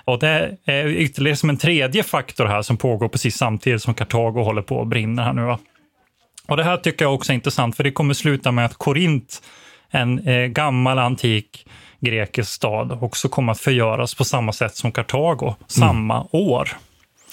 Och 0.05 0.19
det 0.19 0.58
är 0.65 0.88
ytterligare 0.88 1.38
som 1.38 1.49
en 1.49 1.58
tredje 1.58 2.03
faktor 2.03 2.45
här 2.45 2.62
som 2.62 2.77
pågår 2.77 3.08
precis 3.10 3.38
samtidigt 3.38 3.82
som 3.82 3.93
Kartago 3.93 4.43
håller 4.43 4.62
på 4.62 4.82
att 4.82 4.88
brinna 4.88 5.23
här 5.23 5.34
nu. 5.34 5.41
Va? 5.41 5.60
Och 6.47 6.58
det 6.58 6.63
här 6.63 6.77
tycker 6.77 7.05
jag 7.05 7.13
också 7.13 7.32
är 7.32 7.36
intressant, 7.36 7.75
för 7.75 7.84
det 7.84 7.91
kommer 7.91 8.13
sluta 8.13 8.51
med 8.51 8.65
att 8.65 8.73
Korint, 8.73 9.41
en 9.91 10.27
eh, 10.27 10.47
gammal 10.47 10.99
antik 10.99 11.65
grekisk 11.99 12.49
stad, 12.51 12.97
också 13.01 13.29
kommer 13.29 13.51
att 13.51 13.59
förgöras 13.59 14.15
på 14.15 14.23
samma 14.23 14.51
sätt 14.53 14.75
som 14.75 14.91
Kartago 14.91 15.55
samma 15.67 16.27
år. 16.31 16.69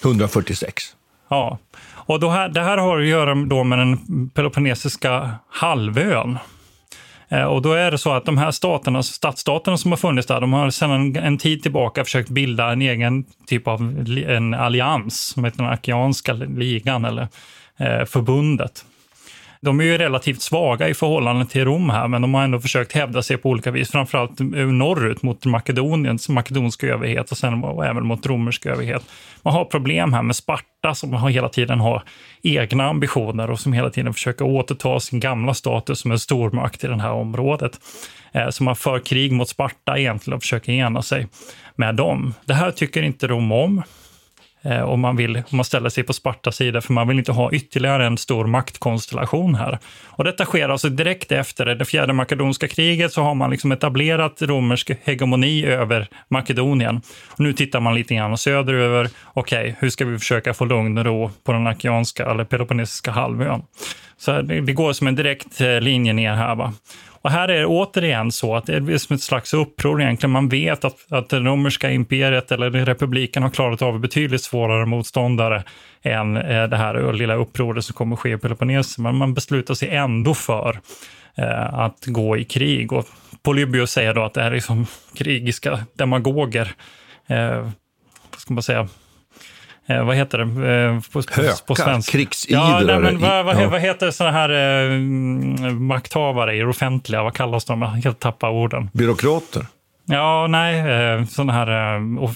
146. 0.05 0.85
Ja, 1.29 1.59
och 1.89 2.21
då 2.21 2.31
här, 2.31 2.49
det 2.49 2.61
här 2.63 2.79
har 2.79 3.01
att 3.01 3.07
göra 3.07 3.35
då 3.35 3.65
med 3.65 3.79
den 3.79 4.29
peloponnesiska 4.31 5.31
halvön. 5.49 6.39
Eh, 7.29 7.43
Och 7.43 7.63
då 7.63 7.73
är 7.73 7.91
det 7.91 7.99
så 7.99 8.13
att 8.13 8.25
de 8.25 8.39
här 8.39 8.51
staterna, 8.51 9.03
stadsstaterna 9.03 9.77
som 9.77 9.93
har 9.93 9.97
funnits 9.97 10.27
där, 10.27 10.41
de 10.41 10.53
har 10.53 10.71
sedan 10.71 11.17
en, 11.17 11.39
tid 11.39 11.63
tillbaka 11.63 12.05
försökt 12.05 12.29
bilda 12.29 12.73
en 12.73 12.83
egen 12.83 13.25
typ 13.47 13.69
av 13.69 14.07
en 14.27 14.55
allians, 14.55 15.21
som 15.21 15.45
heter 15.45 15.59
den 15.59 15.73
Akeanska 15.73 16.33
ligan 16.33 17.05
eller 17.05 17.29
eh, 17.77 18.05
förbundet. 18.05 18.85
De 19.67 19.81
är 19.81 19.85
ju 19.85 19.99
relativt 19.99 20.43
svaga 20.43 20.89
i 20.89 20.95
förhållande 20.95 21.47
till 21.47 21.65
Rom 21.65 21.91
här, 21.91 22.09
men 22.09 22.23
de 22.23 22.35
har 22.35 22.43
ändå 22.43 22.61
försökt 22.61 22.93
hävda 22.93 23.23
sig 23.23 23.37
på 23.37 23.51
olika 23.51 23.71
vis, 23.71 23.91
framförallt 23.91 24.41
eh, 24.41 24.47
norrut 24.47 25.23
mot 25.23 25.45
Makedoniens 25.45 26.29
makedonska 26.29 26.87
överhet 26.87 27.31
och 27.31 27.39
sen 27.39 27.65
och 27.65 27.87
även 27.87 28.07
mot 28.07 28.27
romersk 28.27 28.67
överhet. 28.67 29.03
Man 29.43 29.55
har 29.55 29.65
problem 29.65 30.13
här 30.13 30.23
med 30.23 30.37
Sparta 30.37 30.95
som 30.95 31.13
har 31.13 31.31
hela 31.31 31.49
tiden 31.49 31.81
har 31.81 32.03
egna 32.43 32.85
ambitioner 32.85 33.51
och 33.51 33.61
som 33.61 33.73
hela 33.73 33.91
tiden 33.91 34.15
försöker 34.15 34.45
återta 34.45 35.01
sin 35.01 35.21
gamla 35.21 35.55
status 35.55 35.99
som 35.99 36.13
en 36.13 36.19
stormakt 36.19 36.85
i 36.85 36.87
det 36.87 37.03
här 37.03 37.13
området. 37.13 37.81
Eh, 38.33 38.49
så 38.49 38.65
man 38.65 38.77
för 38.77 38.99
krig 38.99 39.33
mot 39.33 39.49
Sparta 39.49 39.99
egentligen 39.99 40.37
och 40.37 40.43
försöker 40.43 40.73
ena 40.73 41.03
sig 41.03 41.27
med 41.77 41.95
dem. 41.95 42.35
Det 42.45 42.55
här 42.55 42.71
tycker 42.71 43.03
inte 43.03 43.27
Rom 43.27 43.53
om. 43.53 43.83
Eh, 44.67 44.83
om 44.83 45.01
man, 45.01 45.17
vill, 45.17 45.37
om 45.37 45.57
man 45.57 45.65
ställer 45.65 45.89
sig 45.89 46.05
på 46.05 46.13
Spartas 46.13 46.57
sida, 46.57 46.81
för 46.81 46.93
man 46.93 47.09
vill 47.09 47.19
inte 47.19 47.33
ha 47.33 47.53
ytterligare 47.53 48.07
en 48.07 48.19
stor 48.19 48.47
maktkonstellation 48.47 49.55
här. 49.55 49.79
Och 50.07 50.25
detta 50.25 50.45
sker 50.45 50.69
alltså 50.69 50.89
direkt 50.89 51.33
efter 51.33 51.67
det 51.67 51.85
fjärde 51.85 52.13
makedonska 52.13 52.69
kriget, 52.69 53.13
så 53.13 53.23
har 53.23 53.35
man 53.35 53.51
liksom 53.51 53.73
etablerat 53.73 54.43
romersk 54.43 54.91
hegemoni 55.05 55.67
över 55.67 56.09
Makedonien. 56.29 57.01
Och 57.27 57.41
nu 57.41 57.53
tittar 57.53 57.81
man 57.81 57.95
lite 57.95 58.15
grann 58.15 58.39
söderöver. 58.39 59.09
Okej, 59.25 59.77
hur 59.79 59.91
ska 59.91 60.05
vi 60.05 60.19
försöka 60.19 60.55
få 60.55 60.65
lugn 60.65 60.99
och 60.99 61.05
ro 61.05 61.31
på 61.45 61.53
den 61.53 61.67
akeanska 61.67 62.27
eller 62.31 62.45
peloponnesiska 62.45 63.11
halvön? 63.11 63.63
Så 64.19 64.43
det, 64.43 64.61
det 64.61 64.73
går 64.73 64.93
som 64.93 65.07
en 65.07 65.15
direkt 65.15 65.61
eh, 65.61 65.81
linje 65.81 66.13
ner 66.13 66.35
här. 66.35 66.55
Va? 66.55 66.73
Och 67.27 67.33
här 67.33 67.49
är 67.49 67.61
det 67.61 67.67
återigen 67.67 68.33
så 68.33 68.57
att 68.57 68.67
det 68.67 68.77
är 68.77 68.99
som 68.99 69.15
ett 69.15 69.23
slags 69.23 69.55
uppror 69.55 70.03
egentligen. 70.03 70.31
Man 70.31 70.49
vet 70.49 70.85
att, 70.85 71.13
att 71.13 71.29
det 71.29 71.41
romerska 71.41 71.91
imperiet 71.91 72.53
eller 72.53 72.71
republiken 72.71 73.43
har 73.43 73.51
klarat 73.51 73.83
av 73.83 74.01
betydligt 74.01 74.43
svårare 74.43 74.87
motståndare 74.87 75.65
än 76.03 76.37
eh, 76.37 76.69
det 76.69 76.77
här 76.77 77.13
lilla 77.13 77.35
upproret 77.35 77.85
som 77.85 77.95
kommer 77.95 78.17
ske 78.17 78.33
i 78.33 78.39
Peloponnesien. 78.39 79.03
Men 79.03 79.17
man 79.17 79.35
beslutar 79.35 79.75
sig 79.75 79.89
ändå 79.89 80.35
för 80.35 80.81
eh, 81.35 81.75
att 81.75 82.05
gå 82.07 82.37
i 82.37 82.45
krig. 82.45 82.93
Och 82.93 83.05
Polybius 83.43 83.91
säger 83.91 84.15
då 84.15 84.25
att 84.25 84.35
det 84.35 84.43
här 84.43 84.53
är 84.53 84.61
som 84.61 84.87
krigiska 85.15 85.81
demagoger. 85.93 86.73
Eh, 87.27 87.61
vad 88.31 88.41
ska 88.41 88.55
man 88.55 88.63
säga? 88.63 88.89
Eh, 89.87 90.05
vad 90.05 90.17
heter 90.17 90.39
det 90.39 90.45
eh, 90.45 91.01
på, 91.13 91.19
Hökar, 91.19 91.67
på 91.67 91.75
svenska? 91.75 92.13
krigsivrare. 92.13 92.65
Ja, 92.65 92.81
nej, 92.87 93.01
men 93.01 93.19
vad, 93.21 93.45
vad, 93.45 93.63
Ja. 93.63 93.69
vad 93.69 93.81
heter 93.81 94.11
sådana 94.11 94.37
här 94.39 94.51
eh, 94.51 95.71
makthavare 95.73 96.55
i 96.57 96.59
det 96.59 96.67
offentliga? 96.67 97.23
Vad 97.23 97.35
kallas 97.35 97.65
de? 97.65 97.83
Jag 97.83 97.89
helt 97.89 98.21
tappat 98.21 98.51
orden. 98.53 98.91
Byråkrater. 98.93 99.67
Ja, 100.09 100.47
nej, 100.51 100.79
eh, 100.81 101.25
sådana 101.25 101.53
här 101.53 101.97
eh, 101.97 102.19
och- 102.19 102.31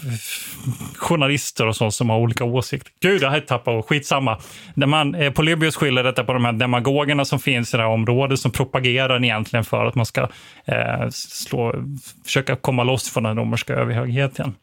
journalister 0.97 1.67
och 1.67 1.77
så 1.77 1.91
som 1.91 2.11
har 2.11 2.19
olika 2.19 2.45
åsikter. 2.45 2.93
Gud, 3.03 3.23
jag 3.23 3.31
har 3.31 3.41
tappat 3.41 3.75
ord. 3.75 3.85
Skitsamma. 3.87 4.39
Man, 4.75 5.15
eh, 5.15 5.33
Polybius 5.33 5.77
skyller 5.77 6.05
detta 6.05 6.25
på 6.25 6.33
de 6.33 6.45
här 6.45 6.53
demagogerna 6.53 7.25
som 7.25 7.39
finns 7.39 7.75
i 7.75 7.77
det 7.77 7.83
här 7.83 7.91
området 7.91 8.39
som 8.41 8.51
propagerar 8.51 9.25
egentligen 9.25 9.65
för 9.65 9.87
att 9.87 9.95
man 9.95 10.07
ska 10.07 10.21
eh, 10.65 11.09
slå, 11.11 11.75
försöka 12.25 12.57
komma 12.57 12.85
loss 12.85 13.11
från 13.13 13.23
den 13.23 13.37
romerska 13.37 13.75
överhögheten. 13.75 14.55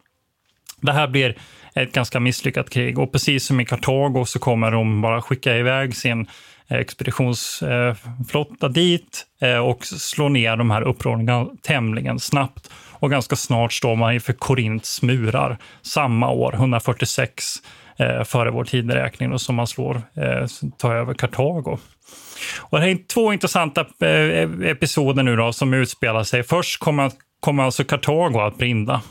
Det 0.82 0.92
här 0.92 1.08
blir 1.08 1.36
ett 1.76 1.94
ganska 1.94 2.20
misslyckat 2.20 2.70
krig 2.70 3.00
och 3.00 3.12
precis 3.12 3.46
som 3.46 3.60
i 3.60 3.66
Kartago 3.66 4.26
så 4.26 4.40
kommer 4.40 4.72
de 4.72 5.02
bara 5.02 5.22
skicka 5.22 5.58
iväg 5.58 5.96
sin 5.96 6.28
eh, 6.68 6.78
expeditionsflotta 6.78 8.66
eh, 8.66 8.72
dit 8.72 9.26
eh, 9.42 9.58
och 9.58 9.86
slå 9.86 10.30
ner 10.30 10.56
de 10.56 10.72
här 10.72 10.82
upproren 10.82 11.58
tämligen 11.62 12.20
snabbt. 12.20 12.72
Och 13.00 13.12
ganska 13.12 13.36
snart 13.36 13.74
står 13.74 13.96
man 13.96 14.14
inför 14.14 14.34
Korints 14.34 15.02
murar 15.02 15.58
samma 15.82 16.30
år, 16.30 16.54
146 16.54 17.44
före 18.26 18.52
vår 18.52 18.64
tideräkning, 18.64 19.34
och 19.34 19.42
som 19.42 19.56
man 19.56 19.68
slår, 19.68 20.02
tar 20.78 20.96
över 20.96 21.14
Kartago. 21.14 21.78
Och 22.60 22.78
det 22.78 22.86
här 22.86 22.92
är 22.92 23.08
två 23.08 23.34
intressanta 23.34 23.86
episoder 24.64 25.24
nu 25.24 25.36
då, 25.36 25.54
som 25.54 25.74
utspelar 25.74 26.24
sig. 26.24 26.44
Först 26.44 26.80
kommer, 26.80 27.12
kommer 27.40 27.64
alltså 27.64 27.84
Kartago 27.84 28.40
att 28.40 28.58
brinna. 28.58 29.02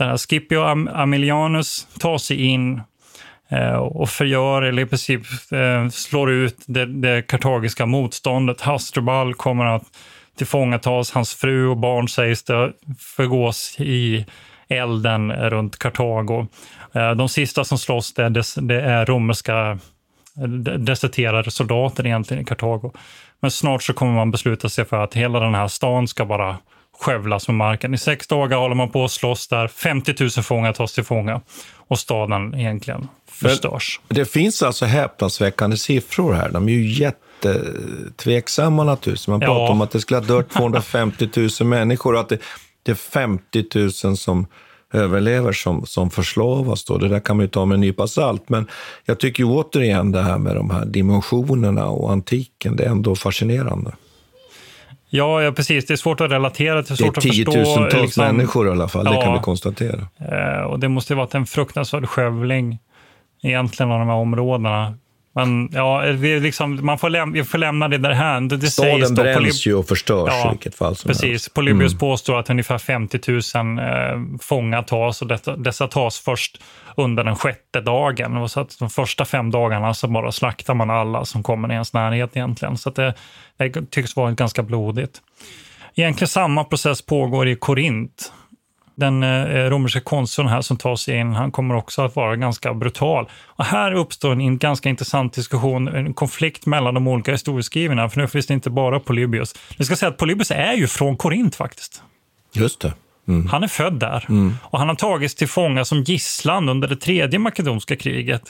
Den 0.00 0.08
här 0.08 0.16
Scipio 0.16 0.62
Am 0.62 0.88
Amilianus 0.88 1.86
tar 1.98 2.18
sig 2.18 2.44
in 2.44 2.80
eh, 3.48 3.74
och 3.74 4.08
förgör, 4.08 4.62
eller 4.62 4.82
i 4.82 4.86
princip 4.86 5.22
eh, 5.52 5.88
slår 5.88 6.30
ut 6.30 6.56
det, 6.66 6.86
det 6.86 7.22
kartagiska 7.22 7.86
motståndet. 7.86 8.60
Hasdrubal 8.60 9.34
kommer 9.34 9.64
att 9.64 9.82
tillfångatas, 10.36 11.12
hans 11.12 11.34
fru 11.34 11.66
och 11.66 11.76
barn 11.76 12.08
sägs 12.08 12.42
det 12.42 12.72
förgås 13.16 13.76
i 13.78 14.26
elden 14.68 15.32
runt 15.32 15.78
Kartago. 15.78 16.46
Eh, 16.92 17.10
de 17.10 17.28
sista 17.28 17.64
som 17.64 17.78
slåss 17.78 18.14
det, 18.14 18.28
det, 18.28 18.42
det 18.56 18.80
är 18.80 19.06
romerska 19.06 19.78
eh, 20.36 20.48
deserterade 20.78 21.50
soldater 21.50 22.06
egentligen 22.06 22.42
i 22.42 22.46
Kartago. 22.46 22.92
Men 23.40 23.50
snart 23.50 23.82
så 23.82 23.92
kommer 23.92 24.12
man 24.12 24.30
besluta 24.30 24.68
sig 24.68 24.84
för 24.84 25.04
att 25.04 25.14
hela 25.14 25.40
den 25.40 25.54
här 25.54 25.68
stan 25.68 26.08
ska 26.08 26.24
bara 26.24 26.56
skövlas 27.00 27.48
med 27.48 27.54
marken. 27.54 27.94
I 27.94 27.98
sex 27.98 28.26
dagar 28.26 28.58
håller 28.58 28.74
man 28.74 28.90
på 28.90 29.04
att 29.04 29.10
slåss 29.10 29.48
där. 29.48 29.68
50 29.68 30.14
000 30.20 30.30
fångar 30.30 30.72
tas 30.72 30.92
till 30.92 31.04
fånga 31.04 31.40
och 31.76 31.98
staden 31.98 32.54
egentligen 32.54 33.08
förstörs. 33.30 34.00
Det 34.08 34.24
finns 34.24 34.62
alltså 34.62 34.84
häpnadsväckande 34.86 35.76
siffror 35.76 36.32
här. 36.32 36.50
De 36.50 36.68
är 36.68 36.72
ju 36.72 36.88
jättetveksamma 36.92 38.84
naturligtvis. 38.84 39.28
Man 39.28 39.40
Ja. 39.40 39.46
pratar 39.46 39.72
om 39.72 39.80
att 39.80 39.90
det 39.90 40.00
skulle 40.00 40.20
ha 40.20 40.26
dött 40.26 40.50
250 40.56 41.28
000 41.60 41.68
människor 41.68 42.14
och 42.14 42.20
att 42.20 42.28
det, 42.28 42.38
det 42.82 42.90
är 42.90 42.96
50 42.96 43.64
000 44.04 44.16
som 44.16 44.46
överlever 44.92 45.52
som, 45.52 45.86
som 45.86 46.10
förslavas. 46.10 46.84
Då. 46.84 46.98
Det 46.98 47.08
där 47.08 47.20
kan 47.20 47.36
man 47.36 47.44
ju 47.44 47.48
ta 47.50 47.64
med 47.64 47.74
en 47.74 47.80
nypa 47.80 48.06
salt. 48.06 48.48
Men 48.48 48.68
jag 49.04 49.20
tycker 49.20 49.42
ju 49.44 49.50
återigen 49.50 50.12
det 50.12 50.22
här 50.22 50.38
med 50.38 50.56
de 50.56 50.70
här 50.70 50.84
dimensionerna 50.84 51.86
och 51.86 52.12
antiken, 52.12 52.76
det 52.76 52.84
är 52.84 52.88
ändå 52.90 53.16
fascinerande. 53.16 53.92
Ja, 55.10 55.42
ja, 55.42 55.52
precis. 55.52 55.86
Det 55.86 55.94
är 55.94 55.96
svårt 55.96 56.20
att 56.20 56.30
relatera 56.30 56.82
till, 56.82 56.96
Det 56.96 57.04
är 57.06 57.10
tiotusentals 57.20 57.94
liksom, 58.02 58.24
människor 58.24 58.68
i 58.68 58.70
alla 58.70 58.88
fall, 58.88 59.04
det 59.04 59.10
kan 59.10 59.20
Ja. 59.20 59.32
vi 59.32 59.38
konstatera. 59.38 60.06
Eh, 60.18 60.62
och 60.62 60.78
det 60.80 60.88
måste 60.88 61.12
ju 61.12 61.16
varit 61.16 61.34
en 61.34 61.46
fruktansvärd 61.46 62.08
skövling 62.08 62.78
egentligen 63.42 63.92
av 63.92 63.98
de 63.98 64.08
här 64.08 64.14
områdena. 64.14 64.94
Men 65.32 65.68
ja, 65.72 66.02
liksom, 66.22 66.86
man 66.86 66.98
får, 66.98 67.10
läm 67.10 67.44
får 67.44 67.58
lämna 67.58 67.88
det 67.88 67.98
där 67.98 68.10
här. 68.10 68.40
Det, 68.40 68.56
det 68.56 68.70
sägs 68.70 68.72
Staden 68.72 69.14
då, 69.14 69.22
bränns 69.22 69.66
ju 69.66 69.74
och 69.74 69.88
förstörs 69.88 70.28
Ja, 70.32 70.46
i 70.46 70.50
vilket 70.50 70.74
fall 70.74 70.96
som 70.96 71.08
Precis. 71.08 71.24
helst. 71.30 71.54
Polybius 71.54 71.92
Mm. 71.92 71.98
påstår 71.98 72.38
att 72.38 72.50
ungefär 72.50 72.78
50 72.78 73.20
000 73.28 73.78
eh, 73.78 74.38
fångar 74.40 74.82
tas 74.82 75.22
och 75.22 75.28
detta, 75.28 75.56
dessa 75.56 75.88
tas 75.88 76.18
först 76.20 76.60
under 76.96 77.24
den 77.24 77.36
sjätte 77.36 77.80
dagen. 77.80 78.36
Och 78.36 78.50
så 78.50 78.60
att 78.60 78.78
de 78.78 78.90
första 78.90 79.24
fem 79.24 79.50
dagarna 79.50 79.94
så 79.94 80.08
bara 80.08 80.32
slaktar 80.32 80.74
man 80.74 80.90
alla 80.90 81.24
som 81.24 81.42
kommer 81.42 81.68
i 81.70 81.72
ens 81.72 81.92
närhet 81.92 82.36
egentligen. 82.36 82.76
Så 82.76 82.90
det, 82.90 83.14
det 83.56 83.90
tycks 83.90 84.16
vara 84.16 84.32
ganska 84.32 84.62
blodigt. 84.62 85.20
Egentligen 85.94 86.28
samma 86.28 86.64
process 86.64 87.02
pågår 87.02 87.48
i 87.48 87.56
Korint. 87.56 88.32
Den 89.00 89.22
eh, 89.22 89.70
romerska 89.70 90.00
konsuln 90.00 90.48
här 90.48 90.60
som 90.60 90.76
tar 90.76 90.96
sig 90.96 91.16
in, 91.16 91.32
han 91.32 91.52
kommer 91.52 91.74
också 91.74 92.02
att 92.02 92.16
vara 92.16 92.36
ganska 92.36 92.74
brutal. 92.74 93.28
Och 93.46 93.64
här 93.64 93.92
uppstår 93.92 94.32
en 94.32 94.58
ganska 94.58 94.88
intressant 94.88 95.32
diskussion, 95.32 95.88
en 95.88 96.14
konflikt 96.14 96.66
mellan 96.66 96.94
de 96.94 97.08
olika 97.08 97.32
historieskrivarna, 97.32 98.08
för 98.08 98.20
nu 98.20 98.28
finns 98.28 98.46
det 98.46 98.54
inte 98.54 98.70
bara 98.70 99.00
Polybius. 99.00 99.54
Vi 99.78 99.84
ska 99.84 99.96
säga 99.96 100.10
att 100.10 100.16
Polybius 100.16 100.50
är 100.50 100.72
ju 100.72 100.86
från 100.86 101.16
Korint 101.16 101.56
faktiskt. 101.56 102.02
Just 102.52 102.80
det. 102.80 102.92
Mm. 103.28 103.46
Han 103.46 103.62
är 103.62 103.68
född 103.68 103.94
där 104.00 104.24
Mm. 104.28 104.54
och 104.62 104.78
han 104.78 104.88
har 104.88 104.94
tagits 104.94 105.34
till 105.34 105.48
fånga 105.48 105.84
som 105.84 106.02
gisslan 106.02 106.68
under 106.68 106.88
det 106.88 106.96
tredje 106.96 107.38
makedonska 107.38 107.96
kriget 107.96 108.42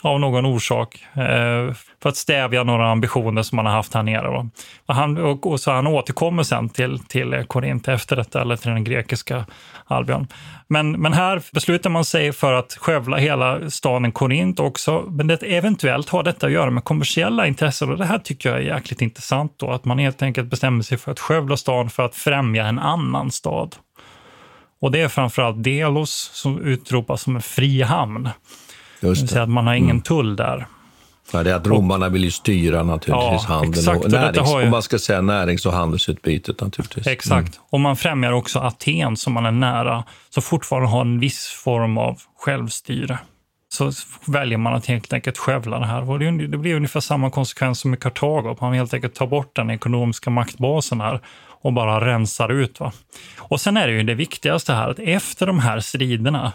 av 0.00 0.20
någon 0.20 0.46
orsak 0.46 1.06
eh, 1.14 1.74
för 2.02 2.08
att 2.08 2.16
stävja 2.16 2.62
några 2.64 2.90
ambitioner 2.90 3.42
som 3.42 3.58
han 3.58 3.66
har 3.66 3.72
haft 3.72 3.94
här 3.94 4.02
nere. 4.02 4.26
Då. 4.26 4.48
Och 4.86 4.94
han, 4.94 5.18
och, 5.18 5.46
och 5.46 5.60
så 5.60 5.70
han 5.70 5.86
återkommer 5.86 6.42
sen 6.42 6.68
till, 6.68 6.98
till 6.98 7.44
Korint 7.48 7.88
efter 7.88 8.16
detta, 8.16 8.40
eller 8.40 8.56
till 8.56 8.70
den 8.70 8.84
grekiska 8.84 9.44
Albion. 9.86 10.26
Men, 10.68 10.90
men 10.92 11.12
här 11.12 11.42
beslutar 11.52 11.90
man 11.90 12.04
sig 12.04 12.32
för 12.32 12.52
att 12.52 12.72
skövla 12.80 13.16
hela 13.16 13.70
staden 13.70 14.12
Korint 14.12 14.60
också, 14.60 15.04
men 15.08 15.26
det, 15.26 15.42
eventuellt 15.42 16.08
har 16.08 16.22
detta 16.22 16.46
att 16.46 16.52
göra 16.52 16.70
med 16.70 16.84
kommersiella 16.84 17.46
intressen 17.46 17.90
och 17.90 17.98
det 17.98 18.04
här 18.04 18.18
tycker 18.18 18.48
jag 18.48 18.58
är 18.58 18.62
jäkligt 18.62 19.02
intressant 19.02 19.52
då, 19.56 19.70
att 19.70 19.84
man 19.84 19.98
helt 19.98 20.22
enkelt 20.22 20.50
bestämmer 20.50 20.82
sig 20.82 20.98
för 20.98 21.12
att 21.12 21.20
skövla 21.20 21.56
stan 21.56 21.90
för 21.90 22.02
att 22.02 22.14
främja 22.14 22.66
en 22.66 22.78
annan 22.78 23.30
stad. 23.30 23.76
Och 24.80 24.90
det 24.92 25.00
är 25.00 25.08
framförallt 25.08 25.64
Delos 25.64 26.30
som 26.34 26.62
utropas 26.62 27.22
som 27.22 27.36
en 27.36 27.42
fri 27.42 27.82
hamn. 27.82 28.22
Det 28.24 28.30
vill 29.00 29.08
Just 29.10 29.28
säga 29.28 29.38
det. 29.38 29.42
att 29.42 29.48
man 29.50 29.66
har 29.66 29.74
ingen 29.74 29.90
Mm. 29.90 30.02
tull 30.02 30.36
där. 30.36 30.66
Ja, 31.32 31.42
det 31.42 31.50
är 31.50 31.54
att 31.54 31.66
romarna 31.66 32.08
vill 32.08 32.24
ju 32.24 32.30
styra 32.30 32.82
naturligtvis 32.82 33.42
Ja, 33.48 33.54
handeln 33.54 33.72
exakt, 33.72 33.98
och, 33.98 34.04
och 34.04 34.10
närings, 34.10 34.50
har 34.50 34.60
ju- 34.60 34.64
om 34.64 34.70
man 34.70 34.82
ska 34.82 34.98
säga 34.98 35.20
närings 35.20 35.66
och 35.66 35.72
handelsutbytet 35.72 36.60
naturligtvis. 36.60 37.06
Exakt. 37.06 37.60
Och 37.70 37.80
man 37.80 37.96
främjar 37.96 38.32
också 38.32 38.58
Aten 38.58 39.16
som 39.16 39.32
man 39.32 39.46
är 39.46 39.50
nära, 39.50 40.04
som 40.30 40.42
fortfarande 40.42 40.88
har 40.88 41.00
en 41.00 41.20
viss 41.20 41.46
form 41.64 41.98
av 41.98 42.18
självstyre. 42.38 43.18
Så 43.72 43.92
väljer 44.26 44.58
man 44.58 44.74
att 44.74 44.86
helt 44.86 45.12
enkelt 45.12 45.38
skövla 45.38 45.78
det 45.78 45.86
här. 45.86 46.10
Och 46.10 46.18
det, 46.18 46.46
det 46.46 46.58
blir 46.58 46.74
ungefär 46.74 47.00
samma 47.00 47.30
konsekvens 47.30 47.80
som 47.80 47.94
i 47.94 47.96
Kartago, 47.96 48.56
man 48.60 48.72
helt 48.74 48.94
enkelt 48.94 49.14
tar 49.14 49.26
bort 49.26 49.56
den 49.56 49.70
ekonomiska 49.70 50.30
maktbasen 50.30 51.00
här 51.00 51.20
och 51.62 51.72
bara 51.72 52.06
rensar 52.06 52.52
ut. 52.52 52.80
Va? 52.80 52.92
Och 53.38 53.60
sen 53.60 53.76
är 53.76 53.86
det 53.86 53.92
ju 53.92 54.02
det 54.02 54.14
viktigaste 54.14 54.72
här, 54.72 54.90
att 54.90 54.98
efter 54.98 55.46
de 55.46 55.58
här 55.58 55.80
striderna 55.80 56.52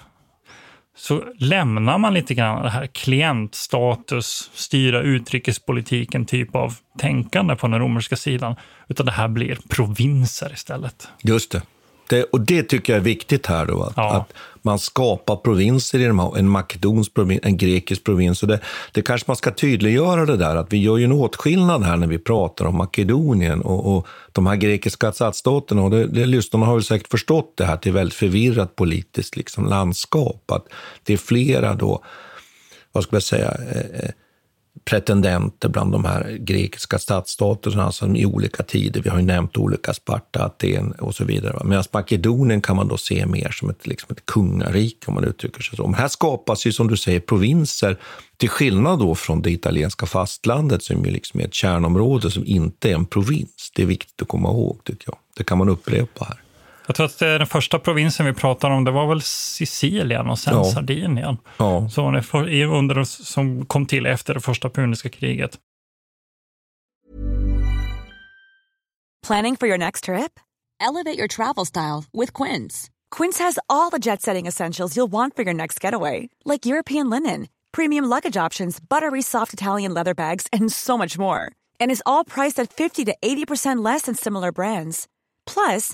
så 0.97 1.23
lämnar 1.37 1.97
man 1.97 2.13
lite 2.13 2.33
grann 2.33 2.63
det 2.63 2.69
här 2.69 2.87
klientstatus, 2.87 4.51
styra 4.53 5.01
utrikespolitiken 5.01 6.25
typ 6.25 6.55
av 6.55 6.73
tänkande 6.99 7.55
på 7.55 7.67
den 7.67 7.79
romerska 7.79 8.15
sidan, 8.15 8.55
utan 8.87 9.05
det 9.05 9.11
här 9.11 9.27
blir 9.27 9.57
provinser 9.69 10.53
istället. 10.53 11.07
Just 11.23 11.51
det 11.51 11.61
det. 12.09 12.23
Och 12.23 12.41
det 12.41 12.63
tycker 12.63 12.93
jag 12.93 12.99
är 12.99 13.03
viktigt 13.03 13.45
här 13.45 13.65
då, 13.65 13.83
att, 13.83 13.97
att 13.97 14.33
man 14.61 14.79
skapar 14.79 15.35
provinser 15.35 15.99
i 15.99 16.05
de 16.05 16.19
här, 16.19 16.37
en 16.37 16.49
makedonsk 16.49 17.13
provins, 17.13 17.41
en 17.43 17.57
grekisk 17.57 18.03
provins. 18.03 18.43
Och 18.43 18.47
det, 18.47 18.59
det 18.91 19.01
kanske 19.01 19.25
man 19.27 19.35
ska 19.35 19.51
tydliggöra 19.51 20.25
det 20.25 20.37
där, 20.37 20.55
att 20.55 20.73
vi 20.73 20.77
gör 20.77 20.97
ju 20.97 21.03
en 21.03 21.11
åtskillnad 21.11 21.83
här 21.83 21.97
när 21.97 22.07
vi 22.07 22.17
pratar 22.17 22.65
om 22.65 22.75
Makedonien 22.75 23.61
och, 23.61 23.97
och 23.97 24.07
de 24.31 24.47
här 24.47 24.55
grekiska 24.55 25.11
stadsstaterna. 25.11 25.81
Och 25.81 25.91
det, 25.91 26.07
det, 26.07 26.25
lyssnarna 26.25 26.65
har 26.65 26.73
väl 26.73 26.83
säkert 26.83 27.11
förstått 27.11 27.53
det 27.57 27.65
här, 27.65 27.73
att 27.73 27.81
det 27.81 27.89
är 27.89 27.93
väldigt 27.93 28.13
förvirrat 28.13 28.75
politiskt 28.75 29.35
liksom, 29.35 29.65
landskap. 29.65 30.51
Att 30.51 30.65
det 31.03 31.13
är 31.13 31.17
flera 31.17 31.73
då, 31.73 32.03
vad 32.91 33.03
ska 33.03 33.15
jag 33.15 33.23
säga, 33.23 33.57
eh, 33.73 34.09
pretendenter 34.85 35.69
bland 35.69 35.91
de 35.91 36.05
här 36.05 36.37
grekiska 36.39 36.99
stadsstaterna 36.99 37.83
alltså 37.83 38.07
i 38.15 38.25
olika 38.25 38.63
tider. 38.63 39.01
Vi 39.01 39.09
har 39.09 39.17
ju 39.17 39.25
nämnt 39.25 39.57
olika, 39.57 39.93
Sparta, 39.93 40.45
Aten 40.45 40.91
och 40.91 41.15
så 41.15 41.25
vidare. 41.25 41.61
Medan 41.63 41.83
Makedonien 41.93 42.61
kan 42.61 42.75
man 42.75 42.87
då 42.87 42.97
se 42.97 43.25
mer 43.25 43.51
som 43.51 43.69
ett, 43.69 43.87
liksom 43.87 44.07
ett 44.11 44.25
kungarike, 44.25 45.07
om 45.07 45.13
man 45.13 45.23
uttrycker 45.23 45.61
sig 45.61 45.77
så. 45.77 45.87
Men 45.87 45.93
här 45.93 46.07
skapas 46.07 46.65
ju, 46.65 46.71
som 46.71 46.87
du 46.87 46.97
säger, 46.97 47.19
provinser, 47.19 47.97
till 48.37 48.49
skillnad 48.49 48.99
då 48.99 49.15
från 49.15 49.41
det 49.41 49.51
italienska 49.51 50.05
fastlandet 50.05 50.83
som 50.83 51.05
ju 51.05 51.11
liksom 51.11 51.39
är 51.39 51.45
ett 51.45 51.53
kärnområde 51.53 52.31
som 52.31 52.45
inte 52.45 52.89
är 52.89 52.95
en 52.95 53.05
provins. 53.05 53.71
Det 53.75 53.81
är 53.81 53.85
viktigt 53.87 54.21
att 54.21 54.27
komma 54.27 54.49
ihåg, 54.49 54.83
tycker 54.83 55.09
jag. 55.09 55.17
Det 55.37 55.43
kan 55.43 55.57
man 55.57 55.69
upprepa 55.69 56.25
här. 56.25 56.41
Jag 56.87 56.95
tror 56.95 57.05
att 57.05 57.21
eh, 57.21 57.27
den 57.27 57.47
första 57.47 57.79
provinsen 57.79 58.25
vi 58.25 58.33
pratar 58.33 58.69
om, 58.69 58.83
det 58.83 58.91
var 58.91 59.07
väl 59.07 59.21
Sicilien 59.21 60.29
och 60.29 60.39
sen 60.39 60.53
Ja. 60.53 60.63
Sardinien. 60.63 61.37
Ja. 61.57 61.89
Så 61.89 62.03
var 62.03 62.11
det 62.11 62.23
för, 62.23 62.49
i- 62.49 62.65
under, 62.65 63.03
som 63.03 63.65
kom 63.65 63.85
till 63.85 64.05
efter 64.05 64.33
det 64.33 64.39
första 64.41 64.69
puniska 64.69 65.09
kriget. 65.09 65.57
Planning 69.27 69.57
for 69.57 69.67
your 69.67 69.77
next 69.77 70.03
trip? 70.05 70.39
Elevate 70.79 71.17
your 71.17 71.27
travel 71.27 71.65
style 71.65 72.05
with 72.13 72.33
Quince. 72.43 72.89
Quince 73.17 73.43
has 73.43 73.59
all 73.67 73.89
the 73.91 73.99
jet 73.99 74.21
setting 74.21 74.47
essentials 74.47 74.95
you'll 74.95 75.11
want 75.11 75.35
for 75.35 75.43
your 75.45 75.53
next 75.53 75.83
getaway, 75.83 76.29
like 76.45 76.65
European 76.65 77.09
linen, 77.09 77.47
premium 77.71 78.05
luggage 78.05 78.37
options, 78.37 78.79
buttery 78.79 79.21
soft 79.21 79.53
Italian 79.53 79.93
leather 79.93 80.13
bags, 80.13 80.47
and 80.53 80.71
so 80.71 80.97
much 80.97 81.17
more. 81.17 81.51
And 81.79 81.91
is 81.91 82.03
all 82.05 82.23
priced 82.25 82.59
at 82.59 82.71
50 82.73 83.05
to 83.05 83.15
80% 83.21 83.83
less 83.83 84.03
than 84.03 84.15
similar 84.15 84.51
brands. 84.51 85.07
Plus, 85.45 85.93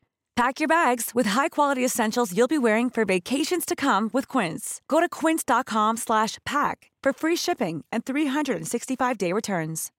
Pack 0.35 0.59
your 0.61 0.67
bags 0.67 1.11
with 1.15 1.29
high-quality 1.29 1.85
essentials 1.85 2.31
you'll 2.33 2.47
be 2.47 2.57
wearing 2.57 2.89
for 2.89 3.05
vacations 3.05 3.65
to 3.65 3.75
come 3.75 4.09
with 4.13 4.27
Quince. 4.27 4.81
Go 4.87 4.99
to 4.99 5.09
quince.com 5.09 5.97
slash 5.97 6.37
pack 6.45 6.91
for 7.03 7.13
free 7.13 7.35
shipping 7.35 7.83
and 7.91 8.05
365-day 8.05 9.33
returns. 9.33 9.91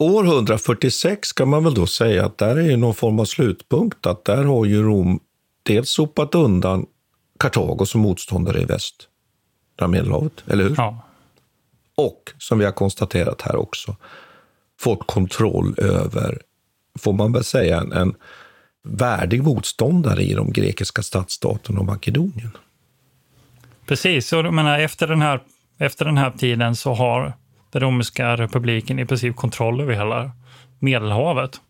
År 0.00 0.24
146 0.24 1.32
kan 1.32 1.48
man 1.48 1.64
väl 1.64 1.74
då 1.74 1.86
säga 1.86 2.26
att 2.26 2.38
där 2.38 2.56
är 2.56 2.62
ju 2.70 2.76
någon 2.76 2.94
form 2.94 3.20
av 3.20 3.24
slutpunkt. 3.24 4.06
Att 4.06 4.24
där 4.24 4.44
har 4.44 4.64
ju 4.64 4.82
Rom 4.82 5.20
dels 5.62 5.90
sopat 5.90 6.34
undan 6.34 6.86
Kartago 7.38 7.86
som 7.86 8.00
motståndare 8.00 8.60
i 8.60 8.64
väst, 8.64 9.08
där 9.76 9.86
Medelhavet, 9.86 10.44
eller 10.46 10.64
hur? 10.64 10.74
Ja. 10.76 10.98
Och, 11.94 12.32
som 12.38 12.58
vi 12.58 12.64
har 12.64 12.72
konstaterat 12.72 13.42
här 13.42 13.56
också, 13.56 13.96
fått 14.80 15.06
kontroll 15.06 15.74
över, 15.78 16.38
får 16.98 17.12
man 17.12 17.32
väl 17.32 17.44
säga, 17.44 17.80
en, 17.80 17.92
en 17.92 18.14
värdig 18.84 19.42
motståndare 19.42 20.22
i 20.22 20.34
de 20.34 20.52
grekiska 20.52 21.02
stadsstaterna 21.02 21.80
och 21.80 21.86
Makedonien. 21.86 22.50
Precis, 23.86 24.32
och 24.32 24.38
jag 24.38 24.54
menar, 24.54 24.78
efter, 24.78 25.06
den 25.06 25.22
här, 25.22 25.40
efter 25.78 26.04
den 26.04 26.16
här 26.16 26.30
tiden 26.30 26.76
så 26.76 26.94
har 26.94 27.32
den 27.70 27.82
romerska 27.82 28.36
republiken 28.36 28.98
i 28.98 29.06
princip 29.06 29.36
kontroll 29.36 29.80
över 29.80 29.94
hela 29.94 30.30
Medelhavet. 30.78 31.60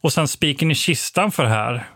Och 0.00 0.12
sen 0.12 0.28
spiken 0.28 0.70
i 0.70 0.74
kistan 0.74 1.32
för 1.32 1.42
det 1.42 1.48
här, 1.48 1.86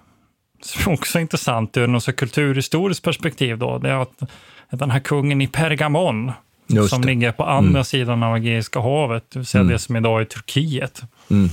som 0.63 0.93
också 0.93 1.19
är 1.19 1.23
intressant 1.23 1.77
ur 1.77 1.87
något 1.87 2.17
kulturhistoriskt 2.17 3.05
perspektiv, 3.05 3.59
då, 3.59 3.79
det 3.79 3.91
är 3.91 4.03
att 4.03 4.23
den 4.71 4.91
här 4.91 5.01
kungen 5.01 5.41
i 5.41 5.47
Pergamon, 5.47 6.33
Just 6.67 6.91
som 6.91 7.01
det. 7.03 7.07
ligger 7.09 7.33
på 7.33 7.45
andra 7.45 7.71
Mm. 7.71 7.85
sidan 7.85 8.23
av 8.23 8.37
Egeiska 8.37 8.81
havet, 8.81 9.25
det 9.33 9.39
vill 9.39 9.47
säga 9.47 9.61
Mm. 9.63 9.73
det 9.73 9.79
som 9.79 9.97
idag 9.97 10.21
är 10.21 10.25
Turkiet. 10.25 11.03
Mm. 11.31 11.49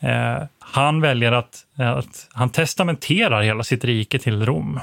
Eh, 0.00 0.42
han 0.58 1.00
väljer 1.00 1.32
att, 1.32 1.64
att 1.76 2.28
han 2.32 2.50
testamenterar 2.50 3.42
hela 3.42 3.62
sitt 3.64 3.84
rike 3.84 4.18
till 4.18 4.46
Rom. 4.46 4.80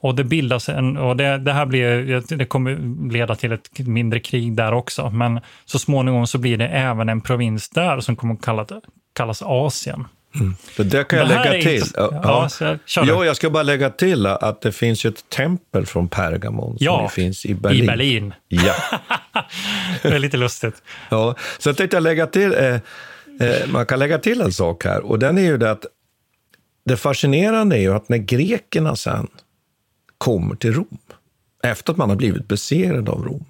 Och 0.00 0.14
det 0.14 0.24
bildas 0.24 0.68
en, 0.68 0.96
och 0.96 1.16
det, 1.16 1.38
det 1.38 1.52
här 1.52 1.66
blir, 1.66 2.36
det 2.36 2.44
kommer 2.44 2.78
leda 3.12 3.34
till 3.34 3.52
ett 3.52 3.78
mindre 3.78 4.20
krig 4.20 4.52
där 4.56 4.72
också, 4.72 5.10
men 5.10 5.40
så 5.64 5.78
småningom 5.78 6.26
så 6.26 6.38
blir 6.38 6.56
det 6.56 6.68
även 6.68 7.08
en 7.08 7.20
provins 7.20 7.68
där 7.70 8.00
som 8.00 8.16
kommer 8.16 8.36
kallas, 8.36 8.68
kallas 9.12 9.42
Asien. 9.42 10.04
För 10.70 10.84
det 10.84 11.04
kan 11.04 11.18
jag 11.18 11.28
Det 11.28 11.34
lägga 11.34 11.62
till. 11.62 11.74
intressant. 11.74 12.12
Ja, 12.22 12.48
så 12.86 13.00
jag- 13.06 13.26
ja, 13.26 13.34
ska 13.34 13.50
bara 13.50 13.62
lägga 13.62 13.90
till 13.90 14.26
att 14.26 14.60
det 14.60 14.72
finns 14.72 15.04
ett 15.04 15.28
tempel 15.28 15.86
från 15.86 16.08
Pergamon 16.08 16.68
som 16.78 16.84
Ja, 16.84 17.02
ju 17.02 17.08
finns 17.08 17.46
i 17.46 17.54
Berlin. 17.54 17.84
i 17.84 17.86
Berlin. 17.86 18.34
Ja. 18.48 18.74
Det 20.02 20.08
är 20.08 20.18
lite 20.18 20.36
lustigt. 20.36 20.82
Ja, 21.10 21.36
så 21.58 21.68
jag 21.68 21.76
tänkte 21.76 22.00
lägga 22.00 22.26
till, 22.26 22.52
eh, 22.54 22.64
eh, 22.64 22.80
man 23.68 23.86
kan 23.86 23.98
lägga 23.98 24.18
till 24.18 24.40
en 24.40 24.52
sak 24.52 24.84
här 24.84 25.00
och 25.00 25.18
den 25.18 25.38
är 25.38 25.42
ju 25.42 25.58
det 25.58 25.70
att 25.70 25.86
det 26.84 26.96
fascinerande 26.96 27.76
är 27.76 27.80
ju 27.80 27.94
att 27.94 28.08
när 28.08 28.18
grekerna 28.18 28.96
sen 28.96 29.26
kommer 30.18 30.54
till 30.54 30.72
Rom, 30.74 30.98
efter 31.64 31.92
att 31.92 31.96
man 31.98 32.08
har 32.08 32.16
blivit 32.16 32.48
besegrad 32.48 33.08
av 33.08 33.24
Rom, 33.24 33.44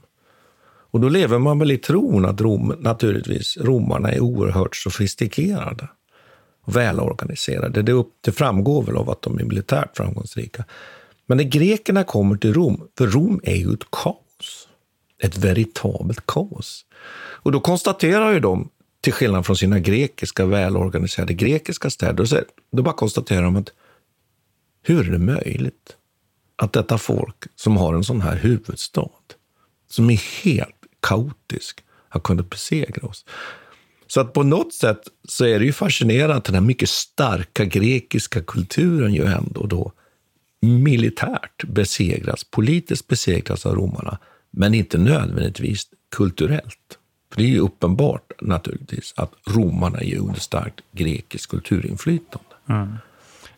och 0.91 1.01
då 1.01 1.09
lever 1.09 1.39
man 1.39 1.59
väl 1.59 1.71
i 1.71 1.79
tron 1.79 2.25
att 2.25 2.41
Rom, 2.41 2.75
naturligtvis, 2.79 3.57
romarna 3.57 4.13
är 4.13 4.21
oerhört 4.21 4.77
sofistikerade 4.77 5.89
välorganiserade. 6.65 7.83
Det, 7.83 7.93
upp, 7.93 8.13
det 8.21 8.33
framgår 8.33 8.83
väl 8.83 8.97
av 8.97 9.11
att 9.11 9.23
de 9.23 9.39
är 9.39 9.45
militärt 9.45 9.97
framgångsrika. 9.97 10.65
Men 11.27 11.37
när 11.37 11.45
grekerna 11.45 12.05
kommer 12.05 12.37
till 12.37 12.55
Rom, 12.55 12.89
för 12.99 13.07
Rom 13.07 13.41
är 13.45 13.57
ju 13.57 13.73
ett 13.73 13.91
kaos. 13.91 14.69
Ett 15.19 15.39
veritabelt 15.39 16.27
kaos. 16.27 16.85
Och 17.17 17.53
då 17.53 17.61
konstaterar 17.61 18.33
ju 18.33 18.41
de, 18.41 18.71
till 19.01 19.13
skillnad 19.13 19.47
från 19.47 19.57
sina 19.57 19.79
grekiska, 19.79 20.47
välorganiserade 20.47 21.35
grekiska 21.35 21.91
städer, 21.91 22.25
så 22.25 22.41
då 22.73 22.83
bara 22.83 22.95
konstaterar 22.95 23.43
de 23.43 23.57
att 23.57 23.73
hur 24.83 25.09
är 25.09 25.13
det 25.13 25.19
möjligt 25.19 25.97
att 26.57 26.73
detta 26.73 26.99
folk 26.99 27.45
som 27.57 27.77
har 27.77 27.95
en 27.95 28.05
sån 28.05 28.21
här 28.21 28.37
huvudstad, 28.37 29.11
som 29.91 30.11
är 30.11 30.45
helt 30.45 30.77
kaotisk, 31.01 31.85
har 32.09 32.21
kunnat 32.21 32.51
besegra 32.51 33.09
oss? 33.09 33.25
Så 34.07 34.21
att 34.21 34.33
på 34.33 34.43
något 34.43 34.75
sätt 34.75 35.01
så 35.29 35.45
är 35.45 35.59
det 35.59 35.65
ju 35.65 35.73
fascinerande 35.73 36.35
att 36.35 36.45
den 36.45 36.55
här 36.55 36.63
mycket 36.63 36.89
starka 36.89 37.65
grekiska 37.65 38.41
kulturen 38.41 39.15
ju 39.15 39.25
ändå 39.25 39.67
då 39.67 39.93
militärt 40.61 41.65
besegras, 41.65 42.45
politiskt 42.45 43.09
besegras 43.09 43.67
av 43.67 43.75
romarna, 43.75 44.19
men 44.51 44.75
inte 44.75 44.99
nödvändigtvis 44.99 45.87
kulturellt. 46.17 46.99
För 47.33 47.41
det 47.41 47.47
är 47.47 47.51
ju 47.51 47.59
uppenbart 47.59 48.33
naturligtvis 48.41 49.15
att 49.17 49.33
romarna 49.47 49.99
är 49.99 50.19
under 50.19 50.41
starkt 50.41 50.81
grekiskt 50.93 51.51
kulturinflytande. 51.51 52.55
Mm. 52.69 52.95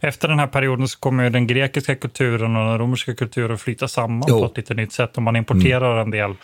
Efter 0.00 0.28
den 0.28 0.38
här 0.38 0.46
perioden 0.46 0.88
så 0.88 0.98
kommer 0.98 1.30
den 1.30 1.46
grekiska 1.46 1.94
kulturen 1.94 2.56
och 2.56 2.66
den 2.66 2.78
romerska 2.78 3.14
kulturen 3.14 3.58
flyta 3.58 3.88
samman 3.88 4.28
Jo. 4.28 4.40
på 4.40 4.46
ett 4.46 4.56
lite 4.56 4.74
nytt 4.74 4.92
sätt. 4.92 5.16
Och 5.16 5.22
man 5.22 5.36
importerar 5.36 6.00
en 6.00 6.10
del 6.10 6.34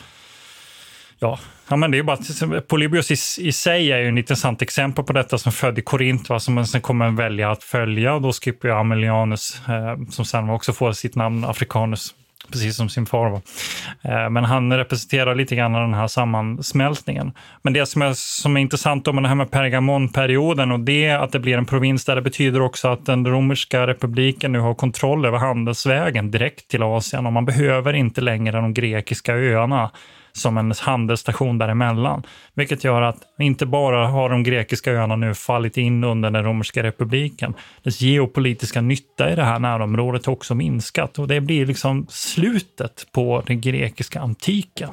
Ja, 1.22 1.38
ja 1.68 1.76
men 1.76 1.90
det 1.90 1.98
är 1.98 2.02
bara 2.02 2.16
att 2.58 2.68
Polybios 2.68 3.10
i, 3.10 3.46
i 3.48 3.52
sig 3.52 3.92
är 3.92 3.98
ju 3.98 4.08
ett 4.08 4.18
intressant 4.18 4.62
exempel 4.62 5.04
på 5.04 5.12
detta 5.12 5.38
som 5.38 5.52
född 5.52 5.78
i 5.78 5.82
Korint, 5.82 6.28
va, 6.28 6.40
som 6.40 6.54
man 6.54 6.66
sen 6.66 6.80
kommer 6.80 7.10
välja 7.10 7.50
att 7.50 7.64
följa. 7.64 8.18
Då 8.18 8.32
skippar 8.32 8.68
ju 8.68 8.74
Amelianus, 8.74 9.62
eh, 9.68 10.08
som 10.10 10.24
sen 10.24 10.50
också 10.50 10.72
får 10.72 10.92
sitt 10.92 11.14
namn 11.14 11.44
Africanus, 11.44 12.14
precis 12.52 12.76
som 12.76 12.88
sin 12.88 13.06
far. 13.06 13.30
Va. 13.30 13.40
Eh, 14.02 14.30
men 14.30 14.44
han 14.44 14.72
representerar 14.72 15.34
lite 15.34 15.56
grann 15.56 15.72
den 15.72 15.94
här 15.94 16.06
sammansmältningen. 16.06 17.32
Men 17.62 17.72
det 17.72 17.86
som 17.86 18.02
är, 18.02 18.12
som 18.14 18.56
är 18.56 18.60
intressant 18.60 19.08
om 19.08 19.14
med 19.14 19.24
det 19.24 19.28
här 19.28 19.36
med 19.36 19.50
Pergamonperioden 19.50 20.72
och 20.72 20.80
det 20.80 21.10
att 21.10 21.32
det 21.32 21.38
blir 21.38 21.58
en 21.58 21.66
provins 21.66 22.04
där, 22.04 22.16
det 22.16 22.22
betyder 22.22 22.60
också 22.60 22.88
att 22.88 23.06
den 23.06 23.26
romerska 23.26 23.86
republiken 23.86 24.52
nu 24.52 24.58
har 24.58 24.74
kontroll 24.74 25.24
över 25.24 25.38
handelsvägen 25.38 26.30
direkt 26.30 26.68
till 26.68 26.82
Asien 26.82 27.26
och 27.26 27.32
man 27.32 27.44
behöver 27.44 27.92
inte 27.92 28.20
längre 28.20 28.56
de 28.60 28.74
grekiska 28.74 29.34
öarna 29.34 29.90
som 30.32 30.58
en 30.58 30.72
handelsstation 30.80 31.58
däremellan. 31.58 32.22
Vilket 32.54 32.84
gör 32.84 33.02
att 33.02 33.18
inte 33.38 33.66
bara 33.66 34.06
har 34.06 34.30
de 34.30 34.42
grekiska 34.42 34.92
öarna 34.92 35.16
nu 35.16 35.34
fallit 35.34 35.76
in 35.76 36.04
under 36.04 36.30
den 36.30 36.44
romerska 36.44 36.82
republiken, 36.82 37.54
dess 37.82 38.00
geopolitiska 38.00 38.80
nytta 38.80 39.32
i 39.32 39.36
det 39.36 39.44
här 39.44 39.58
närområdet 39.58 40.26
har 40.26 40.32
också 40.32 40.54
minskat 40.54 41.18
och 41.18 41.28
det 41.28 41.40
blir 41.40 41.66
liksom 41.66 42.06
slutet 42.08 43.06
på 43.12 43.42
den 43.46 43.60
grekiska 43.60 44.20
antiken 44.20 44.90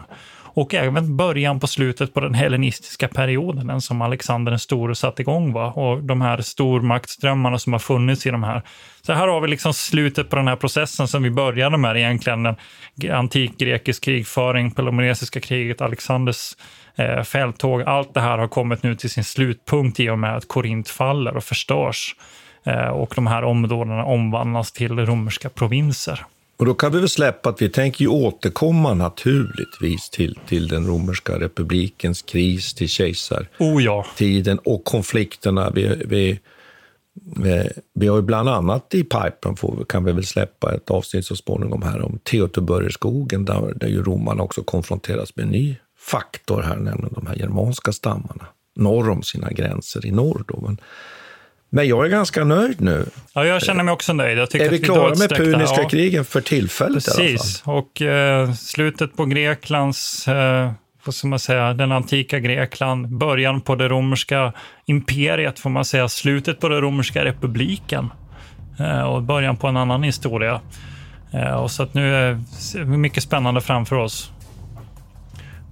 och 0.59 0.73
även 0.73 1.17
början 1.17 1.59
på 1.59 1.67
slutet 1.67 2.13
på 2.13 2.19
den 2.19 2.33
hellenistiska 2.33 3.07
perioden, 3.07 3.67
den 3.67 3.81
som 3.81 4.01
Alexander 4.01 4.51
den 4.51 4.59
store 4.59 4.95
satte 4.95 5.21
igång. 5.21 5.53
Va? 5.53 5.71
Och 5.71 6.03
de 6.03 6.21
här 6.21 6.41
stormaktsdrömmarna 6.41 7.59
som 7.59 7.73
har 7.73 7.79
funnits 7.79 8.25
i 8.25 8.29
de 8.29 8.43
här. 8.43 8.61
Så 9.01 9.13
här 9.13 9.27
har 9.27 9.41
vi 9.41 9.47
liksom 9.47 9.73
slutet 9.73 10.29
på 10.29 10.35
den 10.35 10.47
här 10.47 10.55
processen 10.55 11.07
som 11.07 11.23
vi 11.23 11.29
började 11.29 11.77
med 11.77 11.97
egentligen. 11.97 12.43
Den 12.43 12.55
antik 13.11 13.57
grekisk 13.57 14.03
krigföring, 14.03 14.71
Peloponnesiska 14.71 15.39
kriget, 15.39 15.81
Alexanders 15.81 16.55
eh, 16.95 17.23
fälttåg. 17.23 17.81
Allt 17.81 18.13
det 18.13 18.21
här 18.21 18.37
har 18.37 18.47
kommit 18.47 18.83
nu 18.83 18.95
till 18.95 19.09
sin 19.09 19.23
slutpunkt 19.23 19.99
i 19.99 20.09
och 20.09 20.19
med 20.19 20.35
att 20.35 20.47
Korint 20.47 20.89
faller 20.89 21.37
och 21.37 21.43
förstörs. 21.43 22.15
Eh, 22.63 22.87
och 22.87 23.13
de 23.15 23.27
här 23.27 23.43
områdena 23.43 24.05
omvandlas 24.05 24.71
till 24.71 24.99
romerska 24.99 25.49
provinser. 25.49 26.25
Och 26.59 26.65
då 26.65 26.73
kan 26.73 26.91
vi 26.91 26.99
väl 26.99 27.09
släppa 27.09 27.49
att 27.49 27.61
vi 27.61 27.69
tänker 27.69 28.01
ju 28.01 28.07
återkomma 28.07 28.93
naturligtvis 28.93 30.09
till, 30.09 30.39
till 30.47 30.67
den 30.67 30.87
romerska 30.87 31.39
republikens 31.39 32.21
kris, 32.21 32.73
till 32.73 32.89
kejsartiden 32.89 34.59
oh 34.59 34.73
och 34.73 34.83
konflikterna. 34.85 35.69
Vi, 35.69 36.03
vi, 36.05 36.39
vi, 37.93 38.07
har 38.07 38.15
ju 38.15 38.21
bland 38.21 38.49
annat 38.49 38.93
i 38.93 39.03
pipen, 39.03 39.55
får, 39.55 39.85
kan 39.89 40.03
vi 40.03 40.11
väl 40.11 40.25
släppa 40.25 40.75
ett 40.75 40.91
avsnitt 40.91 41.25
så 41.25 41.35
småningom 41.35 41.81
här 41.81 42.01
om 42.01 42.19
Teotihuacerskogen, 42.23 43.45
där, 43.45 43.73
där 43.75 43.87
ju 43.87 44.03
romarna 44.03 44.43
också 44.43 44.63
konfronteras 44.63 45.35
med 45.35 45.45
en 45.45 45.51
ny 45.51 45.75
faktor 45.97 46.61
här, 46.61 46.75
nämligen 46.75 47.13
de 47.13 47.27
här 47.27 47.35
germanska 47.35 47.91
stammarna 47.91 48.45
norr 48.75 49.09
om 49.09 49.23
sina 49.23 49.51
gränser 49.51 50.05
i 50.05 50.11
norr. 50.11 50.43
Då. 50.47 50.61
Men, 50.61 50.77
men 51.69 51.87
jag 51.87 52.05
är 52.05 52.09
ganska 52.09 52.43
nöjd 52.43 52.81
nu. 52.81 53.05
Ja, 53.33 53.45
jag 53.45 53.61
känner 53.61 53.83
mig 53.83 53.91
också 53.91 54.13
nöjd. 54.13 54.37
Jag 54.37 54.55
är 54.55 54.69
vi, 54.69 54.77
vi 54.77 54.79
klara 54.79 55.15
med 55.15 55.29
puniska 55.29 55.81
ja. 55.81 55.89
krigen 55.89 56.25
för 56.25 56.41
tillfället 56.41 57.05
Precis, 57.05 57.63
och 57.65 58.01
eh, 58.01 58.53
slutet 58.53 59.15
på 59.15 59.25
Greklands, 59.25 60.27
eh, 60.27 60.71
vad 61.03 61.15
ska 61.15 61.27
man 61.27 61.39
säga, 61.39 61.73
den 61.73 61.91
antika 61.91 62.39
Grekland, 62.39 63.17
början 63.17 63.61
på 63.61 63.75
det 63.75 63.87
romerska 63.87 64.53
imperiet 64.85 65.59
får 65.59 65.69
man 65.69 65.85
säga, 65.85 66.09
slutet 66.09 66.59
på 66.59 66.69
den 66.69 66.81
romerska 66.81 67.25
republiken 67.25 68.09
eh, 68.79 69.01
och 69.01 69.23
början 69.23 69.57
på 69.57 69.67
en 69.67 69.77
annan 69.77 70.03
historia. 70.03 70.61
Eh, 71.31 71.53
och 71.53 71.71
så 71.71 71.83
att 71.83 71.93
nu 71.93 72.15
är 72.15 72.39
mycket 72.85 73.23
spännande 73.23 73.61
framför 73.61 73.95
oss. 73.95 74.31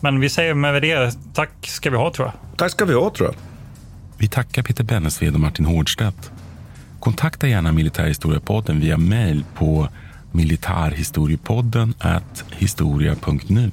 Men 0.01 0.19
vi 0.19 0.29
säger 0.29 0.53
med 0.53 0.81
det, 0.81 1.11
tack 1.33 1.49
ska 1.61 1.89
vi 1.89 1.97
ha 1.97 2.13
tror 2.13 2.27
jag. 2.27 2.57
Tack 2.57 2.71
ska 2.71 2.85
vi 2.85 2.93
ha 2.93 3.09
tror 3.09 3.29
jag. 3.29 3.35
Vi 4.19 4.27
tackar 4.27 4.63
Peter 4.63 4.83
Bennesved 4.83 5.33
och 5.33 5.39
Martin 5.39 5.65
Hårdstedt. 5.65 6.31
Kontakta 6.99 7.47
gärna 7.47 7.71
Militärhistoriepodden 7.71 8.79
via 8.79 8.97
mejl 8.97 9.43
på 9.55 9.89
militarhistoriepodden 10.31 11.93
historia.nu. 12.51 13.71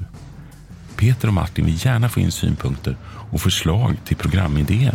Peter 0.97 1.29
och 1.29 1.35
Martin 1.35 1.65
vill 1.65 1.87
gärna 1.87 2.09
få 2.09 2.21
in 2.21 2.33
synpunkter 2.33 2.97
och 3.05 3.41
förslag 3.41 3.97
till 4.05 4.17
programidéer. 4.17 4.95